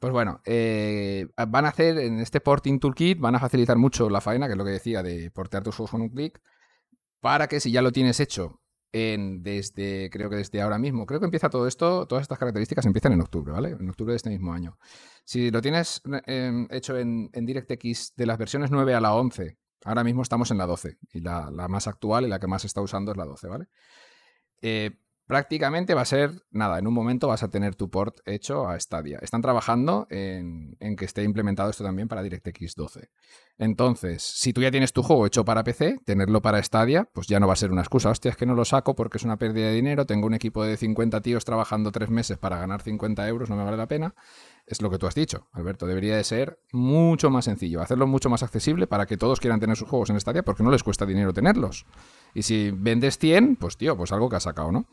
[0.00, 4.22] Pues bueno, eh, van a hacer en este porting toolkit, van a facilitar mucho la
[4.22, 6.40] faena, que es lo que decía, de portear tus juegos con un clic,
[7.20, 8.62] para que si ya lo tienes hecho
[8.92, 11.04] desde, creo que desde ahora mismo.
[11.04, 13.76] Creo que empieza todo esto, todas estas características empiezan en octubre, ¿vale?
[13.78, 14.78] En octubre de este mismo año.
[15.24, 20.02] Si lo tienes em, hecho en, DirectX de las versiones 9 a la 11, ahora
[20.02, 23.12] mismo estamos en la 12 y la, más actual y la que más está usando
[23.12, 23.66] es la 12, ¿vale?
[24.60, 28.68] Eh, prácticamente va a ser, nada, en un momento vas a tener tu port hecho
[28.68, 29.18] a Stadia.
[29.20, 33.10] Están trabajando en, que esté implementado esto también para DirectX 12.
[33.58, 37.40] Entonces, si tú ya tienes tu juego hecho para PC, tenerlo para Stadia, pues ya
[37.40, 38.10] no va a ser una excusa.
[38.10, 40.64] Hostia, es que no lo saco porque es una pérdida de dinero, tengo un equipo
[40.64, 44.14] de 50 tíos trabajando tres meses para ganar 50 euros, no me vale la pena.
[44.66, 45.86] Es lo que tú has dicho, Alberto.
[45.86, 49.76] Debería de ser mucho más sencillo, hacerlo mucho más accesible para que todos quieran tener
[49.76, 51.86] sus juegos en Stadia porque no les cuesta dinero tenerlos.
[52.34, 54.86] Y si vendes 100, pues tío, pues algo que has sacado, ¿no?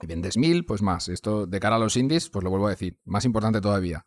[0.00, 1.08] Y vendes mil, pues más.
[1.08, 4.06] Esto de cara a los indies, pues lo vuelvo a decir, más importante todavía.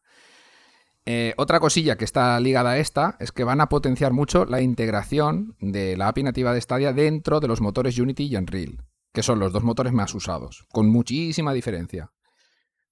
[1.05, 4.61] Eh, otra cosilla que está ligada a esta es que van a potenciar mucho la
[4.61, 9.23] integración de la API nativa de Stadia dentro de los motores Unity y Unreal, que
[9.23, 12.11] son los dos motores más usados, con muchísima diferencia.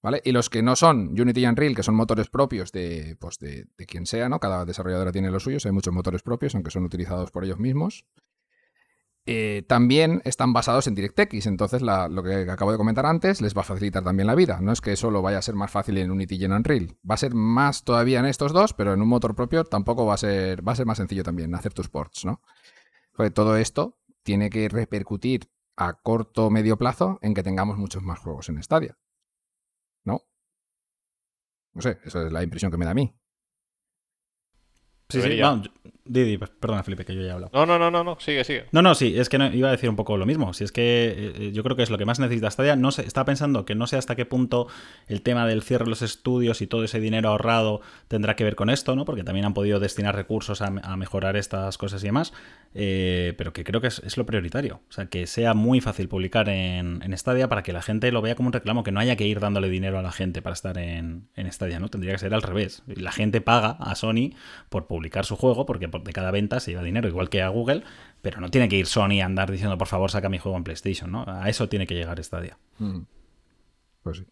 [0.02, 0.22] ¿Vale?
[0.24, 3.66] Y los que no son Unity y Unreal, que son motores propios de, pues de,
[3.76, 4.40] de quien sea, ¿no?
[4.40, 8.06] Cada desarrolladora tiene los suyos, hay muchos motores propios, aunque son utilizados por ellos mismos.
[9.32, 11.46] Eh, también están basados en DirectX.
[11.46, 14.58] Entonces, lo que acabo de comentar antes les va a facilitar también la vida.
[14.60, 16.98] No es que solo vaya a ser más fácil en Unity y en Unreal.
[17.08, 20.14] Va a ser más todavía en estos dos, pero en un motor propio tampoco va
[20.14, 22.42] a ser, va a ser más sencillo también hacer tus ports, ¿no?
[23.34, 28.18] todo esto tiene que repercutir a corto o medio plazo en que tengamos muchos más
[28.18, 28.98] juegos en Stadia.
[30.04, 30.22] ¿No?
[31.74, 33.14] No sé, esa es la impresión que me da a mí.
[35.10, 35.62] Sí, sí, no,
[36.10, 37.52] Didi, pues, perdona Felipe, que yo ya he hablado.
[37.54, 38.64] No, no, no, no, no, sigue, sigue.
[38.72, 40.52] No, no, sí, es que iba a decir un poco lo mismo.
[40.54, 42.74] Si es que eh, eh, yo creo que es lo que más necesita Stadia.
[42.74, 44.66] No sé, está pensando que no sé hasta qué punto
[45.06, 48.56] el tema del cierre de los estudios y todo ese dinero ahorrado tendrá que ver
[48.56, 49.04] con esto, ¿no?
[49.04, 52.32] Porque también han podido destinar recursos a, mejorar estas cosas y demás.
[52.74, 54.80] Eh, pero que creo que es, lo prioritario.
[54.88, 58.20] O sea, que sea muy fácil publicar en, en, Stadia para que la gente lo
[58.20, 60.54] vea como un reclamo, que no haya que ir dándole dinero a la gente para
[60.54, 61.88] estar en, en Stadia, ¿no?
[61.88, 62.82] Tendría que ser al revés.
[62.86, 64.34] La gente paga a Sony
[64.70, 67.82] por publicar su juego, porque de cada venta se lleva dinero, igual que a Google,
[68.22, 70.64] pero no tiene que ir Sony a andar diciendo, por favor, saca mi juego en
[70.64, 71.24] PlayStation, ¿no?
[71.26, 72.58] A eso tiene que llegar Stadia.
[72.78, 73.00] Mm.
[74.02, 74.26] Pues sí.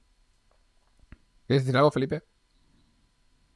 [1.47, 2.23] ¿Quieres decir algo, Felipe?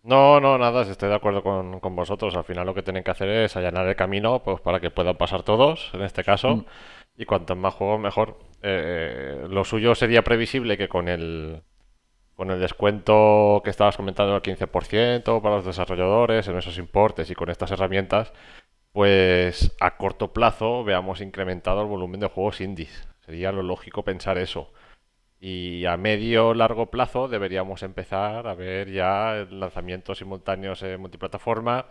[0.02, 2.34] No, no, nada, estoy de acuerdo con, vosotros.
[2.34, 5.16] Al final lo que tienen que hacer es allanar el camino pues para que puedan
[5.16, 6.56] pasar todos, en este caso.
[6.56, 6.64] Mm.
[7.18, 8.39] Y cuanto más juegos, mejor.
[8.62, 11.62] Eh, lo suyo sería previsible que con el,
[12.36, 17.34] con el descuento que estabas comentando del 15% para los desarrolladores en esos importes y
[17.34, 18.32] con estas herramientas,
[18.92, 23.09] pues a corto plazo veamos incrementado el volumen de juegos indies.
[23.24, 24.72] Sería lo lógico pensar eso.
[25.40, 31.86] Y a medio largo plazo deberíamos empezar a ver ya lanzamientos simultáneos en multiplataforma,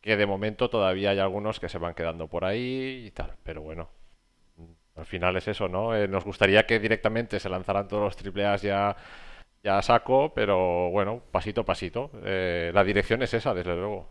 [0.00, 3.34] que de momento todavía hay algunos que se van quedando por ahí y tal.
[3.42, 3.88] Pero bueno,
[4.96, 5.94] al final es eso, ¿no?
[5.96, 8.96] Eh, nos gustaría que directamente se lanzaran todos los AAA ya,
[9.66, 12.12] ya saco, pero bueno, pasito a pasito.
[12.24, 14.08] Eh, la dirección es esa, desde luego.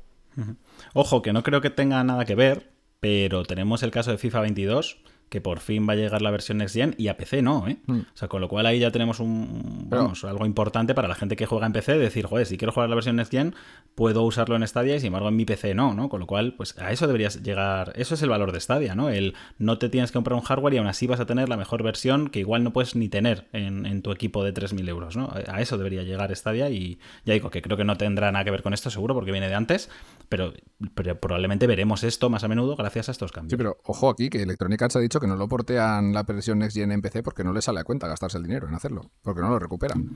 [0.93, 4.41] Ojo, que no creo que tenga nada que ver, pero tenemos el caso de FIFA
[4.41, 4.97] 22,
[5.29, 7.77] que por fin va a llegar la versión Next Gen y a PC no, ¿eh?
[7.87, 7.99] Mm.
[7.99, 11.35] O sea, con lo cual ahí ya tenemos un, vamos, algo importante para la gente
[11.35, 13.55] que juega en PC, decir, joder, si quiero jugar la versión Next Gen,
[13.95, 16.09] puedo usarlo en Stadia y sin embargo en mi PC no, ¿no?
[16.09, 19.09] Con lo cual, pues a eso deberías llegar, eso es el valor de Stadia, ¿no?
[19.09, 21.57] El no te tienes que comprar un hardware y aún así vas a tener la
[21.57, 25.17] mejor versión que igual no puedes ni tener en, en tu equipo de 3.000 euros,
[25.17, 25.31] ¿no?
[25.47, 28.51] A eso debería llegar Stadia y ya digo que creo que no tendrá nada que
[28.51, 29.89] ver con esto, seguro, porque viene de antes,
[30.29, 30.53] pero,
[30.93, 33.51] pero probablemente veremos esto más a menudo gracias a estos cambios.
[33.51, 36.59] Sí, pero ojo aquí que Electronic Arts ha dicho que no lo portean la versión
[36.59, 39.11] Next Gen en PC porque no le sale a cuenta gastarse el dinero en hacerlo,
[39.21, 40.11] porque no lo recuperan.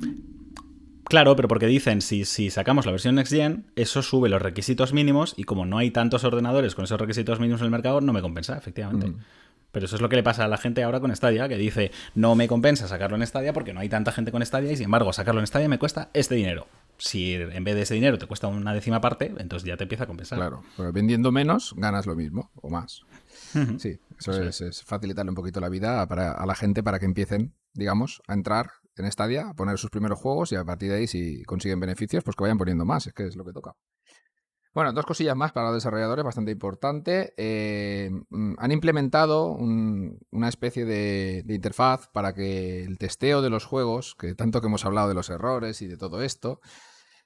[1.05, 4.93] Claro, pero porque dicen, si, si sacamos la versión Next Gen, eso sube los requisitos
[4.93, 8.13] mínimos y como no hay tantos ordenadores con esos requisitos mínimos en el mercado, no
[8.13, 9.07] me compensa, efectivamente.
[9.07, 9.17] Mm.
[9.71, 11.91] Pero eso es lo que le pasa a la gente ahora con Stadia, que dice,
[12.15, 14.85] no me compensa sacarlo en Stadia porque no hay tanta gente con Stadia y sin
[14.85, 16.67] embargo sacarlo en Stadia me cuesta este dinero.
[16.97, 20.03] Si en vez de ese dinero te cuesta una décima parte, entonces ya te empieza
[20.03, 20.37] a compensar.
[20.37, 23.03] Claro, pero vendiendo menos ganas lo mismo o más.
[23.79, 27.05] Sí, eso es, es facilitarle un poquito la vida para, a la gente para que
[27.05, 30.97] empiecen, digamos, a entrar en Stadia, a poner sus primeros juegos y a partir de
[30.97, 33.75] ahí, si consiguen beneficios, pues que vayan poniendo más, es que es lo que toca.
[34.73, 37.33] Bueno, dos cosillas más para los desarrolladores, bastante importante.
[37.37, 43.49] Eh, mm, han implementado un- una especie de, de interfaz para que el testeo de
[43.49, 46.59] los juegos, que tanto que hemos hablado de los errores y de todo esto,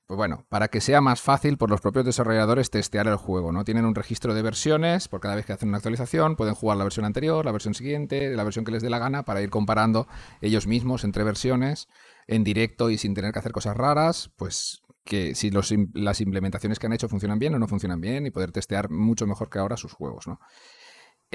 [0.05, 3.63] pues bueno, para que sea más fácil por los propios desarrolladores testear el juego, ¿no?
[3.63, 6.83] Tienen un registro de versiones, por cada vez que hacen una actualización pueden jugar la
[6.83, 10.07] versión anterior, la versión siguiente, la versión que les dé la gana, para ir comparando
[10.41, 11.87] ellos mismos entre versiones
[12.27, 16.87] en directo y sin tener que hacer cosas raras, pues que si las implementaciones que
[16.87, 19.77] han hecho funcionan bien o no funcionan bien y poder testear mucho mejor que ahora
[19.77, 20.39] sus juegos, ¿no?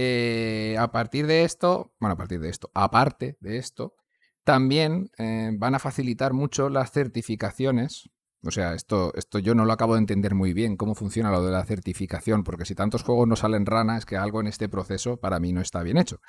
[0.00, 3.94] Eh, a partir de esto, bueno, a partir de esto, aparte de esto,
[4.44, 8.08] también eh, van a facilitar mucho las certificaciones.
[8.44, 11.44] O sea, esto, esto yo no lo acabo de entender muy bien, cómo funciona lo
[11.44, 14.68] de la certificación, porque si tantos juegos no salen rana, es que algo en este
[14.68, 16.20] proceso para mí no está bien hecho.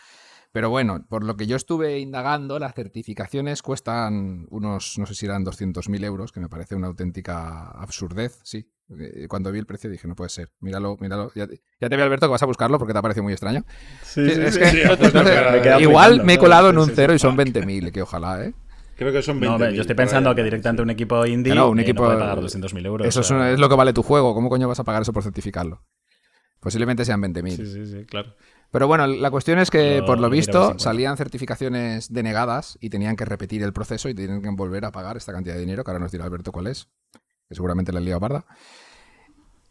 [0.52, 5.27] Pero bueno, por lo que yo estuve indagando, las certificaciones cuestan unos, no sé si
[5.27, 8.68] eran 200.000 euros, que me parece una auténtica absurdez, sí.
[8.99, 11.31] Eh, Cuando vi el precio dije, no puede ser, míralo, míralo.
[11.36, 13.34] Ya te, ya te veo, Alberto, que vas a buscarlo porque te ha parecido muy
[13.34, 13.64] extraño.
[14.02, 15.14] Sí, Sí, sí, es que- entonces,
[15.76, 18.56] Me igual me he colado en un cero y son 20.000, que ojalá, ¿eh?
[19.00, 19.66] Creo que son 20.
[19.66, 22.20] No, yo estoy pensando que directamente un equipo indie Que no, un eh, equipo- puede
[22.20, 23.08] pagar 200.000 euros.
[23.08, 24.34] Eso o es, sea, una- es lo que vale tu juego.
[24.36, 25.84] ¿Cómo coño vas a pagar eso por certificarlo?
[26.60, 27.56] Posiblemente sean 20.000.
[27.56, 28.36] Sí, sí, sí, claro.
[28.72, 33.24] Pero bueno, la cuestión es que, por lo visto, salían certificaciones denegadas y tenían que
[33.26, 36.04] repetir el proceso y tenían que volver a pagar esta cantidad de dinero, que ahora
[36.04, 36.90] nos dirá Alberto cuál es,
[37.48, 38.46] que seguramente le he liado parda.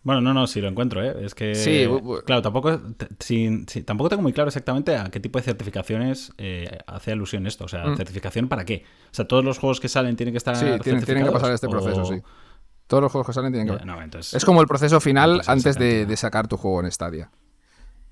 [0.09, 1.15] Bueno, no, no, sí lo encuentro, ¿eh?
[1.23, 1.55] Es que.
[1.55, 1.87] Sí,
[2.25, 2.81] claro, tampoco,
[3.19, 7.67] sin- tampoco tengo muy claro exactamente a qué tipo de certificaciones eh, hace alusión esto.
[7.67, 7.97] O sea, Mm.
[7.99, 8.85] ¿certificación para qué?
[9.11, 10.57] O sea, todos los juegos que salen tienen que estar.
[10.57, 12.23] Sí, tienen, tienen que pasar este proceso, O- sí.
[12.87, 13.85] Todos los juegos que salen tienen que...
[13.85, 17.31] No, entonces- Es como el proceso final antes de, de sacar tu juego en Stadia.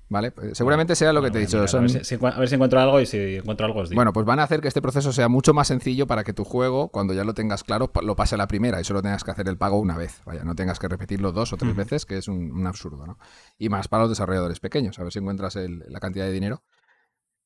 [0.09, 0.31] ¿Vale?
[0.31, 1.67] Pues seguramente sea lo que te he dicho.
[1.67, 3.81] son- A, ver si, si encu- a ver si encuentro algo y si encuentro algo
[3.81, 3.97] os digo.
[3.97, 6.45] Bueno, pues van a hacer que este proceso sea mucho más sencillo para que tu
[6.45, 9.31] juego, cuando ya lo tengas claro, lo pase a la primera y solo tengas que
[9.31, 10.21] hacer el pago una vez.
[10.25, 13.17] Vaya, no tengas que repetirlo dos o tres veces, que es un, un absurdo, ¿no?
[13.57, 16.63] Y más para los desarrolladores pequeños, a ver si encuentras el- la cantidad de dinero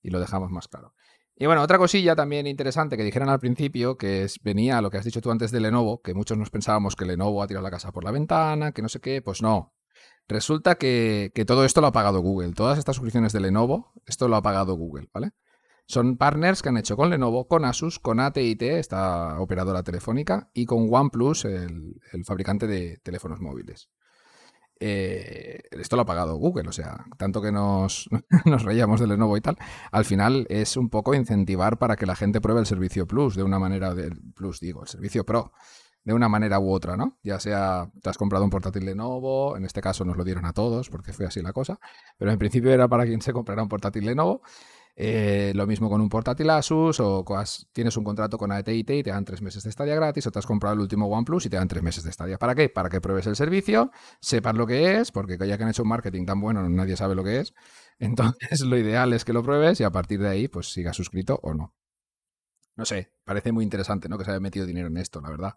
[0.04, 0.94] y lo dejamos más claro.
[1.36, 4.92] Y bueno, otra cosilla también interesante que dijeron al principio, que es, venía a lo
[4.92, 7.64] que has dicho tú antes de Lenovo, que muchos nos pensábamos que Lenovo ha tirado
[7.64, 9.74] la casa por la ventana, que no sé qué, pues no.
[10.28, 12.54] Resulta que, que todo esto lo ha pagado Google.
[12.54, 15.32] Todas estas suscripciones de Lenovo, esto lo ha pagado Google, ¿vale?
[15.92, 20.66] Son partners que han hecho con Lenovo, con Asus, con AT&T, esta operadora telefónica, y
[20.66, 23.90] con OnePlus, el, fabricante de teléfonos móviles.
[24.80, 28.10] Eh, esto lo ha pagado Google, o sea, tanto que nos,
[28.46, 29.58] nos reíamos de Lenovo y tal,
[29.92, 33.44] al final es un poco incentivar para que la gente pruebe el servicio Plus de
[33.44, 35.52] una manera, del Plus digo, el servicio Pro,
[36.04, 37.20] de una manera u otra, ¿no?
[37.24, 40.54] Ya sea, te has comprado un portátil Lenovo, en este caso nos lo dieron a
[40.54, 41.80] todos porque fue así la cosa,
[42.18, 44.42] pero en principio era para quien se comprara un portátil Lenovo.
[44.96, 47.26] Eh, lo mismo con un portátil Asus o
[47.72, 50.40] tienes un contrato con AT&T y te dan tres meses de estadia gratis o te
[50.40, 52.38] has comprado el último OnePlus y te dan tres meses de estadia.
[52.38, 52.70] ¿Para qué?
[52.70, 55.90] Para que pruebes el servicio, sepas lo que es, porque ya que han hecho un
[55.90, 57.54] marketing tan bueno nadie sabe lo que es.
[58.00, 61.40] Entonces lo ideal es que lo pruebes y a partir de ahí pues sigas suscrito
[61.42, 61.74] o no.
[62.76, 64.18] No sé, parece muy interesante, ¿no?
[64.18, 65.54] Que se haya metido dinero en esto, la verdad.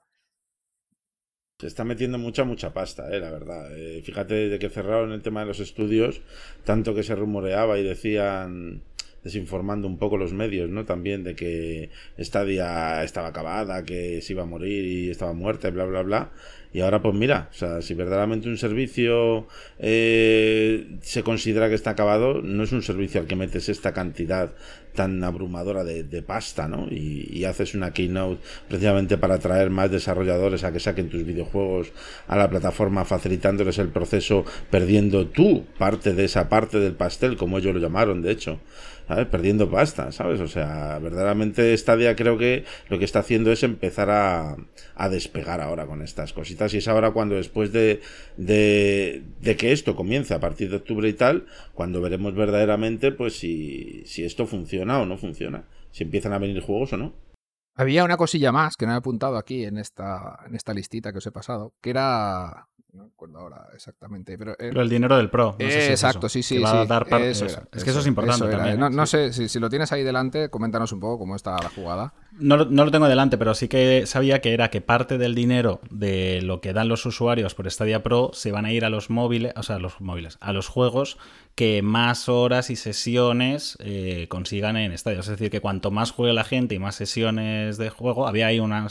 [1.60, 3.68] Se está metiendo mucha, mucha pasta, eh, la verdad.
[3.78, 6.20] Eh, fíjate, desde que cerraron el tema de los estudios,
[6.64, 8.82] tanto que se rumoreaba y decían,
[9.24, 10.84] desinformando un poco los medios, ¿no?
[10.84, 15.86] También de que Stadia estaba acabada, que se iba a morir y estaba muerta, bla,
[15.86, 16.30] bla, bla.
[16.74, 19.46] Y ahora, pues mira, o sea, si verdaderamente un servicio
[19.78, 24.50] eh, se considera que está acabado, no es un servicio al que metes esta cantidad
[24.92, 26.88] tan abrumadora de, pasta, ¿no?
[26.90, 31.92] Y, haces una keynote precisamente para atraer más desarrolladores a que saquen tus videojuegos
[32.26, 37.58] a la plataforma, facilitándoles el proceso, perdiendo tú parte de esa parte del pastel, como
[37.58, 38.60] ellos lo llamaron, de hecho.
[39.06, 39.26] ¿Sabes?
[39.26, 40.40] Perdiendo pasta, ¿sabes?
[40.40, 44.56] O sea, verdaderamente Stadia creo que lo que está haciendo es empezar a,
[44.94, 48.00] a despegar ahora con estas cositas y es ahora cuando después de,
[48.36, 53.38] de, de, que esto comience a partir de octubre y tal, cuando veremos verdaderamente pues
[53.38, 57.12] si, si esto funciona o no funciona, si empiezan a venir juegos o no.
[57.76, 61.18] Había una cosilla más que no he apuntado aquí en esta, en esta listita que
[61.18, 64.38] os he pasado, que era no recuerdo ahora exactamente.
[64.38, 65.56] Pero, eh, el dinero del Pro.
[65.58, 66.62] exacto, sí, sí.
[66.62, 68.48] es que eso es importante.
[68.48, 69.06] También, no, ¿eh?
[69.06, 72.14] sé si, si, lo tienes ahí delante, coméntanos un poco cómo está la jugada.
[72.36, 76.40] No, lo tengo delante, pero sí que sabía que era que parte del dinero de
[76.42, 79.52] lo que dan los usuarios por Stadia Pro se van a ir a los móviles,
[79.56, 81.16] o sea, a los móviles, a los juegos
[81.54, 85.20] que más horas y sesiones eh, consigan en Stadia.
[85.20, 88.58] Es decir, que cuanto más juegue la gente y más sesiones de juego, había ahí
[88.58, 88.88] una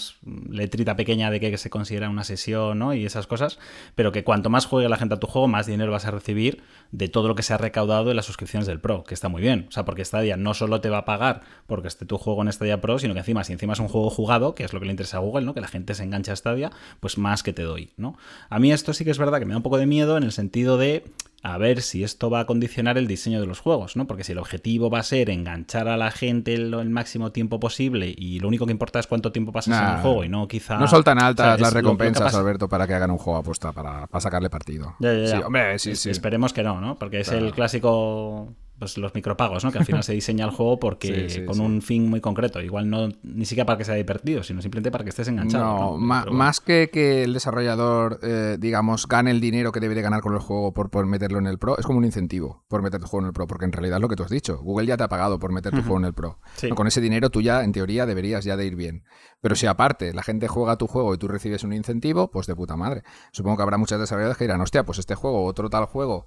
[0.49, 2.93] letrita pequeña de que se considera una sesión ¿no?
[2.93, 3.59] y esas cosas,
[3.95, 6.63] pero que cuanto más juegue la gente a tu juego, más dinero vas a recibir
[6.93, 9.41] de todo lo que se ha recaudado en las suscripciones del Pro, que está muy
[9.41, 9.65] bien.
[9.67, 12.53] O sea, porque Stadia no solo te va a pagar porque esté tu juego en
[12.53, 14.85] Stadia Pro, sino que encima, si encima es un juego jugado, que es lo que
[14.85, 15.55] le interesa a Google, ¿no?
[15.55, 18.15] Que la gente se engancha a Stadia, pues más que te doy, ¿no?
[18.47, 20.23] A mí esto sí que es verdad que me da un poco de miedo en
[20.23, 21.03] el sentido de
[21.43, 24.07] a ver si esto va a condicionar el diseño de los juegos, ¿no?
[24.07, 28.13] Porque si el objetivo va a ser enganchar a la gente el, máximo tiempo posible
[28.17, 30.77] y lo único que importa es cuánto tiempo pasas en el juego y no quizá...
[30.77, 34.21] No son tan altas las recompensas, Alberto, para que hagan un juego apuesta para, para
[34.21, 34.95] sacarle partido.
[35.01, 36.09] Sí, hombre, sí, sí.
[36.09, 36.95] Esperemos que no, ¿no?
[36.95, 38.53] Porque es el clásico
[38.83, 39.71] pues los micropagos, ¿no?
[39.71, 42.61] Que al final se diseña el juego porque con un fin muy concreto.
[42.61, 45.97] Igual no ni siquiera para que sea divertido, sino simplemente para que estés enganchado.
[45.97, 50.21] No, más que que el desarrollador, eh, digamos, gane el dinero que debe de ganar
[50.21, 52.99] con el juego por, por meterlo en el Pro, es como un incentivo por meter
[52.99, 54.59] tu juego en el Pro, porque en realidad es lo que tú has dicho.
[54.59, 56.39] Google ya te ha pagado por meter tu juego en el Pro.
[56.75, 59.03] con ese dinero tú ya, en teoría, deberías ya de ir bien.
[59.39, 62.55] Pero si aparte la gente juega tu juego y tú recibes un incentivo, pues de
[62.55, 63.03] puta madre.
[63.31, 66.25] Supongo que habrá muchos desarrolladores que dirán, hostia, pues este juego, otro tal juego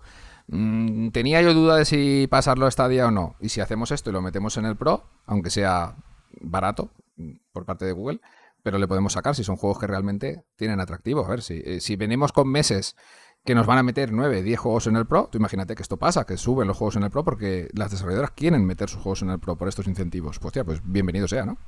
[0.49, 3.37] Mm, tenía yo duda de si pasarlo a Stadia o no.
[3.41, 5.97] Y si hacemos esto y lo metemos en el Pro, aunque sea
[6.41, 8.21] barato mm, por parte de Google,
[8.63, 11.25] pero le podemos sacar si son juegos que realmente tienen atractivo.
[11.25, 12.97] A ver, si, eh, si venimos con meses
[13.45, 15.99] que nos van a meter 9, 10 juegos en el Pro, tú imagínate que esto
[15.99, 19.23] pasa, que suben los juegos en el Pro porque las desarrolladoras quieren meter sus juegos
[19.23, 20.41] en el Pro por estos incentivos.
[20.41, 21.59] Pues, pues bienvenido sea, ¿no?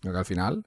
[0.00, 0.66] Creo que al final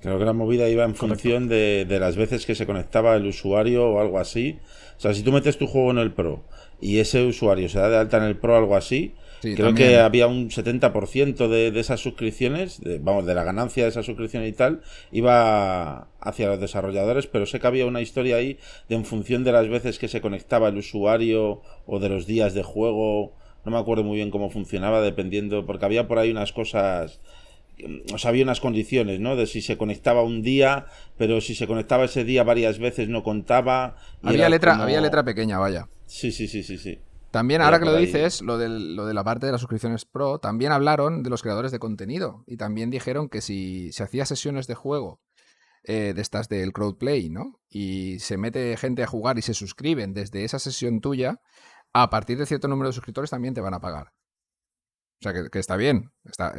[0.00, 3.88] Creo que la movida iba en función de, las veces que se conectaba el usuario
[3.88, 4.58] o algo así.
[4.96, 6.44] O sea, si tú metes tu juego en el Pro
[6.80, 9.96] y ese usuario se da de alta en el Pro o algo así, creo que
[9.98, 14.52] había un 70% de, de esas suscripciones, vamos, de la ganancia de esa suscripción y
[14.52, 18.58] tal, iba hacia los desarrolladores, pero sé que había una historia ahí
[18.88, 22.54] de en función de las veces que se conectaba el usuario o de los días
[22.54, 23.32] de juego.
[23.64, 27.20] No me acuerdo muy bien cómo funcionaba, dependiendo, porque había por ahí unas cosas
[28.12, 29.36] o sea, había unas condiciones, ¿no?
[29.36, 30.86] De si se conectaba un día,
[31.16, 33.96] pero si se conectaba ese día varias veces no contaba.
[34.22, 35.88] Había letra, había letra pequeña, vaya.
[36.06, 36.98] Sí, sí, sí, sí, sí.
[37.30, 40.72] También, ahora que lo dices, lo, lo de la parte de las suscripciones Pro, también
[40.72, 42.42] hablaron de los creadores de contenido.
[42.46, 45.20] Y también dijeron que si se hacía sesiones de juego
[45.84, 47.60] eh, de estas del crowdplay, ¿no?
[47.68, 51.40] Y se mete gente a jugar y se suscriben desde esa sesión tuya,
[51.92, 54.12] a partir de cierto número de suscriptores también te van a pagar.
[55.20, 56.10] O sea, que, que está bien.
[56.24, 56.54] Está,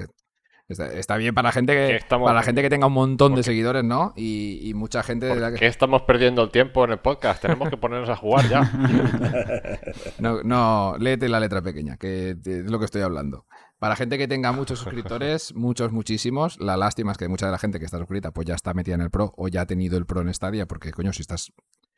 [0.70, 3.84] Está, bien para la gente que, para la gente que tenga un montón de seguidores,
[3.84, 4.14] ¿no?
[4.16, 5.66] Y, mucha gente de la que...
[5.66, 7.42] estamos perdiendo el tiempo en el podcast?
[7.42, 8.62] Tenemos que ponernos a jugar ya.
[10.20, 13.48] no, no, léete la letra pequeña, que es lo que estoy hablando.
[13.80, 17.58] Para gente que tenga muchos suscriptores, muchos, muchísimos, la lástima es que mucha de la
[17.58, 19.98] gente que está suscrita pues ya está metida en el Pro o ya ha tenido
[19.98, 21.52] el Pro en Stadia, porque coño, si estás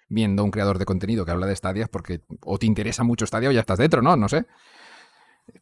[0.08, 3.50] viendo un creador de contenido que habla de Stadia, porque o te interesa mucho Stadia
[3.50, 4.16] o ya estás dentro, ¿no?
[4.16, 4.46] No sé.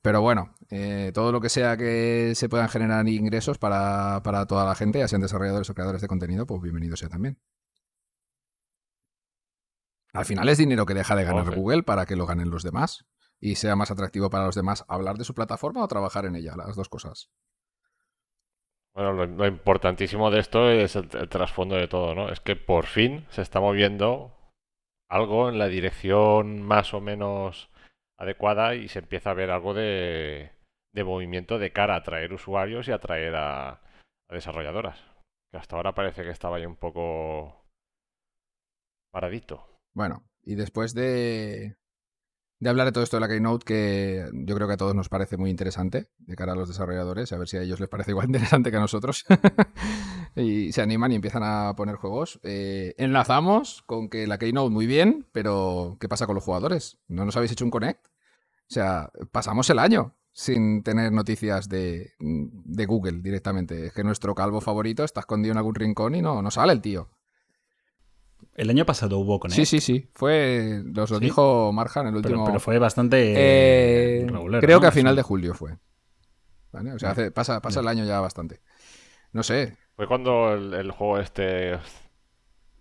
[0.01, 4.75] Pero bueno, eh, todo lo que sea que se puedan generar ingresos para, toda la
[4.75, 7.39] gente, ya sean desarrolladores o creadores de contenido, pues bienvenido sea también.
[10.13, 13.05] Al final es dinero que deja de ganar Google para que lo ganen los demás
[13.39, 16.55] y sea más atractivo para los demás hablar de su plataforma o trabajar en ella,
[16.55, 17.29] las dos cosas.
[18.93, 22.29] Bueno, lo, importantísimo de esto es el, el, trasfondo de todo, ¿no?
[22.29, 24.35] Es que por fin se está moviendo
[25.07, 27.69] algo en la dirección más o menos
[28.19, 30.51] adecuada y se empieza a ver algo de,
[30.93, 34.99] movimiento de cara a atraer usuarios y atraer a, a desarrolladoras.
[35.51, 37.65] Que hasta ahora parece que estaba ahí un poco
[39.11, 39.65] paradito.
[39.95, 41.77] Bueno, y después de,
[42.59, 45.07] de hablar de todo esto de la Keynote, que yo creo que a todos nos
[45.07, 48.11] parece muy interesante de cara a los desarrolladores, a ver si a ellos les parece
[48.11, 49.25] igual interesante que a nosotros.
[50.35, 52.39] y se animan y empiezan a poner juegos.
[52.43, 56.97] Eh, enlazamos con que la Keynote muy bien, pero ¿qué pasa con los jugadores?
[57.07, 58.05] ¿No nos habéis hecho un connect?
[58.05, 63.87] O sea, pasamos el año sin tener noticias de, de Google directamente.
[63.87, 66.81] Es que nuestro calvo favorito está escondido en algún rincón y no, no sale el
[66.81, 67.09] tío.
[68.59, 69.55] El año pasado hubo Connect.
[69.55, 70.09] Sí, sí, sí.
[70.13, 71.25] Fue, nos lo ¿Sí?
[71.25, 72.45] dijo Marjan en el último.
[72.45, 74.81] pero fue bastante Eh, regular, creo ¿no?
[74.81, 75.17] que a final Sí.
[75.17, 75.77] de julio fue.
[76.71, 76.93] ¿Vale?
[76.93, 78.61] O sea, hace- pasa, pasa el año ya bastante.
[79.31, 79.77] No sé.
[79.95, 81.79] Fue cuando el, el juego este.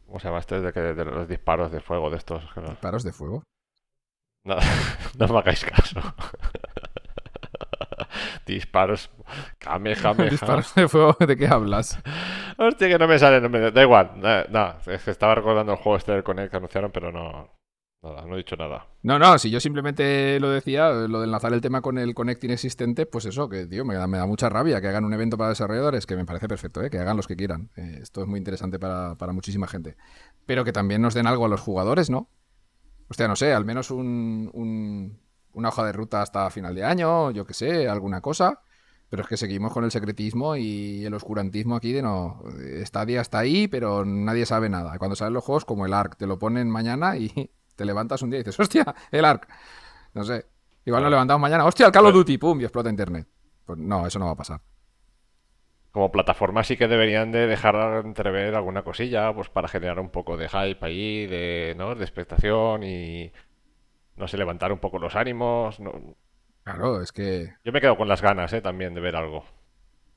[0.07, 0.61] ¿Cómo se llama este?
[0.61, 2.43] De, que, de los disparos de fuego de estos.
[2.55, 3.45] que no, Paros de fuego.
[4.45, 4.57] no,
[5.19, 6.01] no me hagáis caso.
[8.55, 9.11] Disparos.
[9.59, 10.31] Kamehameha.
[10.31, 11.99] Disparos de fuego, ¿de qué hablas?
[12.59, 13.71] Hostia, que no me sale el nombre.
[13.71, 14.13] Da igual.
[14.17, 17.55] Nada, nada, es que estaba recordando el juego este del Connect que anunciaron, pero no.
[18.01, 18.87] Nada, no he dicho nada.
[19.03, 22.45] No, no, si yo simplemente lo decía, lo de enlazar el tema con el Connect
[22.45, 25.37] inexistente, pues eso, que tío, me da, me da mucha rabia que hagan un evento
[25.37, 26.91] para desarrolladores, que me parece perfecto, ¿eh?
[26.91, 27.71] que hagan los que quieran.
[27.77, 29.97] Eh, esto es muy interesante para, para muchísima gente.
[30.47, 32.31] Pero que también nos den algo a los jugadores, ¿no?
[33.09, 35.19] Hostia, no sé, al menos un, un-
[35.59, 38.63] una hoja de ruta hasta final de año, yo qué sé, alguna cosa.
[39.11, 42.43] Pero es que seguimos con el secretismo y el oscurantismo aquí de no.
[42.85, 44.99] Stadia está ahí, pero nadie sabe nada.
[44.99, 48.31] Cuando salen los juegos, como el ARC, te lo ponen mañana y te levantas un
[48.31, 49.49] día y dices, hostia, el ARC.
[50.15, 50.47] No sé.
[50.85, 53.27] Igual nos levantamos mañana, hostia, el Call of Duty, pum, y explota internet.
[53.65, 54.61] Pues no, eso no va a pasar.
[55.91, 60.37] Como plataforma sí que deberían de dejar entrever alguna cosilla, pues para generar un poco
[60.37, 61.95] de hype ahí, de, ¿no?
[61.95, 63.33] de expectación y,
[64.19, 65.79] no sé, levantar un poco los ánimos.
[65.81, 65.93] no-
[66.65, 67.55] Claro, es que.
[67.65, 68.61] Yo me quedo con las ganas, ¿eh?
[68.61, 69.45] También de ver algo.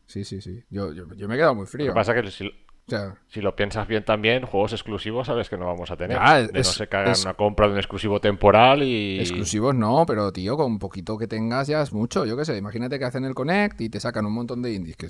[0.06, 0.66] Sí, sí, sí.
[0.70, 1.88] Yo, yo, yo me he quedado muy Lo frío.
[1.88, 2.52] que pasa es que si, O
[2.90, 6.20] sea, si lo piensas bien también, juegos exclusivos sabes que no vamos a tener.
[6.20, 9.20] De no se que hagan es- una compra de un exclusivo temporal y...
[9.22, 12.26] Exclusivos no, pero tío, con un poquito que tengas ya es mucho.
[12.26, 14.98] Yo qué sé, imagínate que hacen el Connect y te sacan un montón de indies
[14.98, 15.10] que,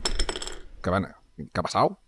[0.83, 2.01] que van a- ¿Qué ha pasado?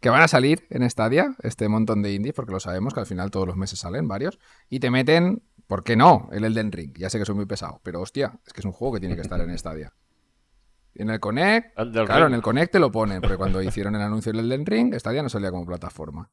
[0.00, 3.06] Que van a salir en Stadia, este montón de indies, porque lo sabemos que al
[3.06, 4.38] final todos los meses salen varios,
[4.68, 6.28] y te meten, ¿por qué no?
[6.32, 6.96] El Elden Ring.
[6.96, 9.14] Ya sé que soy muy pesado, pero hostia, es que es un juego que tiene
[9.14, 9.92] que estar en Stadia.
[10.94, 12.26] En el Connect, claro, Ring.
[12.28, 15.22] en el Connect te lo ponen, porque cuando hicieron el anuncio del Elden Ring, Stadia
[15.22, 16.30] no salía como plataforma.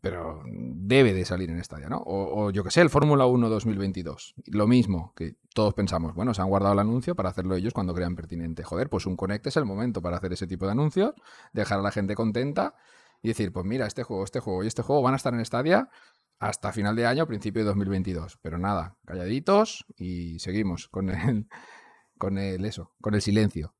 [0.00, 1.96] Pero debe de salir en Stadia, ¿no?
[1.96, 4.34] O, o yo que sé, el Fórmula 1 2022.
[4.48, 7.94] Lo mismo, que todos pensamos, bueno, se han guardado el anuncio para hacerlo ellos cuando
[7.94, 8.64] crean pertinente.
[8.64, 11.14] Joder, pues un Connect es el momento para hacer ese tipo de anuncios,
[11.54, 12.74] dejar a la gente contenta
[13.22, 15.42] y decir, pues mira, este juego, este juego y este juego van a estar en
[15.44, 15.88] Stadia
[16.38, 18.38] hasta final de año, principio de 2022.
[18.42, 21.48] Pero nada, calladitos y seguimos con el,
[22.18, 23.74] con el eso, con el silencio.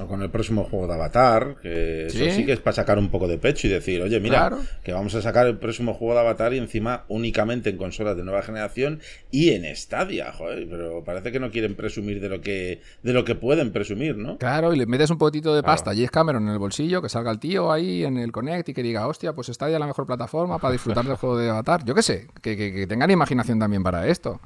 [0.00, 2.44] O con el próximo juego de Avatar, que eso Sí.
[2.44, 4.58] que es para sacar un poco de pecho y decir, oye, mira, Claro.
[4.82, 8.24] que vamos a sacar el próximo juego de Avatar y encima únicamente en consolas de
[8.24, 9.00] nueva generación
[9.30, 13.24] y en Stadia, joder, pero parece que no quieren presumir de lo que de lo
[13.24, 14.38] que pueden presumir, ¿no?
[14.38, 15.72] Claro, y le metes un poquitito de Claro.
[15.74, 18.70] pasta a James Cameron en el bolsillo, que salga el tío ahí en el Connect
[18.70, 21.50] y que diga, hostia, pues Stadia es la mejor plataforma para disfrutar del juego de
[21.50, 21.84] Avatar.
[21.84, 24.40] Yo qué sé, que, que- que tengan imaginación también para esto.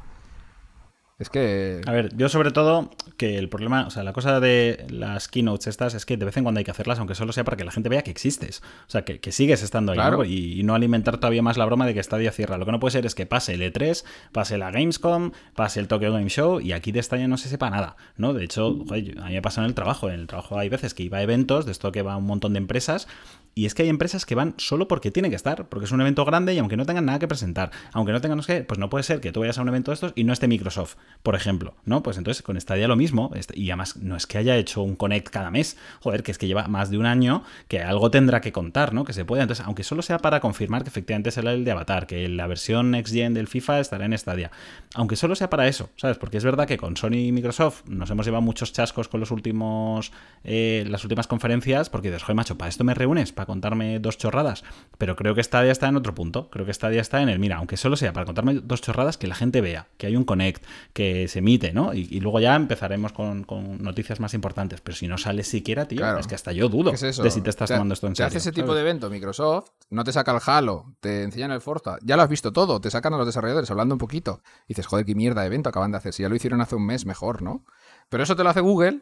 [1.19, 1.81] Es que...
[1.85, 5.67] A ver, yo sobre todo que el problema, o sea, la cosa de las keynotes
[5.67, 7.65] estas es que de vez en cuando hay que hacerlas, aunque solo sea para que
[7.65, 8.63] la gente vea que existes.
[8.87, 10.19] O sea, que, que sigues estando ahí, Claro.
[10.19, 10.25] ¿no?
[10.25, 12.57] Y, y no alimentar todavía más la broma de que Stadia cierra.
[12.57, 15.89] Lo que no puede ser es que pase el E3, pase la Gamescom, pase el
[15.89, 18.33] Tokyo Game Show y aquí de Stadia no se sepa nada, ¿no?
[18.33, 20.09] De hecho, joder, a mí me pasa en el trabajo.
[20.09, 22.53] En el trabajo hay veces que iba a eventos, de esto que va un montón
[22.53, 23.09] de empresas,
[23.55, 26.01] y es que hay empresas que van solo porque tienen que estar, porque es un
[26.01, 28.89] evento grande y aunque no tengan nada que presentar, aunque no tengan qué, pues no
[28.89, 31.35] puede ser que tú vayas a un evento de estos y no esté Microsoft, por
[31.35, 32.03] ejemplo, ¿no?
[32.03, 34.97] Pues entonces con Stadia lo mismo, este- y además no es que haya hecho un
[34.97, 38.41] Connect cada mes, joder, que es que lleva más de un año, que algo tendrá
[38.41, 39.05] que contar, ¿no?
[39.05, 42.07] Que se puede, entonces, aunque solo sea para confirmar que efectivamente será el de Avatar,
[42.07, 44.51] que la versión Next Gen del FIFA estará en Stadia,
[44.95, 46.17] aunque solo sea para eso, ¿sabes?
[46.19, 49.31] Porque es verdad que con Sony y Microsoft nos hemos llevado muchos chascos con los
[49.31, 50.13] últimos,
[50.45, 53.33] eh, las últimas conferencias, porque dices, joder, macho, ¿para esto me reúnes?
[53.33, 54.63] ¿Para contarme dos chorradas?
[54.97, 57.57] Pero creo que Stadia está en otro punto, creo que Stadia está en el, mira,
[57.57, 60.65] aunque solo sea para contarme dos chorradas, que la gente vea, que hay un connect,
[60.93, 61.93] que se emite, ¿no?
[61.95, 65.87] Y, y luego ya empezaremos con, con noticias más importantes, pero si no sale siquiera,
[65.89, 66.21] tío, Claro.
[66.21, 68.29] es que hasta yo dudo de si te estás Te- tomando esto en te serio.
[68.29, 68.77] hace ese tipo ¿sabes?
[68.85, 72.29] de evento Microsoft, no te saca el Halo, te enseñan el Forza, ya lo has
[72.29, 74.43] visto todo, te sacan a los desarrolladores hablando un poquito.
[74.67, 76.13] Y dices, joder, qué mierda de evento acaban de hacer.
[76.13, 77.65] Si ya lo hicieron hace un mes, mejor, ¿no?
[78.11, 79.01] Pero eso te lo hace Google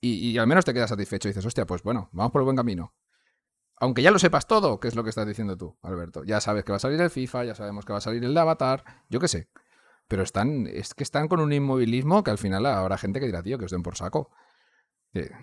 [0.00, 2.44] y, y al menos te quedas satisfecho y dices, hostia, pues bueno, vamos por el
[2.44, 2.92] buen camino.
[3.80, 6.24] Aunque ya lo sepas todo, que es lo que estás diciendo tú, Alberto.
[6.24, 8.34] Ya sabes que va a salir el FIFA, ya sabemos que va a salir el
[8.34, 9.48] de Avatar, yo qué sé.
[10.08, 13.42] Pero están, es que están con un inmovilismo que al final habrá gente que dirá,
[13.42, 14.30] tío, que os den por saco.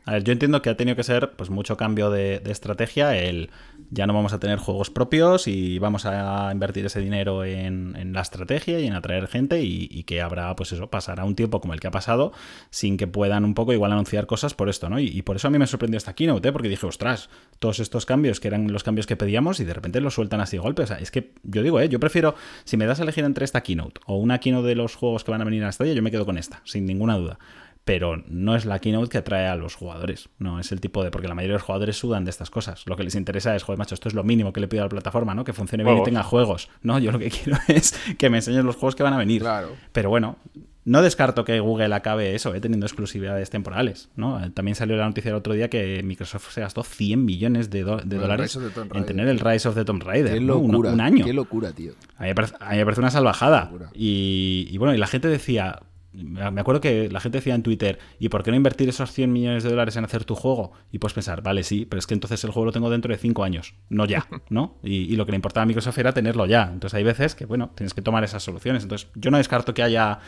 [0.05, 3.17] A ver, yo entiendo que ha tenido que ser pues mucho cambio de, estrategia.
[3.17, 3.49] El
[3.89, 8.21] ya no vamos a tener juegos propios y vamos a invertir ese dinero en, la
[8.21, 11.79] estrategia y en atraer gente y, que habrá, pues eso, pasará un tiempo como el
[11.79, 12.31] que ha pasado
[12.69, 14.99] sin que puedan un poco igual anunciar cosas por esto, ¿no?
[14.99, 16.51] Y, por eso a mí me sorprendió esta keynote, ¿eh?
[16.51, 19.99] porque dije, ostras, todos estos cambios que eran los cambios que pedíamos y de repente
[19.99, 20.83] los sueltan así de golpe.
[20.83, 21.89] O sea, es que yo digo, ¿eh?
[21.89, 22.35] Yo prefiero,
[22.65, 25.31] si me das a elegir entre esta keynote o una keynote de los juegos que
[25.31, 27.39] van a venir a Stadia, yo me quedo con esta, sin ninguna duda
[27.85, 30.29] pero no es la keynote que atrae a los jugadores.
[30.39, 31.11] No es el tipo de.
[31.11, 32.83] Porque la mayoría de los jugadores sudan de estas cosas.
[32.87, 34.85] Lo que les interesa es, joder, macho, esto es lo mínimo que le pido a
[34.85, 35.43] la plataforma, ¿no?
[35.43, 36.69] Que funcione bien y tenga juegos.
[36.81, 39.41] No, yo lo que quiero es que me enseñen los juegos que van a venir.
[39.41, 39.69] Claro.
[39.91, 40.37] Pero bueno,
[40.83, 42.59] no descarto que Google acabe eso, ¿eh?
[42.59, 44.09] teniendo exclusividades temporales.
[44.15, 44.51] ¿no?
[44.53, 48.57] También salió la noticia el otro día que Microsoft se gastó 100 millones de, dólares
[48.93, 50.33] en tener el Rise of the Tomb Raider.
[50.33, 51.23] Qué locura, un, año.
[51.23, 51.93] Qué locura, tío.
[52.17, 53.71] A mí me parece, una salvajada.
[53.93, 55.79] Y, y, bueno, y la gente decía,
[56.23, 59.31] me acuerdo que la gente decía en Twitter, ¿y por qué no invertir esos 100
[59.31, 60.71] millones de dólares en hacer tu juego?
[60.91, 63.17] Y puedes pensar, vale, sí, pero es que entonces el juego lo tengo dentro de
[63.17, 64.77] 5 años, no ya, ¿no?
[64.83, 66.69] Y, lo que le importaba a Microsoft era tenerlo ya.
[66.71, 68.83] Entonces hay veces que, bueno, tienes que tomar esas soluciones.
[68.83, 70.19] Entonces yo no descarto que haya...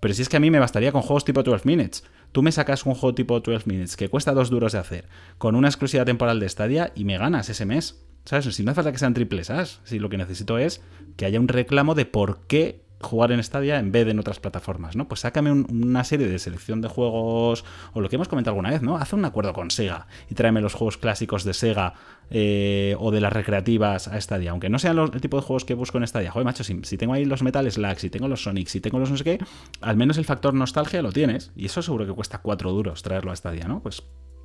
[0.00, 2.04] Pero si es que a mí me bastaría con juegos tipo 12 Minutes.
[2.32, 5.54] Tú me sacas un juego tipo 12 Minutes que cuesta 2 duros de hacer, con
[5.54, 8.02] una exclusividad temporal de Stadia y me ganas ese mes.
[8.24, 8.54] ¿Sabes?
[8.54, 10.80] Si no hace falta que sean triples As, si lo que necesito es
[11.16, 14.40] que haya un reclamo de por qué jugar en Stadia en vez de en otras
[14.40, 15.08] plataformas, ¿no?
[15.08, 18.82] Pues sácame una serie de selección de juegos, o lo que hemos comentado alguna vez,
[18.82, 18.96] ¿no?
[18.96, 21.94] Haz un acuerdo con Sega y tráeme los juegos clásicos de Sega
[22.30, 25.74] eh, o de las recreativas a Stadia, aunque no sean el tipo de juegos que
[25.74, 26.30] busco en Stadia.
[26.30, 29.10] Joder, macho, si, tengo ahí los Metal Slug, si tengo los Sonic, si tengo los
[29.10, 29.38] no sé qué,
[29.80, 33.32] al menos el factor nostalgia lo tienes, y eso seguro que cuesta cuatro duros traerlo
[33.32, 33.82] a Stadia, ¿no?
[33.82, 34.02] Pues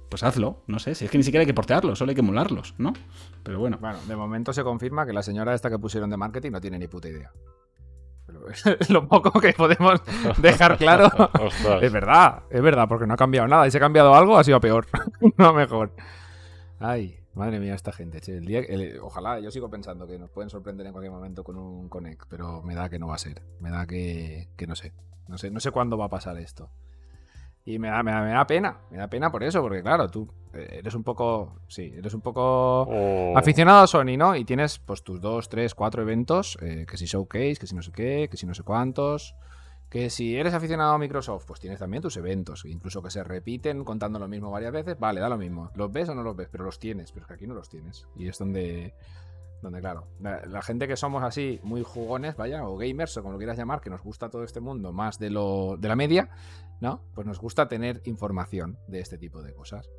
[0.10, 2.22] pues hazlo, no sé, si es que ni siquiera hay que portearlos, solo hay que
[2.22, 2.94] emularlos, ¿no?
[3.44, 3.78] Pero bueno.
[3.80, 6.80] Bueno, de momento se confirma que la señora esta que pusieron de marketing no tiene
[6.80, 7.32] ni puta idea.
[8.80, 10.02] Es lo poco que podemos
[10.41, 11.10] dejar claro.
[11.82, 13.68] es verdad, es verdad, porque no ha cambiado nada.
[13.68, 14.88] Y si ha cambiado algo, ha sido peor,
[15.38, 15.94] no mejor.
[16.80, 18.20] Ay, madre mía, esta gente.
[18.28, 18.62] El día,
[19.02, 22.62] ojalá, yo sigo pensando que nos pueden sorprender en cualquier momento con un Connect, pero
[22.62, 23.41] me da que no va a ser.
[23.60, 24.94] Me da que, que no sé.
[25.28, 26.70] No sé, no sé cuándo va a pasar esto.
[27.68, 30.80] Y me da, me da, pena, me da pena por eso, porque claro, tú eh,
[30.80, 33.38] eres un poco, sí, eres un poco oh.
[33.38, 34.38] aficionado a Sony, ¿no?
[34.38, 37.81] Y tienes pues tus dos, tres, cuatro eventos, eh, que si showcase, que si no
[37.81, 39.35] sé qué, que si no sé cuántos.
[39.89, 43.84] Que si eres aficionado a Microsoft, pues tienes también tus eventos, incluso que se repiten
[43.84, 45.69] contando lo mismo varias veces, vale, da lo mismo.
[45.76, 46.48] ¿Los ves o no los ves?
[46.49, 48.07] Pero los tienes, pero es que aquí no los tienes.
[48.15, 48.94] Y es donde,
[49.61, 53.38] donde claro, la, gente que somos así, muy jugones, vaya, o gamers, o como lo
[53.38, 56.30] quieras llamar, que nos gusta todo este mundo más de, lo, de la media,
[56.82, 57.04] ¿no?
[57.14, 59.90] Pues nos gusta tener información de este tipo de cosas.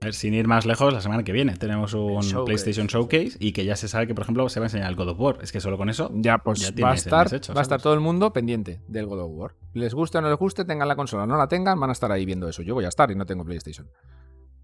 [0.00, 3.52] A ver, sin ir más lejos, la semana que viene tenemos un PlayStation Showcase y
[3.52, 5.38] que ya se sabe que, por ejemplo, se va a enseñar el God of War.
[5.42, 8.00] Es que solo con eso ya, pues va, a estar, va a estar todo el
[8.00, 9.54] mundo pendiente del God of War.
[9.74, 11.92] Les guste o no les guste, tengan la consola o no la tengan, van a
[11.92, 12.62] estar ahí viendo eso.
[12.62, 13.88] Yo voy a estar y no tengo PlayStation.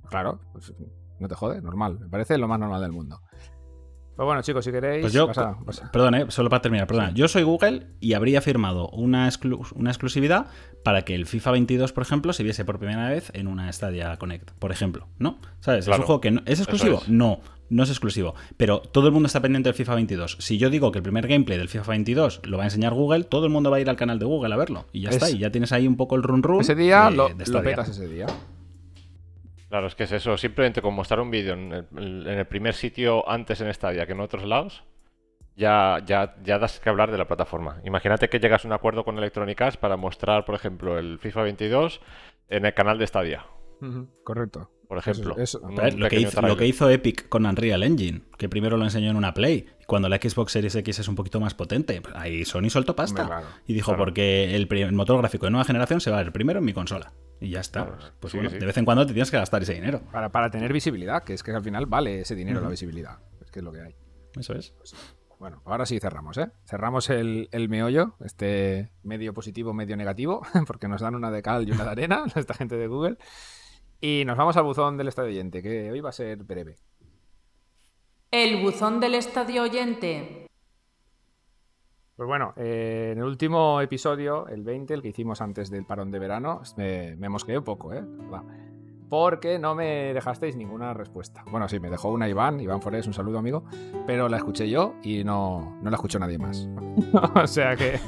[0.09, 0.75] Claro, pues
[1.21, 2.01] no te jode, normal.
[2.01, 3.21] Me parece lo más normal del mundo.
[4.19, 5.03] Pues bueno, chicos, si queréis.
[5.03, 5.31] Pues yo,
[5.93, 7.15] perdón, eh, solo para terminar, perdón.
[7.15, 9.31] Yo soy Google y habría firmado una,
[9.77, 10.47] una exclusividad
[10.83, 14.17] para que el FIFA 22, por ejemplo, se viese por primera vez en una Stadia
[14.17, 15.39] Connect, por ejemplo, ¿no?
[15.61, 15.87] ¿Sabes?
[15.87, 17.01] es un juego que no, ¿Es exclusivo?
[17.07, 18.35] No, no es exclusivo.
[18.57, 20.39] Pero todo el mundo está pendiente del FIFA 22.
[20.41, 23.23] Si yo digo que el primer gameplay del FIFA 22 lo va a enseñar Google,
[23.23, 24.87] todo el mundo va a ir al canal de Google a verlo.
[24.93, 26.63] Y ya está, y ya tienes ahí un poco el run run.
[26.63, 28.27] Ese día lo, lo petas ese día.
[29.69, 30.37] Claro, es que es eso.
[30.37, 34.45] Simplemente con mostrar un vídeo en, el primer sitio antes en Stadia que en otros
[34.45, 34.85] lados,
[35.57, 37.81] ya, ya, ya das que hablar de la plataforma.
[37.85, 41.43] Imagínate que llegas a un acuerdo con Electronic Arts para mostrar, por ejemplo, el FIFA
[41.43, 42.01] 22
[42.49, 43.45] en el canal de Stadia.
[44.25, 44.71] correcto.
[44.89, 45.37] Por ejemplo.
[45.37, 49.67] lo, que hizo, Epic con Unreal Engine, que primero lo enseñó en una Play.
[49.87, 53.43] Cuando la Xbox Series X es un poquito más potente, ahí Sony soltó pasta.
[53.67, 56.61] y dijo, porque el, el, motor gráfico de nueva generación se va a ver primero
[56.61, 57.13] en mi consola.
[57.41, 57.99] Y ya está.
[58.21, 60.01] pues bueno, de vez en cuando te tienes que gastar ese dinero.
[60.13, 63.19] Para, para tener visibilidad, que es que al final vale ese dinero la visibilidad.
[63.41, 63.95] Es que es lo que hay.
[64.37, 64.71] Eso es.
[64.71, 64.95] Pues,
[65.39, 66.51] bueno, ahora sí cerramos, ¿eh?
[66.65, 71.69] Cerramos el, el, meollo, este medio positivo, medio negativo, porque nos dan una de cal
[71.69, 73.19] y una de arena, esta gente de Google.
[74.01, 76.77] Y nos vamos al buzón del estadio oyente, que hoy va a ser breve.
[78.31, 80.48] El buzón del estadio oyente.
[82.19, 86.11] Pues bueno, eh, en el último episodio, el 20, el que hicimos antes del parón
[86.11, 88.03] de verano, me, me mosqueé un poco, ¿eh?
[89.09, 91.45] Porque no me dejasteis ninguna respuesta.
[91.49, 93.63] Bueno, sí, me dejó una Iván, Iván Forés, un saludo amigo,
[94.05, 96.69] pero la escuché yo y no, no la escuchó nadie más.
[97.37, 98.01] o sea que...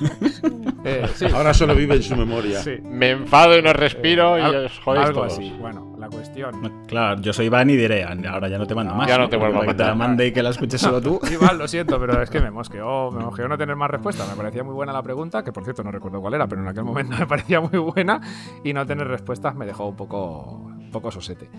[0.84, 2.58] Eh, Ahora solo vive en su memoria.
[2.82, 5.54] Me enfado y no respiro y os Algo así.
[5.60, 6.84] Bueno, la cuestión.
[6.86, 9.06] Claro, yo soy Iván y diré, ahora ya no te mando más.
[9.06, 11.20] Ya no te vuelvo a Que te la mande y que la escuches solo tú.
[11.30, 14.28] Iván, lo siento, pero es que me mosqueó, me mosqueó no tener más respuestas.
[14.28, 16.68] Me parecía muy buena la pregunta, que por cierto no recuerdo cuál era, pero en
[16.68, 18.20] aquel momento me parecía muy buena
[18.64, 21.50] y no tener respuestas me dejó un poco, un poco sosete.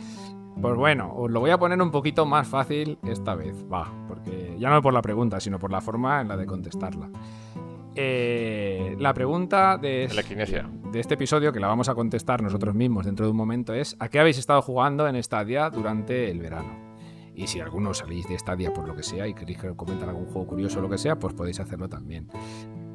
[0.60, 4.56] Pues bueno, os lo voy a poner un poquito más fácil esta vez, va, porque
[4.60, 7.10] ya no por la pregunta, sino por la forma en la de contestarla.
[7.96, 10.24] Eh, la pregunta de, la
[10.92, 13.98] de este episodio, que la vamos a contestar nosotros mismos dentro de un momento, es
[14.00, 16.92] ¿a qué habéis estado jugando en Stadia durante el verano?
[17.34, 20.26] Y si alguno salís de Stadia por lo que sea y queréis que comentar algún
[20.26, 22.28] juego curioso o lo que sea, pues podéis hacerlo también.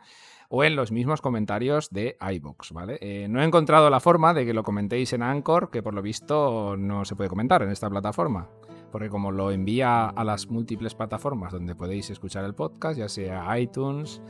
[0.50, 2.98] o en los mismos comentarios de iBox, ¿vale?
[3.02, 6.02] Eh, no he encontrado la forma de que lo comentéis en Anchor, que por lo
[6.02, 8.50] visto no se puede comentar en esta plataforma
[8.92, 13.60] porque como lo envía a las múltiples plataformas donde podéis escuchar el podcast, ya sea
[13.60, 14.22] iTunes,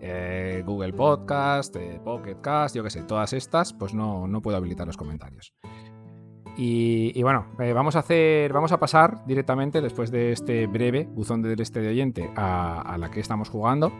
[0.00, 4.56] eh, Google Podcast, eh, Pocket Cast, yo qué sé, todas estas, pues no, no puedo
[4.56, 5.54] habilitar los comentarios.
[6.54, 11.40] Y, bueno, eh, vamos a hacer, vamos a pasar directamente después de este breve buzón
[11.40, 13.90] del este de oyente a la que estamos jugando.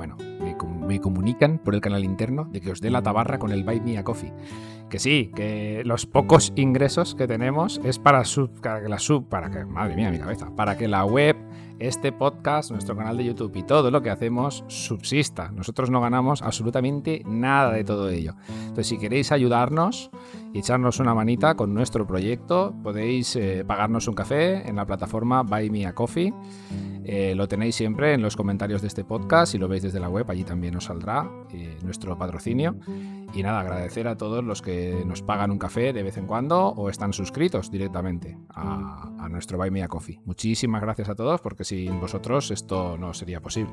[0.00, 3.38] Bueno, me, com- me comunican por el canal interno de que os dé la tabarra
[3.38, 4.32] con el Buy Me a Coffee.
[4.88, 8.22] Que sí, que los pocos ingresos que tenemos es para,
[8.62, 11.36] para que la sub, para que, madre mía, mi cabeza, para que la web,
[11.78, 15.50] este podcast, nuestro canal de YouTube y todo lo que hacemos subsista.
[15.52, 18.36] Nosotros no ganamos absolutamente nada de todo ello.
[18.60, 20.10] Entonces, si queréis ayudarnos
[20.52, 25.42] y echarnos una manita con nuestro proyecto, podéis eh, pagarnos un café en la plataforma
[25.42, 26.32] Buy Me a Coffee.
[27.04, 29.52] Eh, lo tenéis siempre en los comentarios de este podcast.
[29.52, 32.76] Si lo veis desde la web, allí también os saldrá eh, nuestro patrocinio.
[33.32, 36.68] Y nada, agradecer a todos los que nos pagan un café de vez en cuando
[36.68, 40.20] o están suscritos directamente a, nuestro Buy Me a Coffee.
[40.24, 43.72] Muchísimas gracias a todos porque sin vosotros esto no sería posible.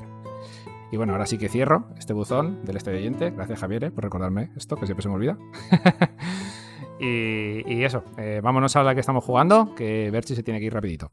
[0.92, 3.30] Y bueno, ahora sí que cierro este buzón del este oyente.
[3.30, 5.36] Gracias Javier eh, por recordarme esto, que siempre se me olvida.
[7.00, 10.66] y, y eso, eh, vámonos a la que estamos jugando, que Berchi se tiene que
[10.66, 11.12] ir rapidito.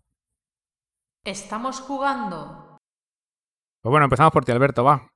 [1.23, 2.77] Estamos jugando.
[3.81, 5.07] Pues bueno, empezamos por ti, Alberto, va.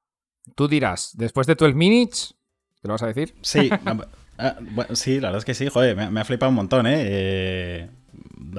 [0.56, 2.36] Tú dirás, después de 12 minutes,
[2.82, 3.36] ¿te lo vas a decir?
[3.42, 4.04] Sí, no,
[4.38, 6.88] ah, bueno, sí, la verdad es que sí, joder, me, me ha flipado un montón,
[6.88, 7.04] ¿eh?
[7.06, 7.90] Eh,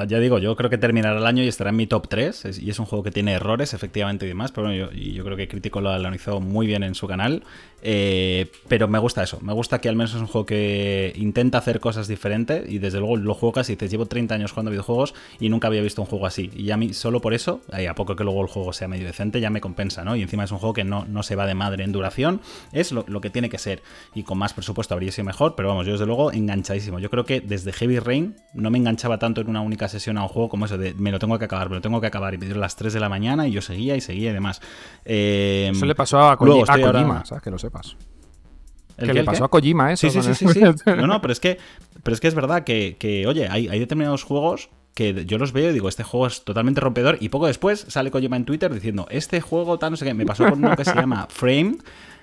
[0.07, 2.44] Ya digo, yo creo que terminará el año y estará en mi top 3.
[2.44, 4.52] es- y es un juego que tiene errores, efectivamente, y demás.
[4.52, 7.43] Pero bueno, yo, yo creo que Crítico lo analizó muy bien en su canal.
[7.82, 9.39] eh, pero me gusta eso.
[9.40, 12.70] Me gusta que al menos es un juego que intenta hacer cosas diferentes.
[12.70, 15.81] Y desde luego lo juegas y dices, llevo 30 años jugando videojuegos y nunca había
[15.81, 16.51] visto un juego así.
[16.55, 19.07] Y a mí, solo por eso, eh, a poco que luego el juego sea medio
[19.07, 20.15] decente, ya me compensa, ¿no?
[20.15, 22.43] Y encima es un juego que no, no se va de madre en duración.
[22.73, 23.82] Es lo, lo que tiene que ser.
[24.15, 25.55] Y con más presupuesto habría sido mejor.
[25.57, 26.98] Pero vamos, yo desde luego enganchadísimo.
[26.98, 30.22] Yo creo que desde Heavy Rain no me enganchaba tanto en una única sesión a
[30.22, 32.34] un juego como eso de me lo tengo que acabar, me lo tengo que acabar.
[32.34, 34.60] Y me dieron las 3 de la mañana y yo seguía y seguía y demás.
[35.05, 37.42] Eh, Eso le pasó a, Koji- a ahora- Kojima, ¿sabes?
[37.42, 37.97] Que lo sepas.
[38.98, 40.10] ¿el que le pasó a Kojima eso.
[40.10, 40.60] Sí, sí, sí, sí, sí.
[40.86, 41.56] No, no, pero es que,
[42.02, 45.52] pero es que es verdad que, que, oye, hay, hay determinados juegos que yo los
[45.52, 47.16] veo y digo, este juego es totalmente rompedor.
[47.20, 50.12] Y poco después sale Kojima en Twitter diciendo, este juego tal, no sé qué.
[50.12, 51.76] Me pasó con uno que se llama Frame.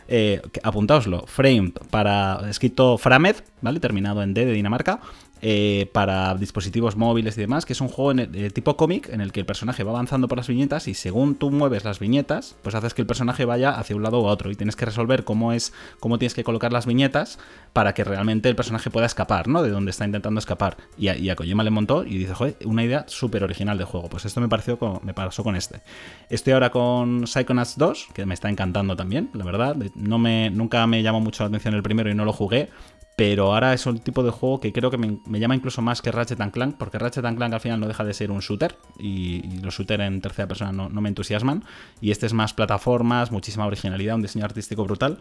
[0.10, 3.80] Eh, apuntaoslo, Framed para escrito Framed, ¿vale?
[3.82, 5.02] Terminado en D de Dinamarca.
[5.42, 9.10] Eh, para dispositivos móviles y demás, que es un juego en el- de tipo cómic
[9.10, 12.00] en el que el personaje va avanzando por las viñetas y según tú mueves las
[12.00, 14.86] viñetas, pues haces que el personaje vaya hacia un lado u otro y tienes que
[14.86, 17.40] resolver cómo es cómo tienes que colocar las viñetas
[17.74, 19.62] para que realmente el personaje pueda escapar, ¿no?
[19.62, 20.78] De donde está intentando escapar.
[20.98, 23.84] Y a, y a Kojima le montó y dice, joder, una idea súper original de
[23.84, 24.10] juego.
[24.10, 25.82] Pues esto me pareció con- me pasó con este.
[26.30, 29.76] Estoy ahora con Psychonauts 2, que me está encantando también, la verdad.
[29.96, 32.70] No me, nunca me llamó mucho la atención el primero y no lo jugué.
[33.18, 36.11] Pero ahora es un tipo de juego que creo que me, llama incluso más que
[36.11, 39.73] Ratchet Clank, porque Ratchet Clank al final no deja de ser un shooter, y, los
[39.73, 41.64] shooters en tercera persona no, no, me entusiasman.
[41.99, 45.18] Y este es más plataformas, muchísima originalidad, un diseño artístico brutal.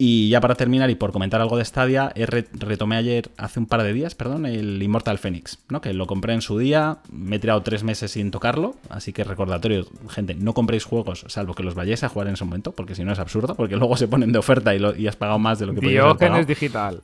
[0.00, 3.82] Y ya para terminar y por comentar algo de Stadia, retomé ayer, hace un par
[3.82, 5.80] de días, perdón, el Immortal Phoenix, ¿no?
[5.80, 9.24] Que lo compré en su día, me he tirado tres meses sin tocarlo, así que
[9.24, 12.94] recordatorio, gente, no compréis juegos salvo que los vayáis a jugar en ese momento, porque
[12.94, 15.40] si no es absurdo, porque luego se ponen de oferta y, lo, y has pagado
[15.40, 16.44] más de lo que podías pagado.
[16.44, 17.02] digital.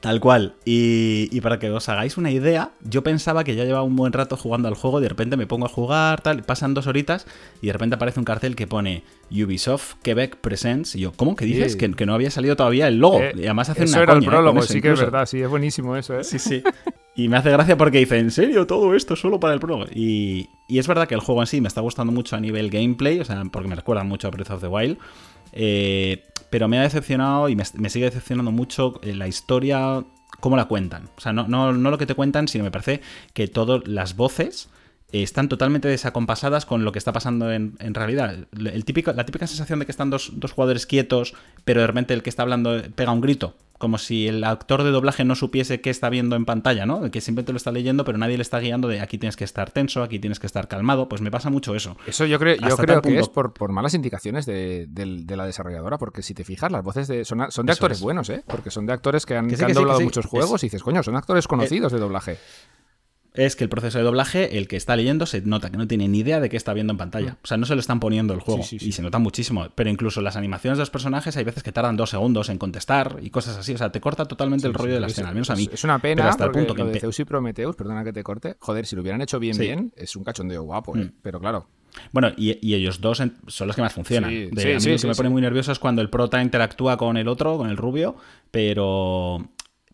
[0.00, 0.54] Tal cual.
[0.64, 4.36] Y, para que os hagáis una idea, yo pensaba que ya llevaba un buen rato
[4.36, 7.26] jugando al juego, de repente me pongo a jugar, tal, pasan dos horitas
[7.60, 10.94] y de repente aparece un cartel que pone Ubisoft Quebec Presents.
[10.94, 11.76] Y yo, ¿cómo que dices?
[11.76, 13.20] Que, no había salido todavía el logo.
[13.20, 14.26] Eh, y además hacen eso era el ¿eh?
[14.26, 16.24] prólogo, sí que es verdad, sí, es buenísimo eso, ¿eh?
[16.24, 16.62] Sí, sí.
[17.16, 19.86] Y me hace gracia porque dice, ¿en serio todo esto solo para el prólogo?
[19.92, 22.70] Y, y es verdad que el juego en sí me está gustando mucho a nivel
[22.70, 24.98] gameplay, o sea, porque me recuerda mucho a Breath of the Wild.
[25.52, 30.04] Eh, pero me ha decepcionado y me, sigue decepcionando mucho la historia
[30.40, 31.08] cómo la cuentan.
[31.16, 33.00] O sea, no, no, no lo que te cuentan, sino me parece
[33.32, 34.68] que todas las voces
[35.12, 38.46] están totalmente desacompasadas con lo que está pasando en, realidad.
[38.52, 41.34] El típico, la típica sensación de que están dos, jugadores quietos,
[41.64, 43.56] pero de repente el que está hablando pega un grito.
[43.78, 47.10] Como si el actor de doblaje no supiese qué está viendo en pantalla, ¿no?
[47.10, 49.70] Que simplemente lo está leyendo, pero nadie le está guiando de aquí tienes que estar
[49.70, 51.08] tenso, aquí tienes que estar calmado.
[51.08, 51.96] Pues me pasa mucho eso.
[52.06, 54.88] Eso yo creo, yo creo que es por, malas indicaciones de,
[55.28, 58.42] la desarrolladora, porque si te fijas, las voces de, son, de actores buenos, ¿eh?
[58.46, 61.92] Porque son de actores que han, doblado muchos juegos y dices, coño, son actores conocidos
[61.92, 62.38] de doblaje
[63.38, 66.08] es que el proceso de doblaje, el que está leyendo, se nota que no tiene
[66.08, 67.32] ni idea de qué está viendo en pantalla.
[67.32, 67.44] Mm.
[67.44, 68.64] O sea, no se lo están poniendo el juego.
[68.70, 69.68] Y se nota muchísimo.
[69.74, 73.18] Pero incluso las animaciones de los personajes hay veces que tardan dos segundos en contestar
[73.22, 73.74] y cosas así.
[73.74, 75.68] O sea, te corta totalmente el rollo de la escena, al menos a mí.
[75.72, 78.56] Es una pena hasta el punto que de Zeus y Prometheus, perdona que te corte,
[78.58, 81.04] joder, si lo hubieran hecho bien, bien, es un cachondeo guapo, ¿eh?
[81.04, 81.12] Mm.
[81.22, 81.68] Pero claro.
[82.12, 84.30] Bueno, y, ellos dos son los que más funcionan.
[84.30, 87.28] De, a mí se me pone muy nervioso es cuando el prota interactúa con el
[87.28, 88.16] otro, con el rubio,
[88.50, 89.48] pero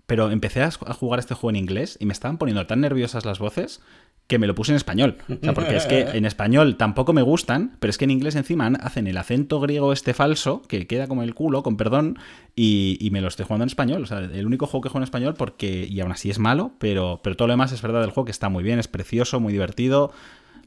[0.06, 3.39] pero empecé a jugar este juego en inglés y me estaban poniendo tan nerviosas las
[3.39, 3.81] voces
[4.26, 5.18] que me lo puse en español.
[5.28, 8.36] O sea, porque es que en español tampoco me gustan, pero es que en inglés
[8.36, 12.18] encima hacen el acento griego este falso, que queda como el culo, con perdón,
[12.56, 14.02] y, me lo estoy jugando en español.
[14.02, 16.72] O sea, el único juego que juego en español porque, y aún así es malo,
[16.78, 19.40] pero, pero todo lo demás es verdad del juego que está muy bien, es precioso,
[19.40, 20.12] muy divertido,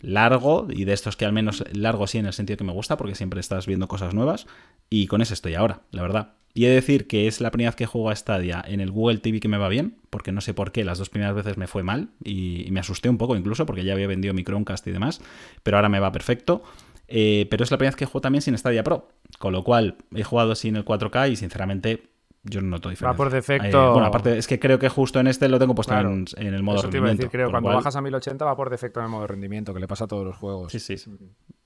[0.01, 2.95] largo, y de estos que al menos largo sí en el sentido que me gusta,
[2.95, 4.45] porque siempre estás viendo cosas nuevas,
[4.89, 6.36] y con eso estoy ahora, la verdad.
[6.57, 8.89] Y he de decir que es la primera vez que juego a Stadia en el
[8.89, 11.55] Google TV que me va bien, porque no sé por qué, las dos primeras veces
[11.55, 14.87] me fue mal y, me asusté un poco incluso, porque ya había vendido mi Chromecast
[14.87, 15.21] y demás,
[15.61, 16.63] pero ahora me va perfecto.
[17.07, 19.07] Eh, pero es la primera vez que juego también sin Stadia Pro,
[19.37, 22.09] con lo cual he jugado sin el 4K y sinceramente
[22.49, 23.11] yo no noto diferencia.
[23.11, 23.67] Va por defecto.
[23.67, 26.63] Eh, bueno, aparte es que creo que justo en este lo tengo puesto en, el
[26.63, 27.23] modo Eso rendimiento.
[27.23, 29.87] decir, creo, cuando bajas a 1080 va por defecto en el modo rendimiento, que le
[29.87, 30.71] pasa a todos los juegos.
[30.71, 30.95] Sí, sí.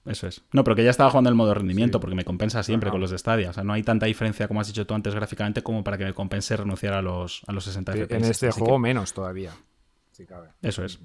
[0.06, 0.44] Eso es.
[0.52, 3.12] No, pero que ya estaba jugando el modo rendimiento porque me compensa siempre con los
[3.12, 3.52] de Stadia.
[3.52, 6.06] O sea, no hay tanta diferencia, como has dicho tú antes, gráficamente, como para que
[6.06, 8.16] me compense renunciar a los, a los 60 FPS.
[8.16, 9.52] En este juego menos todavía.
[10.62, 11.00] Eso es.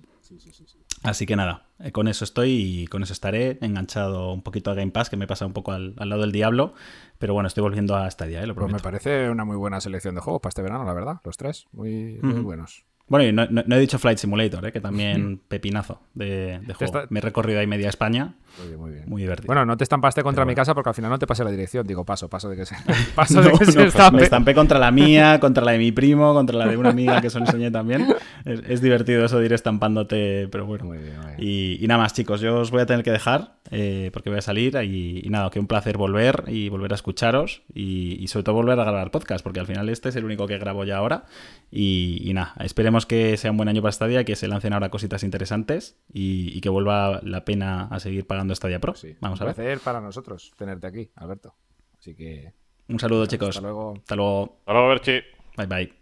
[1.02, 4.74] Así que nada, eh, con eso estoy y con eso estaré enganchado un poquito a
[4.74, 6.74] Game Pass, que me pasa un poco al, lado del diablo.
[7.18, 8.46] Pero bueno, estoy volviendo a Stadia, ¿eh?
[8.46, 11.20] lo pues me parece una muy buena selección de juegos para este verano, la verdad.
[11.24, 12.84] Los tres, muy, muy buenos.
[13.08, 14.72] Bueno, y no, he dicho Flight Simulator, ¿eh?
[14.72, 17.02] que también pepinazo de, juego.
[17.10, 18.34] Me he recorrido ahí media España.
[18.58, 19.04] Muy bien, muy bien.
[19.06, 19.46] Muy divertido.
[19.48, 21.86] Bueno, no te estampaste contra mi casa porque al final no te pasé la dirección.
[21.86, 22.74] Digo, paso, paso de que se.
[23.14, 24.18] Paso de que se estampe.
[24.18, 27.20] Me estampé contra la mía, contra la de mi primo, contra la de una amiga
[27.20, 28.06] que os enseñé también.
[28.44, 30.84] Es, divertido eso de ir estampándote, pero bueno.
[30.84, 34.30] Muy bien, Y, nada más, chicos, yo os voy a tener que dejar eh, porque
[34.30, 34.76] voy a salir.
[34.76, 37.62] Y, nada, que un placer volver y volver a escucharos.
[37.74, 40.58] Y, sobre todo volver a grabar podcast, porque al final este es el único que
[40.58, 41.24] grabo ya ahora.
[41.70, 45.22] Y, nada, esperemos que sea un buen año para Stadia, que se lancen ahora cositas
[45.22, 48.94] interesantes y que vuelva la pena a seguir pagando Stadia Pro.
[48.94, 49.16] Sí.
[49.20, 49.54] Vamos a ver.
[49.54, 51.54] placer para nosotros tenerte aquí, Alberto.
[51.98, 52.52] Así que.
[52.88, 53.48] Un saludo, chicos.
[53.48, 53.94] Hasta luego.
[53.96, 54.58] Hasta luego.
[54.60, 55.20] Hasta luego, Berchi.
[55.56, 55.92] Bye bye.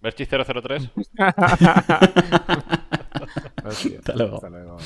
[0.00, 0.90] Berchi 003.
[3.64, 4.36] Hasta luego.
[4.36, 4.76] Hasta luego.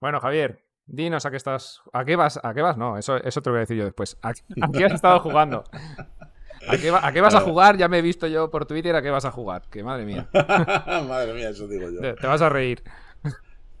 [0.00, 1.82] Bueno, Javier, dinos a qué estás.
[1.92, 2.40] ¿A qué vas?
[2.42, 2.76] ¿A qué vas?
[2.76, 4.18] No, eso, eso te lo voy a decir yo después.
[4.22, 5.64] ¿A, qué has estado jugando?
[6.68, 7.76] ¿A qué, ¿A qué, vas a jugar?
[7.76, 9.62] Ya me he visto yo por Twitter a qué vas a jugar.
[9.70, 10.28] Que madre mía.
[10.32, 12.14] madre mía, eso digo yo.
[12.14, 12.82] te vas a reír.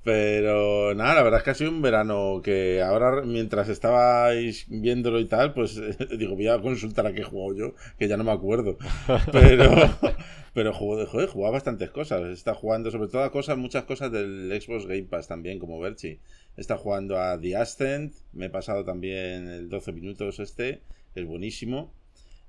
[0.04, 5.18] Pero nada, la verdad es que ha sido un verano que ahora, mientras estabais viéndolo
[5.18, 5.80] y tal, pues
[6.18, 8.76] digo, voy a consultar a qué he jugado yo, que ya no me acuerdo.
[9.32, 9.74] Pero,
[10.52, 12.22] pero joder, joder, jugaba bastantes cosas.
[12.28, 16.20] Está jugando sobre todo a cosas, muchas cosas del Xbox Game Pass también, como Berchi.
[16.56, 20.82] Está jugando a The Ascent, me he pasado también el 12 minutos este,
[21.14, 21.92] es buenísimo.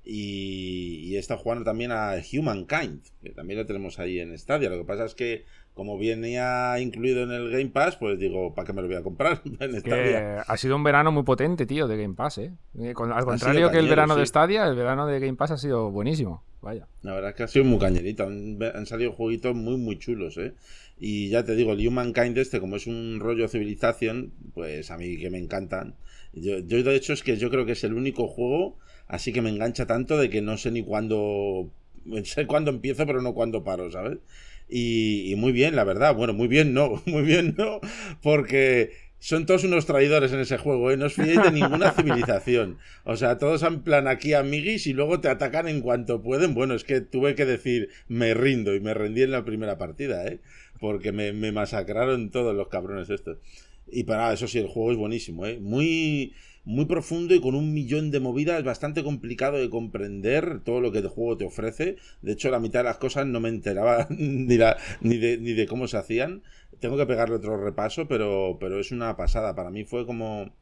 [0.04, 4.70] Y, y estado jugando también a Humankind, que también lo tenemos ahí en Stadia.
[4.70, 5.46] Lo que pasa es que
[5.76, 9.04] como venía incluido en el Game Pass, pues digo, ¿para qué me lo voy a
[9.04, 9.42] comprar?
[9.60, 10.42] en Stadia?
[10.42, 12.52] ha sido un verano muy potente, tío, de Game Pass, ¿eh?
[12.80, 15.92] eh al contrario que el verano de Stadia, el verano de Game Pass ha sido
[15.92, 16.44] buenísimo.
[16.62, 16.88] Vaya.
[17.04, 18.24] La verdad es que ha sido muy cañerito.
[18.24, 20.56] Han, han salido jueguitos muy, muy chulos, ¿eh?
[20.98, 25.18] Y ya te digo, el Humankind este, como es un rollo civilización, pues a mí
[25.18, 25.94] que me encantan.
[26.34, 28.78] Yo, yo de hecho es que yo creo que es el único juego
[29.08, 31.70] así que me engancha tanto de que no sé ni cuándo...
[32.24, 34.20] Sé cuándo empiezo, pero no cuándo paro, ¿sabes?
[34.68, 36.16] Y, muy bien, la verdad.
[36.16, 37.80] Bueno, muy bien no, muy bien no,
[38.22, 40.98] porque son todos unos traidores en ese juego, ¿eh?
[40.98, 42.78] No os fiéis de ninguna civilización.
[43.04, 46.54] O sea, todos en plan aquí amiguis y luego te atacan en cuanto pueden.
[46.54, 50.26] Bueno, es que tuve que decir, me rindo y me rendí en la primera partida,
[50.28, 50.40] ¿eh?
[50.80, 53.38] Porque me, me masacraron todos los cabrones estos.
[53.88, 55.60] Y para eso sí, el juego es buenísimo, ¿eh?
[55.60, 56.34] Muy
[56.66, 61.00] muy profundo y con un millón de movidas, bastante complicado de comprender todo lo que
[61.00, 61.98] el juego te ofrece.
[62.22, 64.58] De hecho, la mitad de las cosas no me enteraba ni,
[65.02, 66.44] ni, de, ni de cómo se hacían.
[66.80, 69.56] Tengo que pegarle otro repaso, pero, pero es una pasada.
[69.56, 70.54] Para mí fue como...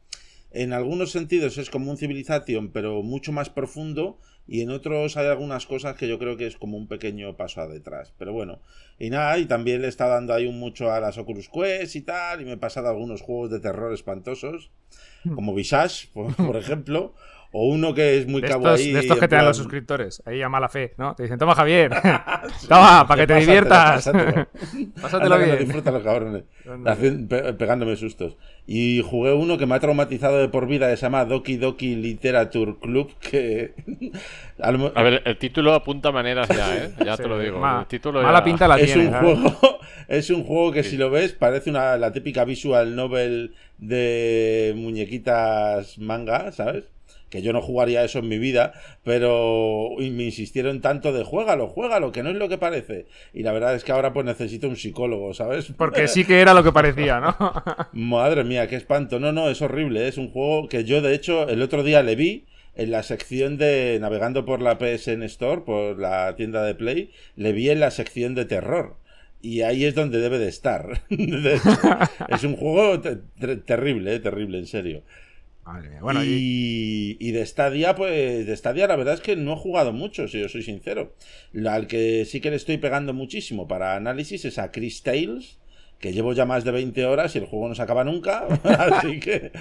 [0.51, 4.19] En algunos sentidos es como un civilización, pero mucho más profundo.
[4.45, 7.61] Y en otros hay algunas cosas que yo creo que es como un pequeño paso
[7.61, 8.13] a detrás.
[8.17, 8.59] Pero bueno,
[8.99, 12.01] y nada, y también le está dando ahí un mucho a las Oculus Quest y
[12.01, 12.41] tal.
[12.41, 14.71] Y me he pasado algunos juegos de terror espantosos.
[15.23, 15.35] Hmm.
[15.35, 17.13] como Visage, por, ejemplo,
[17.55, 20.49] o uno que es muy de de estos que te dan los suscriptores, ahí a
[20.49, 21.13] mala fe, ¿no?
[21.13, 21.91] Te dicen, toma Javier,
[22.67, 24.11] toma, para que te diviertas.
[24.99, 25.59] Pásatelo, bien.
[25.59, 26.45] Disfrútalo, cabrones.
[27.57, 28.37] pegándome sustos.
[28.65, 31.95] Y jugué uno que me ha traumatizado de por vida, que se llama Doki Doki
[31.95, 33.75] Literature Club, que...
[34.59, 36.93] a ver, el título apunta maneras ya, ¿eh?
[37.05, 37.61] Ya te lo digo.
[37.79, 39.09] el título mala pinta la es tiene.
[39.09, 43.53] Un juego, es un juego que si lo ves parece una, la típica visual novel
[43.77, 46.85] de muñequitas manga, ¿sabes?
[47.33, 48.73] Que yo no jugaría eso en mi vida,
[49.03, 53.07] pero me insistieron tanto de juégalo, juégalo, que no es lo que parece.
[53.33, 55.73] Y la verdad es que ahora pues necesito un psicólogo, ¿sabes?
[55.75, 57.35] Porque sí que era lo que parecía, ¿no?
[57.93, 59.19] Madre mía, qué espanto.
[59.19, 62.15] No, no, es horrible, es un juego que yo de hecho el otro día le
[62.15, 62.45] vi
[62.75, 67.51] en la sección de navegando por la PSN Store, por la tienda de Play, le
[67.51, 68.97] vi en la sección de terror.
[69.41, 71.01] Y ahí es donde debe de estar.
[72.29, 74.19] es un juego terrible, ¿eh?
[74.19, 75.01] terrible, en serio
[76.23, 77.17] y...
[77.19, 77.31] y...
[77.31, 80.49] de Stadia, pues de Stadia la verdad es que no he jugado mucho, si yo
[80.49, 81.15] soy sincero.
[81.65, 85.59] Al que sí que le estoy pegando muchísimo para análisis es a Chris Tales,
[85.99, 88.45] que llevo ya más de 20 horas y el juego no se acaba nunca.
[88.63, 89.51] Así que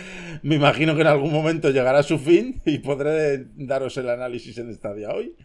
[0.42, 4.58] me imagino que en algún momento llegará a su fin y podré daros el análisis
[4.58, 5.36] en Stadia hoy,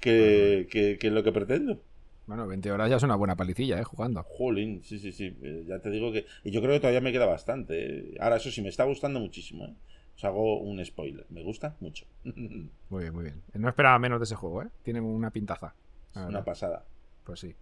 [0.00, 1.80] que, que, es lo que pretendo.
[2.26, 3.84] Bueno, 20 horas ya es una buena palicilla, ¿eh?
[3.84, 4.22] Jugando.
[4.22, 5.34] Jolín, sí, sí, sí.
[5.42, 6.26] Eh, ya te digo que.
[6.42, 7.98] Y yo creo que todavía me queda bastante.
[7.98, 8.14] ¿eh?
[8.20, 9.74] Ahora, eso sí, me está gustando muchísimo, ¿eh?
[10.16, 11.26] Os hago un spoiler.
[11.30, 12.06] Me gusta mucho.
[12.24, 13.42] Muy bien, muy bien.
[13.54, 14.68] No esperaba menos de ese juego, ¿eh?
[14.82, 15.74] Tiene una pintaza.
[16.14, 16.84] Una pasada.
[17.24, 17.54] Pues sí.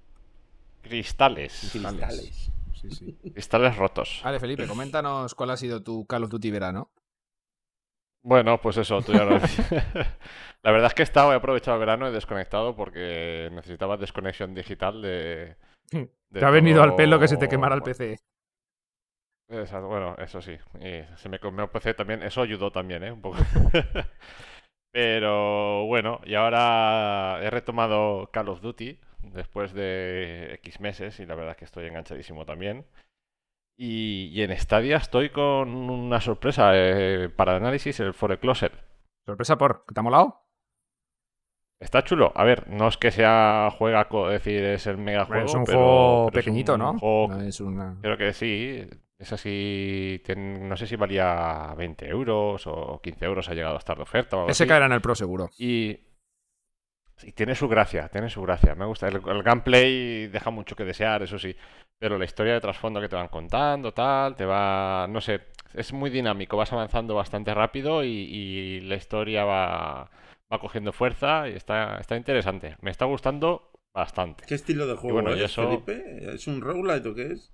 [0.83, 1.71] Cristales.
[1.73, 2.53] Cristales.
[2.75, 3.17] Sí, sí.
[3.33, 4.21] Cristales rotos.
[4.23, 6.91] Vale, Felipe, coméntanos cuál ha sido tu Call of Duty verano.
[8.25, 9.39] Bueno, pues eso, tú ya lo
[10.63, 14.55] La verdad es que he estado, he aprovechado el verano y desconectado porque necesitaba desconexión
[14.55, 15.57] digital de.
[15.91, 18.19] Te ha venido al pelo que se te quemara el PC
[19.83, 20.57] bueno, eso sí.
[20.81, 22.23] Y se me comió PC también.
[22.23, 23.13] Eso ayudó también, ¿eh?
[23.13, 23.39] Un poco.
[24.93, 31.35] Pero bueno, y ahora he retomado Call of Duty después de X meses y la
[31.35, 32.85] verdad es que estoy enganchadísimo también.
[33.77, 38.73] Y, en Stadia estoy con una sorpresa eh, para análisis, el For Closer.
[39.25, 39.85] ¿Sorpresa por?
[39.93, 40.43] ¿Te ha molado?
[41.81, 42.33] Está chulo.
[42.37, 45.47] A ver, no es que sea juega, es decir, es el mega juego.
[45.47, 46.97] Es un juego pequeñito, ¿no?
[48.03, 48.89] Creo que sí.
[49.23, 53.97] Es así, no sé si valía 20 euros o 15 euros, ha llegado a estar
[53.97, 54.37] de oferta.
[54.37, 55.49] O Ese caerá en el Pro seguro.
[55.59, 55.97] Y,
[57.37, 58.75] tiene su gracia, tiene su gracia.
[58.75, 59.07] Me gusta.
[59.07, 61.55] El, gameplay deja mucho que desear, eso sí.
[62.01, 65.07] Pero la historia de trasfondo que te van contando, tal, te va.
[65.09, 65.43] No sé,
[65.73, 66.57] es muy dinámico.
[66.57, 70.11] Vas avanzando bastante rápido y, la historia va,
[70.53, 72.77] va cogiendo fuerza y está, está interesante.
[72.81, 74.47] Me está gustando bastante.
[74.49, 76.35] ¿Qué estilo de juego es, Felipe?
[76.35, 77.53] ¿Es un roguelite o qué es?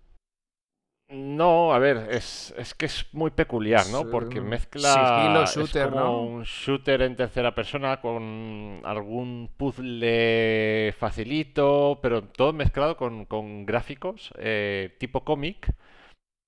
[1.11, 4.11] No, a ver, es, es, que es muy peculiar, ¿no?
[4.11, 12.53] Porque mezcla shooter, como un shooter en tercera persona con algún puzzle facilito, pero todo
[12.53, 15.75] mezclado con, gráficos eh, tipo cómic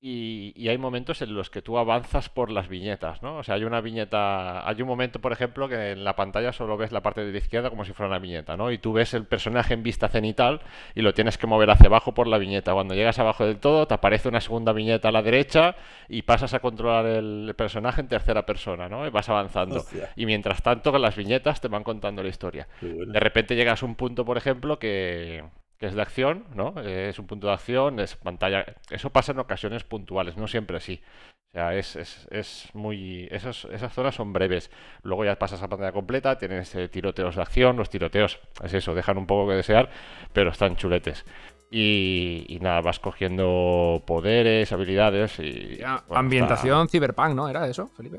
[0.03, 3.37] y, hay momentos en los que tú avanzas por las viñetas, ¿no?
[3.37, 6.79] O sea, hay una viñeta, hay un momento, por ejemplo, que en la pantalla solo
[6.79, 8.73] ves la parte de la izquierda como si fuera una viñeta, ¿no?
[8.73, 10.63] Y tú ves el personaje en vista cenital
[10.95, 12.73] y lo tienes que mover hacia abajo por la viñeta.
[12.73, 15.77] Cuando llegas abajo del todo, te aparece una segunda viñeta a la derecha
[16.09, 19.07] y pasas a controlar el personaje en tercera persona, ¿no?
[19.07, 19.85] Y vas avanzando.
[20.17, 22.69] Y mientras tanto, las viñetas te van contando la historia.
[22.81, 25.45] De repente llegas a un punto, por ejemplo, que
[25.81, 26.79] que es de acción, ¿no?
[26.83, 28.67] Es un punto de acción, es pantalla.
[28.91, 31.03] Eso pasa en ocasiones puntuales, no siempre así.
[31.49, 33.27] O sea, es, es, es muy.
[33.31, 34.71] esas zonas son breves.
[35.03, 37.79] Luego ya pasas a pantalla completa, tienes eh, tiroteos de acción.
[37.79, 39.89] Los tiroteos, es eso, dejan un poco que desear,
[40.35, 41.25] pero están chuletes.
[41.71, 45.81] Y, nada, vas cogiendo poderes, habilidades y.
[46.11, 47.49] ambientación cyberpunk, ¿no?
[47.49, 48.19] ¿Era eso, Felipe?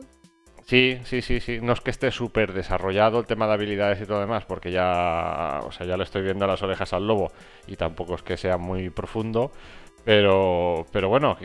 [0.65, 1.59] Sí, sí, sí, sí.
[1.61, 5.59] No es que esté súper desarrollado el tema de habilidades y todo demás, porque ya,
[5.63, 7.31] o sea, ya le estoy viendo las orejas al lobo
[7.67, 9.51] y tampoco es que sea muy profundo.
[10.03, 11.37] Pero, pero bueno,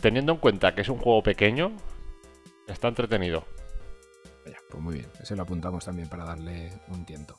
[0.00, 1.72] teniendo en cuenta que es un juego pequeño,
[2.68, 3.44] está entretenido.
[4.70, 7.34] pues muy bien, ese lo apuntamos también para darle un tiento.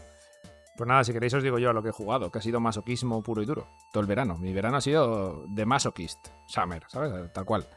[0.76, 2.60] Pues nada, si queréis os digo yo a lo que he jugado, que ha sido
[2.60, 3.68] masoquismo puro y duro.
[3.94, 4.38] Todo el verano.
[4.38, 6.30] Mi verano ha sido de masoquist.
[6.48, 7.32] Summer, ¿sabes?
[7.34, 7.68] Tal cual.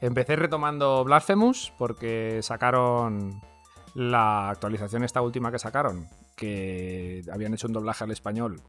[0.00, 3.42] Empecé retomando Blasphemous porque sacaron
[3.94, 8.62] la actualización esta última que sacaron, que habían hecho un doblaje al español.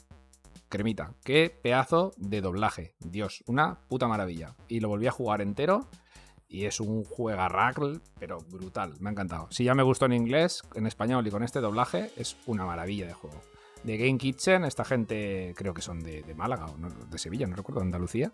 [0.67, 1.13] Cremita.
[1.23, 2.95] Qué pedazo de doblaje.
[2.99, 4.55] Dios, una puta maravilla.
[4.67, 5.87] Y lo volví a jugar entero
[6.49, 8.95] y es un juegarracle, pero brutal.
[8.99, 9.47] Me ha encantado.
[9.51, 13.07] Si ya me gustó en inglés, en español y con este doblaje, es una maravilla
[13.07, 13.41] de juego.
[13.83, 16.75] De Game Kitchen, esta gente creo que son de, Málaga o
[17.09, 18.33] de Sevilla, no recuerdo, de Andalucía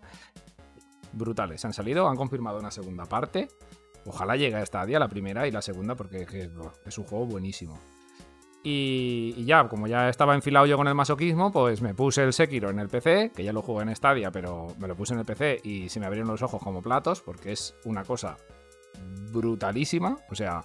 [1.12, 1.64] brutales.
[1.64, 3.48] Han salido, han confirmado una segunda parte.
[4.06, 6.26] Ojalá llegue a esta día la primera y la segunda porque
[6.84, 7.78] es un juego buenísimo.
[8.62, 12.70] Y, ya, como ya estaba enfilado yo con el masoquismo, pues me puse el Sekiro
[12.70, 15.24] en el PC, que ya lo jugué en Stadia, pero me lo puse en el
[15.24, 18.36] PC y se me abrieron los ojos como platos porque es una cosa
[19.30, 20.18] brutalísima.
[20.30, 20.64] O sea,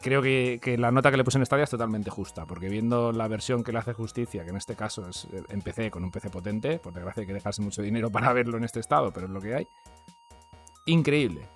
[0.00, 3.28] creo que, la nota que le puse en Stadia es totalmente justa, porque viendo la
[3.28, 6.30] versión que le hace justicia, que en este caso es en PC con un PC
[6.30, 9.32] potente, por desgracia hay que dejarse mucho dinero para verlo en este estado, pero es
[9.32, 9.68] lo que hay.
[10.86, 11.46] Increíble.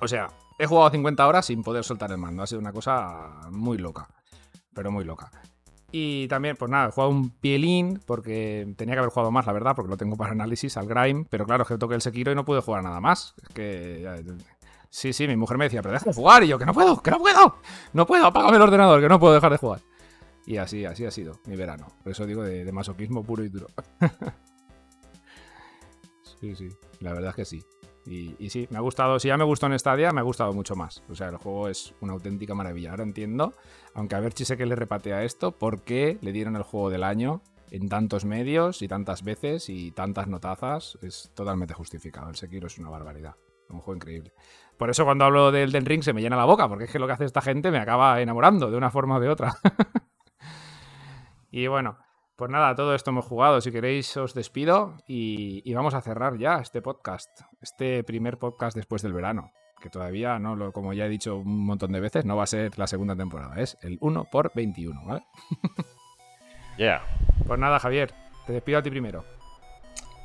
[0.00, 0.28] O sea,
[0.58, 4.08] he jugado 50 horas sin poder soltar el mando, ha sido una cosa muy loca,
[4.72, 5.30] pero muy loca.
[5.90, 9.54] Y también, pues nada, he jugado un pielín porque tenía que haber jugado más, la
[9.54, 12.30] verdad, porque lo tengo para análisis al Grime, pero claro, es que toqué el Sekiro
[12.30, 13.34] y no pude jugar nada más.
[13.42, 14.06] Es que
[14.90, 16.42] Sí, sí, mi mujer me decía, pero deja de jugar.
[16.44, 17.56] Y yo, que no puedo, que no puedo.
[17.92, 19.80] No puedo, apágame el ordenador, que no puedo dejar de jugar.
[20.46, 21.88] Y así, así ha sido mi verano.
[22.02, 23.66] Por eso digo de, masoquismo puro y duro.
[26.40, 26.68] sí, sí,
[27.00, 27.62] la verdad es que sí.
[28.06, 30.74] Y, sí, me ha gustado, si ya me gustó en Stadia, me ha gustado mucho
[30.74, 31.02] más.
[31.10, 32.92] O sea, el juego es una auténtica maravilla.
[32.92, 33.52] Ahora entiendo,
[33.92, 36.88] aunque a ver si sé que le repatea esto, por qué le dieron el juego
[36.88, 40.96] del año en tantos medios y tantas veces y tantas notazas.
[41.02, 42.30] Es totalmente justificado.
[42.30, 43.36] El Sekiro es una barbaridad.
[43.68, 44.32] Un juego increíble.
[44.78, 46.98] Por eso cuando hablo del, del ring se me llena la boca, porque es que
[46.98, 49.54] lo que hace esta gente me acaba enamorando de una forma o de otra.
[51.50, 51.98] y bueno,
[52.36, 53.60] pues nada, todo esto hemos jugado.
[53.60, 59.02] Si queréis os despido y, vamos a cerrar ya este podcast, este primer podcast después
[59.02, 59.50] del verano,
[59.80, 62.46] que todavía no lo, como ya he dicho un montón de veces, no va a
[62.46, 65.24] ser la segunda temporada, es el 1 por 21, ¿vale?
[66.78, 67.02] Ya.
[67.44, 68.14] Pues nada, Javier,
[68.46, 69.24] te despido a ti primero.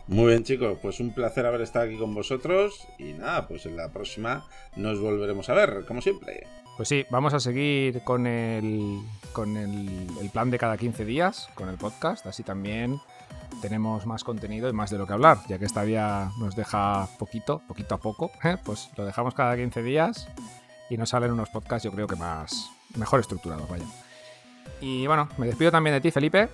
[0.08, 3.78] Muy bien, chicos, pues un placer haber estado aquí con vosotros y nada, pues en
[3.78, 6.46] la próxima nos volveremos a ver, como siempre.
[6.76, 9.00] Pues sí, vamos a seguir con el,
[9.32, 13.00] con el, plan de cada 15 días, con el podcast, así también
[13.62, 17.08] tenemos más contenido y más de lo que hablar, ya que esta vía nos deja
[17.18, 18.58] poquito, poquito a poco, ¿eh?
[18.66, 20.28] pues lo dejamos cada 15 días
[20.90, 23.86] y nos salen unos podcasts yo creo que más, mejor estructurados, vaya.
[24.82, 26.50] Y bueno, me despido también de ti, Felipe.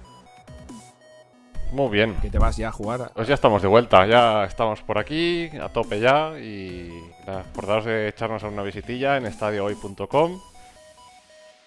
[1.71, 2.15] Muy bien.
[2.21, 3.11] Que te vas ya a jugar.
[3.13, 6.39] Pues ya estamos de vuelta, ya estamos por aquí, a tope ya.
[6.39, 6.89] Y
[7.27, 10.39] nada, acordaros de echarnos una visitilla en estadiohoy.com.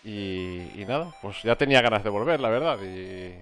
[0.05, 2.79] Y, y nada, pues ya tenía ganas de volver, la verdad.
[2.83, 3.33] Y,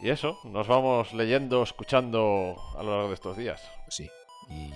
[0.00, 3.62] y eso, nos vamos leyendo, escuchando a lo largo de estos días.
[3.88, 4.10] Sí,
[4.48, 4.70] y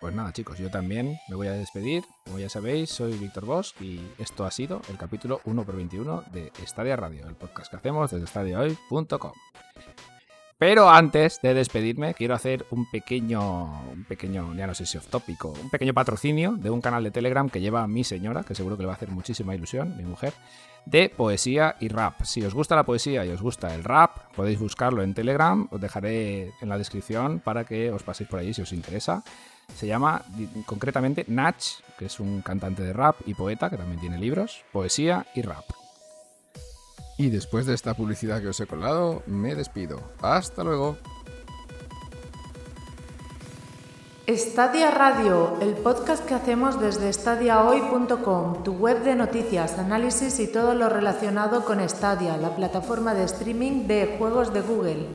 [0.00, 2.04] pues nada, chicos, yo también me voy a despedir.
[2.24, 6.24] Como ya sabéis, soy Víctor Bosch y esto ha sido el capítulo 1 x 21
[6.32, 9.32] de Estadia Radio, el podcast que hacemos desde estadiohoy.com.
[10.62, 15.08] Pero antes de despedirme, quiero hacer un pequeño, un pequeño, ya no sé si off
[15.08, 18.76] tópico, un pequeño patrocinio de un canal de Telegram que lleva mi señora, que seguro
[18.76, 20.34] que le va a hacer muchísima ilusión, mi mujer,
[20.86, 22.22] de poesía y rap.
[22.22, 25.80] Si os gusta la poesía y os gusta el rap, podéis buscarlo en Telegram, os
[25.80, 29.24] dejaré en la descripción para que os paséis por ahí si os interesa.
[29.74, 30.22] Se llama
[30.64, 31.60] concretamente Nach,
[31.98, 35.81] que es un cantante de rap y poeta que también tiene libros, poesía y rap.
[37.22, 40.00] Y después de esta publicidad que os he colado, me despido.
[40.22, 40.96] Hasta luego.
[44.28, 50.74] Stadia Radio, el podcast que hacemos desde stadiahoy.com, tu web de noticias, análisis y todo
[50.74, 55.14] lo relacionado con Stadia, la plataforma de streaming de juegos de Google.